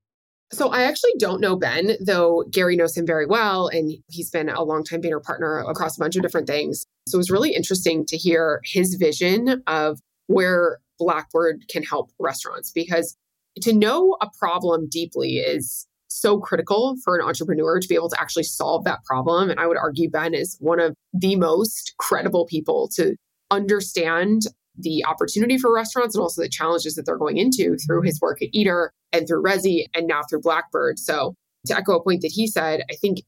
So 0.51 0.71
I 0.71 0.85
actually 0.85 1.13
don't 1.19 1.43
know 1.43 1.55
Ben, 1.55 1.99
though 2.01 2.45
Gary 2.51 2.77
knows 2.77 2.97
him 2.97 3.05
very 3.05 3.27
well, 3.27 3.69
and 3.69 3.93
he's 4.09 4.31
been 4.31 4.49
a 4.49 4.63
longtime 4.63 5.03
Vayner 5.03 5.23
partner 5.23 5.59
across 5.59 5.99
a 5.99 6.01
bunch 6.01 6.17
of 6.17 6.23
different 6.23 6.47
things. 6.47 6.87
So 7.09 7.17
it 7.17 7.19
was 7.19 7.31
really 7.31 7.55
interesting 7.55 8.07
to 8.07 8.17
hear 8.17 8.63
his 8.65 8.95
vision 8.95 9.63
of 9.67 10.01
where 10.29 10.79
Blackbird 10.99 11.69
can 11.69 11.83
help 11.83 12.11
restaurants 12.19 12.73
because 12.73 13.19
to 13.61 13.75
know 13.75 14.17
a 14.23 14.31
problem 14.39 14.89
deeply 14.89 15.35
is 15.35 15.87
so 16.21 16.39
critical 16.39 16.97
for 17.05 17.17
an 17.17 17.25
entrepreneur 17.25 17.81
to 17.81 17.89
be 17.89 17.95
able 17.95 18.11
to 18.11 18.21
actually 18.21 18.43
solve 18.45 18.85
that 18.85 19.05
problem. 19.05 19.51
And 19.51 19.61
I 19.61 19.67
would 19.67 19.77
argue 19.77 20.11
Ben 20.11 20.35
is 20.35 20.57
one 20.61 20.81
of 20.81 20.95
the 21.13 21.37
most 21.37 21.95
credible 21.99 22.47
people 22.47 22.89
to 22.95 23.17
understand 23.51 24.43
the 24.77 25.05
opportunity 25.05 25.59
for 25.59 25.75
restaurants 25.75 26.15
and 26.15 26.23
also 26.23 26.43
the 26.43 26.49
challenges 26.49 26.95
that 26.95 27.05
they're 27.05 27.19
going 27.19 27.37
into 27.37 27.77
through 27.87 28.03
his 28.03 28.21
work 28.21 28.41
at 28.43 28.49
Eater 28.53 28.93
and 29.13 29.27
through 29.27 29.43
Resy 29.43 29.87
and 29.95 30.07
now 30.07 30.21
through 30.29 30.41
Blackbird. 30.41 30.99
So 30.99 31.35
to 31.67 31.77
echo 31.77 31.97
a 31.97 32.03
point 32.03 32.23
that 32.23 32.33
he 32.33 32.47
said, 32.47 32.83
I 32.91 32.95
think 32.95 33.19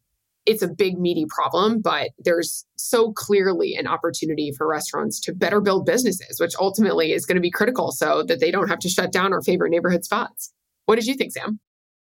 it's 0.46 0.62
a 0.62 0.68
big 0.68 0.98
meaty 0.98 1.26
problem, 1.29 1.81
but 1.81 2.11
there's 2.18 2.64
so 2.76 3.12
clearly 3.12 3.74
an 3.74 3.87
opportunity 3.87 4.53
for 4.57 4.66
restaurants 4.66 5.20
to 5.20 5.35
better 5.35 5.61
build 5.61 5.87
businesses, 5.87 6.40
which 6.40 6.55
ultimately 6.59 7.12
is 7.12 7.26
going 7.26 7.37
to 7.37 7.42
be 7.42 7.50
critical 7.50 7.92
so 7.92 8.22
that 8.22 8.40
they 8.40 8.50
don't 8.50 8.68
have 8.68 8.79
to 8.81 8.88
shut 8.88 9.12
down 9.12 9.33
our 9.33 9.42
favorite 9.42 9.70
neighborhood 9.70 10.05
spots. 10.05 10.53
What 10.87 10.96
did 10.96 11.07
you 11.07 11.14
think, 11.14 11.33
Sam? 11.33 11.61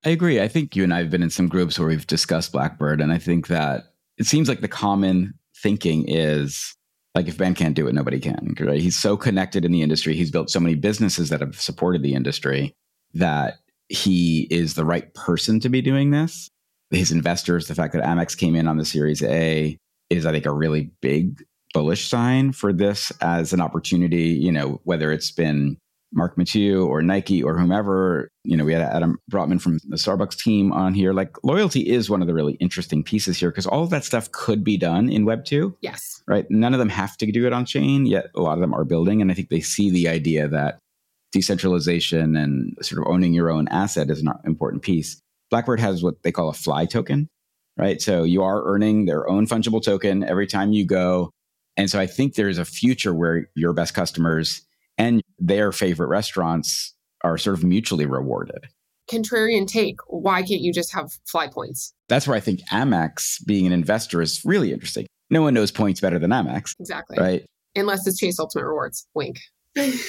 I 0.06 0.10
agree. 0.10 0.40
I 0.40 0.48
think 0.48 0.76
you 0.76 0.84
and 0.84 0.94
I 0.94 1.00
have 1.00 1.10
been 1.10 1.24
in 1.24 1.30
some 1.30 1.48
groups 1.48 1.78
where 1.78 1.88
we've 1.88 2.08
discussed 2.08 2.52
Blackbird, 2.52 3.02
and 3.02 3.12
I 3.12 3.18
think 3.18 3.48
that 3.48 3.94
it 4.18 4.26
seems 4.26 4.48
like 4.48 4.62
the 4.62 4.68
common 4.68 5.34
thinking 5.62 6.08
is 6.08 6.76
like 7.16 7.28
if 7.28 7.38
Ben 7.38 7.56
can't 7.56 7.76
do 7.76 7.88
it, 7.88 7.96
nobody 7.96 8.20
can. 8.20 8.54
Right? 8.60 8.80
He's 8.80 8.96
so 8.96 9.18
connected 9.18 9.66
in 9.66 9.72
the 9.72 9.82
industry. 9.82 10.16
He's 10.16 10.32
built 10.32 10.52
so 10.52 10.60
many 10.60 10.76
businesses 10.76 11.30
that 11.30 11.42
have 11.42 11.60
supported 11.60 12.04
the 12.04 12.14
industry 12.14 12.76
that 13.16 13.56
he 13.90 14.48
is 14.52 14.76
the 14.76 14.86
right 14.86 15.12
person 15.14 15.60
to 15.62 15.70
be 15.70 15.82
doing 15.82 16.12
this. 16.12 16.50
His 16.92 17.12
investors, 17.12 17.68
the 17.68 17.76
fact 17.76 17.94
that 17.94 18.04
Amex 18.04 18.38
came 18.38 18.56
in 18.56 18.68
on 18.68 18.78
the 18.78 18.86
Series 18.86 19.24
A 19.24 19.78
is, 20.10 20.26
I 20.26 20.32
think, 20.32 20.46
a 20.46 20.54
really 20.54 20.92
big 21.02 21.44
bullish 21.74 22.08
sign 22.08 22.52
for 22.52 22.72
this 22.72 23.12
as 23.20 23.52
an 23.52 23.62
opportunity. 23.62 24.30
You 24.30 24.52
know, 24.52 24.80
whether 24.84 25.12
it's 25.12 25.32
been 25.32 25.78
Mark 26.14 26.38
Mathieu 26.38 26.86
or 26.86 27.02
Nike 27.02 27.44
or 27.44 27.58
whomever. 27.58 28.30
You 28.44 28.56
know, 28.58 28.66
we 28.66 28.74
had 28.74 28.82
Adam 28.82 29.20
Brotman 29.30 29.62
from 29.62 29.80
the 29.88 29.98
Starbucks 29.98 30.38
team 30.38 30.72
on 30.72 30.94
here. 30.94 31.14
Like 31.14 31.36
loyalty 31.44 31.82
is 31.82 32.10
one 32.10 32.22
of 32.22 32.28
the 32.28 32.34
really 32.34 32.54
interesting 32.56 33.04
pieces 33.04 33.38
here 33.38 33.50
because 33.50 33.68
all 33.68 33.84
of 33.84 33.90
that 33.90 34.04
stuff 34.04 34.32
could 34.32 34.64
be 34.64 34.78
done 34.78 35.10
in 35.10 35.26
Web 35.26 35.46
2. 35.46 35.78
Yes. 35.82 36.24
Right. 36.28 36.50
None 36.50 36.74
of 36.74 36.80
them 36.80 36.90
have 36.90 37.18
to 37.18 37.32
do 37.32 37.46
it 37.46 37.54
on 37.54 37.66
chain, 37.66 38.06
yet 38.06 38.28
a 38.36 38.42
lot 38.42 38.54
of 38.54 38.62
them 38.62 38.74
are 38.74 38.86
building. 38.86 39.22
And 39.22 39.32
I 39.32 39.34
think 39.34 39.50
they 39.50 39.62
see 39.62 39.90
the 39.90 40.08
idea 40.08 40.48
that 40.48 40.80
decentralization 41.32 42.36
and 42.36 42.78
sort 42.82 43.02
of 43.02 43.12
owning 43.12 43.34
your 43.34 43.52
own 43.52 43.68
asset 43.68 44.10
is 44.10 44.22
an 44.22 44.32
important 44.46 44.84
piece. 44.84 45.20
Blackbird 45.50 45.80
has 45.80 46.04
what 46.04 46.24
they 46.24 46.32
call 46.32 46.50
a 46.50 46.54
fly 46.54 46.86
token, 46.86 47.28
right? 47.78 48.02
So 48.02 48.24
you 48.24 48.44
are 48.44 48.66
earning 48.66 49.06
their 49.06 49.30
own 49.30 49.46
fungible 49.48 49.84
token 49.84 50.24
every 50.24 50.48
time 50.48 50.72
you 50.72 50.86
go. 50.86 51.32
And 51.76 51.90
so 51.90 52.00
I 52.00 52.08
think 52.08 52.34
there's 52.34 52.58
a 52.58 52.66
future 52.66 53.14
where 53.14 53.50
your 53.56 53.74
best 53.74 53.94
customers 53.94 54.67
and 54.98 55.22
their 55.40 55.72
favorite 55.72 56.08
restaurants 56.08 56.94
are 57.24 57.38
sort 57.38 57.58
of 57.58 57.64
mutually 57.64 58.06
rewarded. 58.06 58.68
Contrarian 59.10 59.68
take, 59.68 60.00
why 60.08 60.42
can't 60.42 60.62
you 60.62 60.74
just 60.74 60.94
have 60.94 61.12
fly 61.28 61.48
points? 61.48 61.94
That's 62.10 62.28
where 62.28 62.36
I 62.36 62.42
think 62.42 62.60
Amex 62.72 63.46
being 63.46 63.66
an 63.66 63.72
investor 63.72 64.22
is 64.22 64.42
really 64.44 64.74
interesting. 64.74 65.08
No 65.30 65.42
one 65.42 65.54
knows 65.54 65.72
points 65.72 66.02
better 66.02 66.20
than 66.20 66.32
Amex. 66.32 66.74
Exactly. 66.80 67.18
Right. 67.18 67.46
Unless 67.76 68.08
it's 68.08 68.20
Chase 68.20 68.40
Ultimate 68.40 68.66
Rewards. 68.66 69.08
Wink. 69.14 69.40
I 69.78 70.04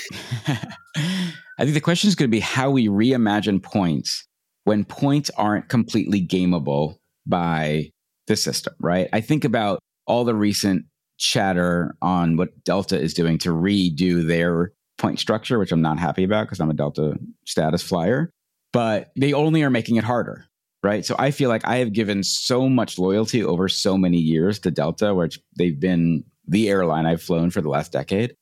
think 1.58 1.74
the 1.74 1.80
question 1.80 2.08
is 2.08 2.14
going 2.14 2.30
to 2.30 2.34
be 2.34 2.40
how 2.40 2.70
we 2.70 2.88
reimagine 2.88 3.62
points 3.62 4.26
when 4.64 4.84
points 4.84 5.30
aren't 5.36 5.68
completely 5.68 6.26
gameable 6.26 6.96
by 7.26 7.90
the 8.26 8.36
system, 8.36 8.74
right? 8.80 9.08
I 9.12 9.20
think 9.20 9.44
about 9.44 9.80
all 10.06 10.24
the 10.24 10.34
recent 10.34 10.86
chatter 11.18 11.96
on 12.00 12.36
what 12.36 12.64
Delta 12.64 12.98
is 12.98 13.12
doing 13.12 13.38
to 13.38 13.50
redo 13.50 14.26
their 14.26 14.72
point 14.98 15.18
structure, 15.18 15.58
which 15.58 15.72
I'm 15.72 15.80
not 15.80 15.98
happy 15.98 16.24
about 16.24 16.46
because 16.46 16.60
I'm 16.60 16.70
a 16.70 16.74
Delta 16.74 17.16
status 17.46 17.82
flyer. 17.82 18.30
But 18.72 19.10
they 19.16 19.32
only 19.32 19.62
are 19.62 19.70
making 19.70 19.96
it 19.96 20.04
harder, 20.04 20.44
right? 20.82 21.04
So 21.04 21.16
I 21.18 21.30
feel 21.30 21.48
like 21.48 21.66
I 21.66 21.78
have 21.78 21.92
given 21.92 22.22
so 22.22 22.68
much 22.68 22.98
loyalty 22.98 23.42
over 23.42 23.68
so 23.68 23.96
many 23.96 24.18
years 24.18 24.58
to 24.60 24.70
Delta, 24.70 25.14
which 25.14 25.40
they've 25.56 25.78
been 25.78 26.24
the 26.46 26.68
airline 26.68 27.06
I've 27.06 27.22
flown 27.22 27.50
for 27.50 27.60
the 27.60 27.70
last 27.70 27.92
decade. 27.92 28.34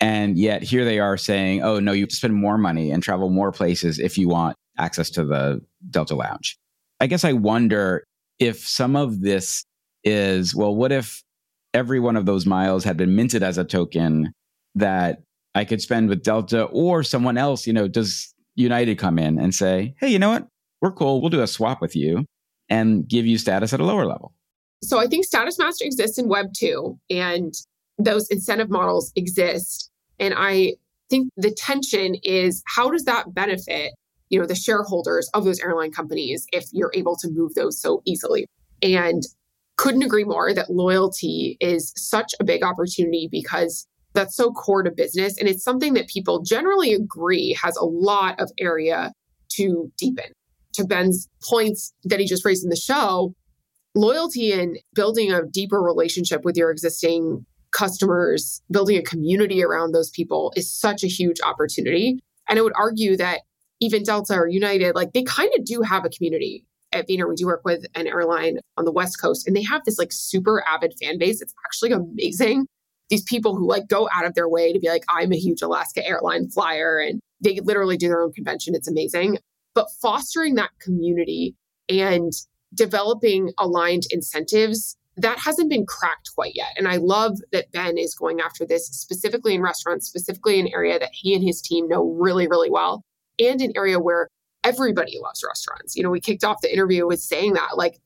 And 0.00 0.38
yet 0.38 0.62
here 0.62 0.84
they 0.84 0.98
are 1.00 1.16
saying, 1.16 1.62
oh, 1.62 1.80
no, 1.80 1.92
you 1.92 2.02
have 2.02 2.10
to 2.10 2.16
spend 2.16 2.34
more 2.34 2.58
money 2.58 2.90
and 2.90 3.02
travel 3.02 3.30
more 3.30 3.52
places 3.52 3.98
if 3.98 4.16
you 4.16 4.28
want 4.28 4.56
access 4.78 5.10
to 5.10 5.24
the 5.24 5.60
Delta 5.90 6.14
Lounge. 6.14 6.56
I 7.00 7.06
guess 7.06 7.24
I 7.24 7.32
wonder 7.32 8.04
if 8.38 8.66
some 8.66 8.96
of 8.96 9.20
this 9.20 9.64
is, 10.04 10.54
well, 10.54 10.74
what 10.74 10.92
if 10.92 11.22
every 11.74 12.00
one 12.00 12.16
of 12.16 12.26
those 12.26 12.46
miles 12.46 12.84
had 12.84 12.96
been 12.96 13.16
minted 13.16 13.42
as 13.42 13.58
a 13.58 13.64
token 13.64 14.32
that 14.76 15.22
I 15.58 15.64
could 15.64 15.82
spend 15.82 16.08
with 16.08 16.22
Delta 16.22 16.64
or 16.64 17.02
someone 17.02 17.36
else? 17.36 17.66
You 17.66 17.72
know, 17.72 17.88
does 17.88 18.32
United 18.54 18.96
come 18.96 19.18
in 19.18 19.40
and 19.40 19.52
say, 19.52 19.94
hey, 19.98 20.08
you 20.08 20.18
know 20.18 20.30
what? 20.30 20.46
We're 20.80 20.92
cool. 20.92 21.20
We'll 21.20 21.30
do 21.30 21.42
a 21.42 21.48
swap 21.48 21.80
with 21.80 21.96
you 21.96 22.24
and 22.68 23.08
give 23.08 23.26
you 23.26 23.38
status 23.38 23.72
at 23.72 23.80
a 23.80 23.84
lower 23.84 24.06
level. 24.06 24.32
So 24.84 25.00
I 25.00 25.08
think 25.08 25.24
Status 25.24 25.58
Master 25.58 25.84
exists 25.84 26.16
in 26.16 26.28
Web 26.28 26.52
2 26.56 26.96
and 27.10 27.52
those 27.98 28.28
incentive 28.28 28.70
models 28.70 29.12
exist. 29.16 29.90
And 30.20 30.32
I 30.36 30.74
think 31.10 31.30
the 31.36 31.50
tension 31.50 32.14
is 32.22 32.62
how 32.66 32.90
does 32.90 33.04
that 33.04 33.34
benefit, 33.34 33.94
you 34.28 34.38
know, 34.38 34.46
the 34.46 34.54
shareholders 34.54 35.28
of 35.34 35.44
those 35.44 35.58
airline 35.58 35.90
companies 35.90 36.46
if 36.52 36.66
you're 36.72 36.92
able 36.94 37.16
to 37.16 37.28
move 37.32 37.54
those 37.54 37.80
so 37.80 38.02
easily? 38.04 38.46
And 38.80 39.24
couldn't 39.76 40.04
agree 40.04 40.24
more 40.24 40.54
that 40.54 40.70
loyalty 40.70 41.56
is 41.60 41.92
such 41.96 42.32
a 42.38 42.44
big 42.44 42.62
opportunity 42.62 43.28
because 43.30 43.88
that's 44.14 44.36
so 44.36 44.50
core 44.50 44.82
to 44.82 44.90
business. 44.90 45.38
And 45.38 45.48
it's 45.48 45.62
something 45.62 45.94
that 45.94 46.08
people 46.08 46.42
generally 46.42 46.92
agree 46.92 47.56
has 47.62 47.76
a 47.76 47.84
lot 47.84 48.40
of 48.40 48.50
area 48.58 49.12
to 49.52 49.92
deepen. 49.98 50.32
To 50.74 50.84
Ben's 50.84 51.28
points 51.42 51.92
that 52.04 52.20
he 52.20 52.26
just 52.26 52.44
raised 52.44 52.62
in 52.62 52.70
the 52.70 52.76
show, 52.76 53.34
loyalty 53.94 54.52
and 54.52 54.78
building 54.94 55.32
a 55.32 55.44
deeper 55.44 55.82
relationship 55.82 56.44
with 56.44 56.56
your 56.56 56.70
existing 56.70 57.44
customers, 57.72 58.62
building 58.70 58.96
a 58.96 59.02
community 59.02 59.62
around 59.64 59.92
those 59.92 60.10
people 60.10 60.52
is 60.56 60.70
such 60.70 61.02
a 61.02 61.08
huge 61.08 61.40
opportunity. 61.40 62.18
And 62.48 62.58
I 62.58 62.62
would 62.62 62.72
argue 62.76 63.16
that 63.16 63.40
even 63.80 64.02
Delta 64.02 64.34
or 64.34 64.48
United, 64.48 64.94
like 64.94 65.12
they 65.12 65.22
kind 65.22 65.50
of 65.58 65.64
do 65.64 65.82
have 65.82 66.04
a 66.04 66.08
community. 66.08 66.64
At 66.90 67.06
Vayner, 67.06 67.28
we 67.28 67.34
do 67.34 67.46
work 67.46 67.60
with 67.66 67.84
an 67.94 68.06
airline 68.06 68.60
on 68.78 68.86
the 68.86 68.92
West 68.92 69.20
Coast, 69.20 69.46
and 69.46 69.54
they 69.54 69.62
have 69.62 69.84
this 69.84 69.98
like 69.98 70.10
super 70.10 70.64
avid 70.66 70.94
fan 71.00 71.18
base. 71.18 71.42
It's 71.42 71.52
actually 71.66 71.92
amazing. 71.92 72.66
These 73.10 73.22
people 73.22 73.56
who 73.56 73.66
like 73.68 73.88
go 73.88 74.08
out 74.14 74.26
of 74.26 74.34
their 74.34 74.48
way 74.48 74.72
to 74.72 74.78
be 74.78 74.88
like, 74.88 75.04
I'm 75.08 75.32
a 75.32 75.38
huge 75.38 75.62
Alaska 75.62 76.06
airline 76.06 76.48
flyer, 76.50 76.98
and 76.98 77.20
they 77.40 77.60
literally 77.60 77.96
do 77.96 78.08
their 78.08 78.22
own 78.22 78.32
convention. 78.32 78.74
It's 78.74 78.88
amazing. 78.88 79.38
But 79.74 79.88
fostering 80.02 80.56
that 80.56 80.70
community 80.80 81.54
and 81.88 82.32
developing 82.74 83.52
aligned 83.58 84.04
incentives 84.10 84.96
that 85.16 85.38
hasn't 85.38 85.70
been 85.70 85.86
cracked 85.86 86.30
quite 86.34 86.54
yet. 86.54 86.68
And 86.76 86.86
I 86.86 86.96
love 86.96 87.38
that 87.52 87.72
Ben 87.72 87.98
is 87.98 88.14
going 88.14 88.40
after 88.40 88.64
this 88.64 88.86
specifically 88.86 89.54
in 89.54 89.62
restaurants, 89.62 90.06
specifically 90.06 90.60
an 90.60 90.68
area 90.72 90.98
that 90.98 91.10
he 91.12 91.34
and 91.34 91.42
his 91.42 91.60
team 91.60 91.88
know 91.88 92.12
really, 92.18 92.46
really 92.46 92.70
well, 92.70 93.02
and 93.38 93.60
an 93.60 93.72
area 93.74 93.98
where 93.98 94.28
everybody 94.64 95.18
loves 95.20 95.42
restaurants. 95.46 95.96
You 95.96 96.02
know, 96.02 96.10
we 96.10 96.20
kicked 96.20 96.44
off 96.44 96.60
the 96.60 96.72
interview 96.72 97.06
with 97.06 97.20
saying 97.20 97.54
that, 97.54 97.76
like, 97.76 97.98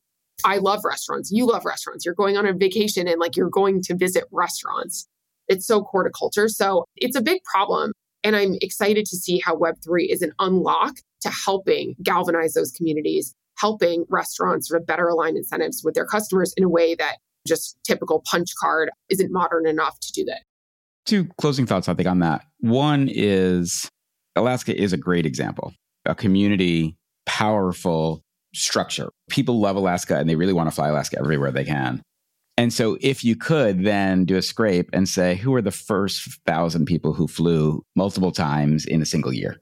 I 0.45 0.57
love 0.57 0.81
restaurants. 0.83 1.31
You 1.31 1.45
love 1.47 1.65
restaurants. 1.65 2.05
You're 2.05 2.15
going 2.15 2.37
on 2.37 2.45
a 2.45 2.53
vacation 2.53 3.07
and 3.07 3.19
like 3.19 3.35
you're 3.35 3.49
going 3.49 3.81
to 3.83 3.95
visit 3.95 4.25
restaurants. 4.31 5.07
It's 5.47 5.65
so 5.67 5.81
core 5.81 6.03
to 6.03 6.09
culture. 6.09 6.47
So 6.47 6.85
it's 6.95 7.15
a 7.15 7.21
big 7.21 7.43
problem. 7.43 7.93
And 8.23 8.35
I'm 8.35 8.55
excited 8.61 9.05
to 9.05 9.17
see 9.17 9.39
how 9.39 9.55
Web3 9.55 10.09
is 10.09 10.21
an 10.21 10.31
unlock 10.39 10.95
to 11.21 11.29
helping 11.29 11.95
galvanize 12.01 12.53
those 12.53 12.71
communities 12.71 13.35
helping 13.57 14.05
restaurants 14.09 14.67
sort 14.67 14.81
of 14.81 14.87
better 14.87 15.07
align 15.07 15.37
incentives 15.37 15.83
with 15.83 15.93
their 15.93 16.05
customers 16.05 16.53
in 16.57 16.63
a 16.63 16.69
way 16.69 16.95
that 16.95 17.17
just 17.47 17.77
typical 17.83 18.23
punch 18.25 18.49
card 18.59 18.89
isn't 19.09 19.31
modern 19.31 19.67
enough 19.67 19.99
to 19.99 20.11
do 20.13 20.25
that. 20.25 20.43
Two 21.05 21.27
closing 21.39 21.65
thoughts, 21.65 21.89
I 21.89 21.93
think, 21.93 22.07
on 22.07 22.19
that. 22.19 22.45
One 22.59 23.09
is 23.11 23.89
Alaska 24.35 24.75
is 24.75 24.93
a 24.93 24.97
great 24.97 25.25
example, 25.25 25.73
a 26.05 26.15
community, 26.15 26.95
powerful 27.25 28.21
structure. 28.53 29.09
People 29.29 29.59
love 29.59 29.75
Alaska 29.75 30.17
and 30.17 30.29
they 30.29 30.35
really 30.35 30.53
want 30.53 30.67
to 30.67 30.75
fly 30.75 30.89
Alaska 30.89 31.17
everywhere 31.19 31.51
they 31.51 31.65
can. 31.65 32.01
And 32.55 32.71
so, 32.71 32.97
if 33.01 33.23
you 33.23 33.35
could 33.35 33.83
then 33.83 34.25
do 34.25 34.37
a 34.37 34.41
scrape 34.41 34.89
and 34.93 35.09
say, 35.09 35.35
who 35.35 35.55
are 35.55 35.61
the 35.61 35.71
first 35.71 36.39
thousand 36.45 36.85
people 36.85 37.13
who 37.13 37.27
flew 37.27 37.83
multiple 37.95 38.31
times 38.31 38.85
in 38.85 39.01
a 39.01 39.07
single 39.07 39.33
year? 39.33 39.59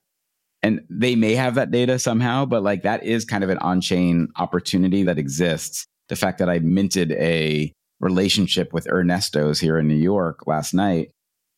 and 0.64 0.82
they 0.89 1.16
may 1.16 1.34
have 1.34 1.56
that 1.56 1.72
data 1.72 1.98
somehow, 1.98 2.46
but 2.46 2.64
like 2.64 2.84
that 2.84 3.04
is 3.04 3.26
kind 3.26 3.44
of 3.44 3.50
an 3.50 3.58
on 3.60 3.82
chain 3.82 4.28
opportunity 4.38 5.04
that 5.04 5.18
exists. 5.18 5.88
The 6.10 6.16
fact 6.16 6.39
that 6.39 6.50
I 6.50 6.60
minted 6.60 7.12
a 7.14 7.74
relationship 8.00 8.74
with 8.74 8.88
Ernesto's 8.89 9.60
here 9.60 9.78
in 9.78 9.88
New 9.88 9.96
York 9.96 10.46
last 10.48 10.74
night, 10.74 11.12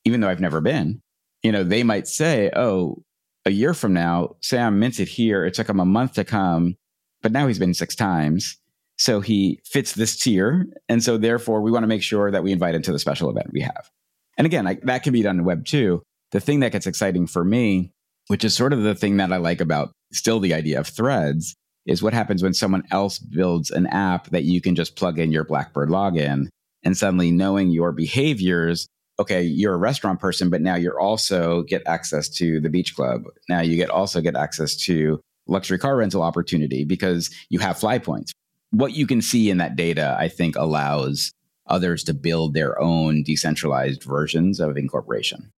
even 0.05 0.21
though 0.21 0.29
I've 0.29 0.39
never 0.39 0.61
been, 0.61 1.01
you 1.41 1.51
know, 1.51 1.63
they 1.63 1.83
might 1.83 2.07
say, 2.07 2.49
oh, 2.55 3.01
a 3.45 3.51
year 3.51 3.73
from 3.73 3.93
now, 3.93 4.35
say 4.41 4.59
I'm 4.59 4.79
minted 4.79 5.09
here. 5.09 5.45
It 5.45 5.53
took 5.53 5.67
him 5.67 5.79
a 5.79 5.85
month 5.85 6.13
to 6.13 6.23
come, 6.23 6.75
but 7.23 7.31
now 7.31 7.47
he's 7.47 7.59
been 7.59 7.73
six 7.73 7.95
times. 7.95 8.57
So 8.97 9.21
he 9.21 9.59
fits 9.65 9.93
this 9.93 10.17
tier. 10.19 10.67
And 10.87 11.03
so 11.03 11.17
therefore, 11.17 11.61
we 11.61 11.71
want 11.71 11.83
to 11.83 11.87
make 11.87 12.03
sure 12.03 12.29
that 12.29 12.43
we 12.43 12.51
invite 12.51 12.75
him 12.75 12.83
to 12.83 12.91
the 12.91 12.99
special 12.99 13.29
event 13.31 13.47
we 13.51 13.61
have. 13.61 13.89
And 14.37 14.45
again, 14.45 14.67
I, 14.67 14.77
that 14.83 15.01
can 15.01 15.13
be 15.13 15.23
done 15.23 15.39
in 15.39 15.45
Web 15.45 15.65
2. 15.65 16.03
The 16.31 16.39
thing 16.39 16.59
that 16.59 16.71
gets 16.71 16.85
exciting 16.85 17.25
for 17.25 17.43
me 17.43 17.91
which 18.27 18.43
is 18.43 18.55
sort 18.55 18.73
of 18.73 18.83
the 18.83 18.95
thing 18.95 19.17
that 19.17 19.33
I 19.33 19.37
like 19.37 19.61
about 19.61 19.91
still 20.11 20.39
the 20.39 20.53
idea 20.53 20.79
of 20.79 20.87
threads 20.87 21.55
is 21.85 22.01
what 22.01 22.13
happens 22.13 22.41
when 22.41 22.53
someone 22.53 22.83
else 22.91 23.19
builds 23.19 23.69
an 23.71 23.87
app 23.87 24.29
that 24.29 24.43
you 24.43 24.61
can 24.61 24.75
just 24.75 24.95
plug 24.95 25.19
in 25.19 25.31
your 25.31 25.43
Blackbird 25.43 25.89
login 25.89 26.47
and 26.83 26.95
suddenly 26.95 27.31
knowing 27.31 27.71
your 27.71 27.91
behaviors. 27.91 28.87
Okay, 29.19 29.43
you're 29.43 29.73
a 29.73 29.77
restaurant 29.77 30.19
person, 30.19 30.49
but 30.49 30.61
now 30.61 30.75
you're 30.75 30.99
also 30.99 31.63
get 31.63 31.83
access 31.85 32.29
to 32.29 32.61
the 32.61 32.69
beach 32.69 32.95
club. 32.95 33.23
Now 33.49 33.59
you 33.59 33.75
get 33.75 33.89
also 33.89 34.21
get 34.21 34.35
access 34.35 34.75
to 34.85 35.19
luxury 35.47 35.77
car 35.77 35.97
rental 35.97 36.21
opportunity 36.21 36.83
because 36.85 37.29
you 37.49 37.59
have 37.59 37.79
fly 37.79 37.99
points. 37.99 38.33
What 38.71 38.93
you 38.93 39.05
can 39.05 39.21
see 39.21 39.49
in 39.49 39.57
that 39.57 39.75
data, 39.75 40.15
I 40.19 40.27
think, 40.27 40.55
allows 40.55 41.31
others 41.67 42.03
to 42.05 42.13
build 42.13 42.53
their 42.53 42.79
own 42.81 43.23
decentralized 43.23 44.03
versions 44.03 44.59
of 44.59 44.77
incorporation 44.77 45.51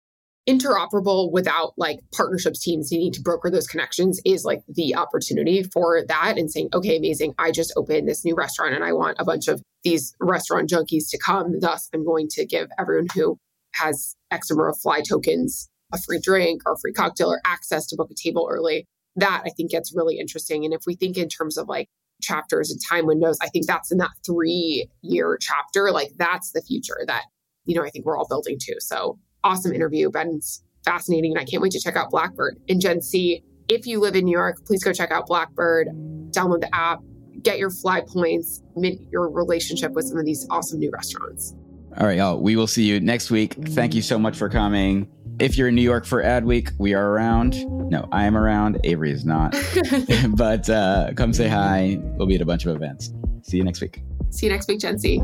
interoperable 0.49 1.33
without 1.33 1.73
like 1.77 2.01
partnerships 2.15 2.61
teams 2.61 2.93
needing 2.93 3.13
to 3.13 3.23
broker 3.23 3.51
those 3.51 3.67
connections 3.67 4.21
is 4.25 4.45
like 4.45 4.63
the 4.69 4.95
opportunity 4.95 5.63
for 5.63 6.03
that 6.07 6.37
and 6.37 6.51
saying, 6.51 6.69
okay, 6.75 6.97
amazing. 6.99 7.35
I 7.39 7.51
just 7.51 7.73
opened 7.77 8.09
this 8.09 8.25
new 8.25 8.35
restaurant 8.35 8.75
and 8.75 8.85
I 8.85 8.93
want 8.93 9.17
a 9.19 9.25
bunch 9.25 9.49
of 9.49 9.63
these 9.85 10.15
restaurant 10.21 10.69
junkies 10.69 11.09
to 11.11 11.19
come. 11.19 11.61
Thus, 11.61 11.89
I'm 11.95 12.05
going 12.05 12.29
to 12.33 12.45
give 12.45 12.69
everyone 12.79 13.07
who 13.15 13.39
has 13.75 14.17
X 14.31 14.51
number 14.51 14.69
of 14.69 14.79
fly 14.79 15.01
tokens 15.01 15.69
a 15.93 15.99
free 15.99 16.21
drink 16.23 16.63
or 16.67 16.73
a 16.73 16.79
free 16.79 16.93
cocktail 16.93 17.33
or 17.33 17.41
access 17.45 17.87
to 17.87 17.97
book 17.97 18.11
a 18.11 18.15
table 18.15 18.49
early. 18.51 18.87
That 19.17 19.43
I 19.47 19.51
think 19.51 19.71
gets 19.71 19.95
really 19.95 20.19
interesting. 20.19 20.65
And 20.65 20.75
if 20.75 20.83
we 20.87 20.95
think 20.95 21.17
in 21.17 21.29
terms 21.29 21.57
of 21.57 21.69
like 21.69 21.89
chapters 22.23 22.71
and 22.71 22.81
time 22.89 23.07
windows, 23.07 23.39
I 23.43 23.49
think 23.49 23.67
that's 23.67 23.93
in 23.93 23.99
that 23.99 24.11
three 24.27 24.89
year 25.03 25.39
chapter. 25.41 25.91
Like 25.93 26.13
that's 26.17 26.53
the 26.53 26.63
future 26.63 26.99
that, 27.07 27.23
you 27.65 27.75
know, 27.75 27.85
I 27.85 27.91
think 27.91 28.05
we're 28.07 28.17
all 28.19 28.27
building 28.29 28.57
to. 28.61 28.77
So 28.81 29.19
awesome 29.45 29.73
interview. 29.73 30.11
Ben's 30.11 30.63
fascinating, 30.85 31.33
and 31.33 31.41
I 31.41 31.45
can't 31.45 31.63
wait 31.63 31.73
to 31.73 31.81
check 31.81 31.97
out 31.97 32.11
Blackbird 32.11 32.59
and 32.69 32.81
Gen 32.81 33.03
C. 33.03 33.43
If 33.69 33.87
you 33.87 34.01
live 34.01 34.17
in 34.17 34.25
New 34.25 34.33
York, 34.33 34.65
please 34.67 34.83
go 34.83 34.93
check 34.93 35.11
out 35.11 35.27
Blackbird, 35.27 35.89
download 36.31 36.61
the 36.61 36.75
app, 36.75 37.01
get 37.43 37.59
your 37.59 37.71
fly 37.71 38.03
points, 38.03 38.63
mint 38.77 39.01
your 39.11 39.31
relationship 39.31 39.93
with 39.93 40.07
some 40.07 40.19
of 40.19 40.27
these 40.27 40.47
awesome 40.51 40.79
new 40.79 40.91
restaurants. 40.91 41.55
All 41.97 42.07
right, 42.07 42.19
y'all. 42.19 42.41
We 42.41 42.57
will 42.57 42.67
see 42.67 42.85
you 42.85 43.01
next 43.01 43.31
week. 43.31 43.55
Thank 43.55 43.95
you 43.95 44.03
so 44.03 44.19
much 44.19 44.37
for 44.37 44.49
coming. 44.49 45.09
If 45.41 45.59
you're 45.59 45.69
in 45.69 45.75
New 45.75 45.83
York 45.83 46.07
for 46.07 46.23
Ad 46.23 46.45
Week, 46.45 46.71
we 46.79 46.95
are 46.95 47.11
around. 47.11 47.67
No, 47.91 48.09
I 48.13 48.25
am 48.25 48.37
around. 48.37 48.79
Avery 48.85 49.11
is 49.11 49.25
not. 49.25 49.57
but 50.37 50.71
uh, 50.71 51.11
come 51.17 51.33
say 51.33 51.49
hi. 51.49 51.99
We'll 52.01 52.29
be 52.29 52.37
at 52.37 52.41
a 52.41 52.47
bunch 52.47 52.67
of 52.67 52.77
events. 52.77 53.13
See 53.43 53.57
you 53.57 53.65
next 53.65 53.81
week. 53.81 54.03
See 54.31 54.47
you 54.47 54.53
next 54.53 54.69
week, 54.69 54.81
Gen 54.81 54.99
C. 54.99 55.19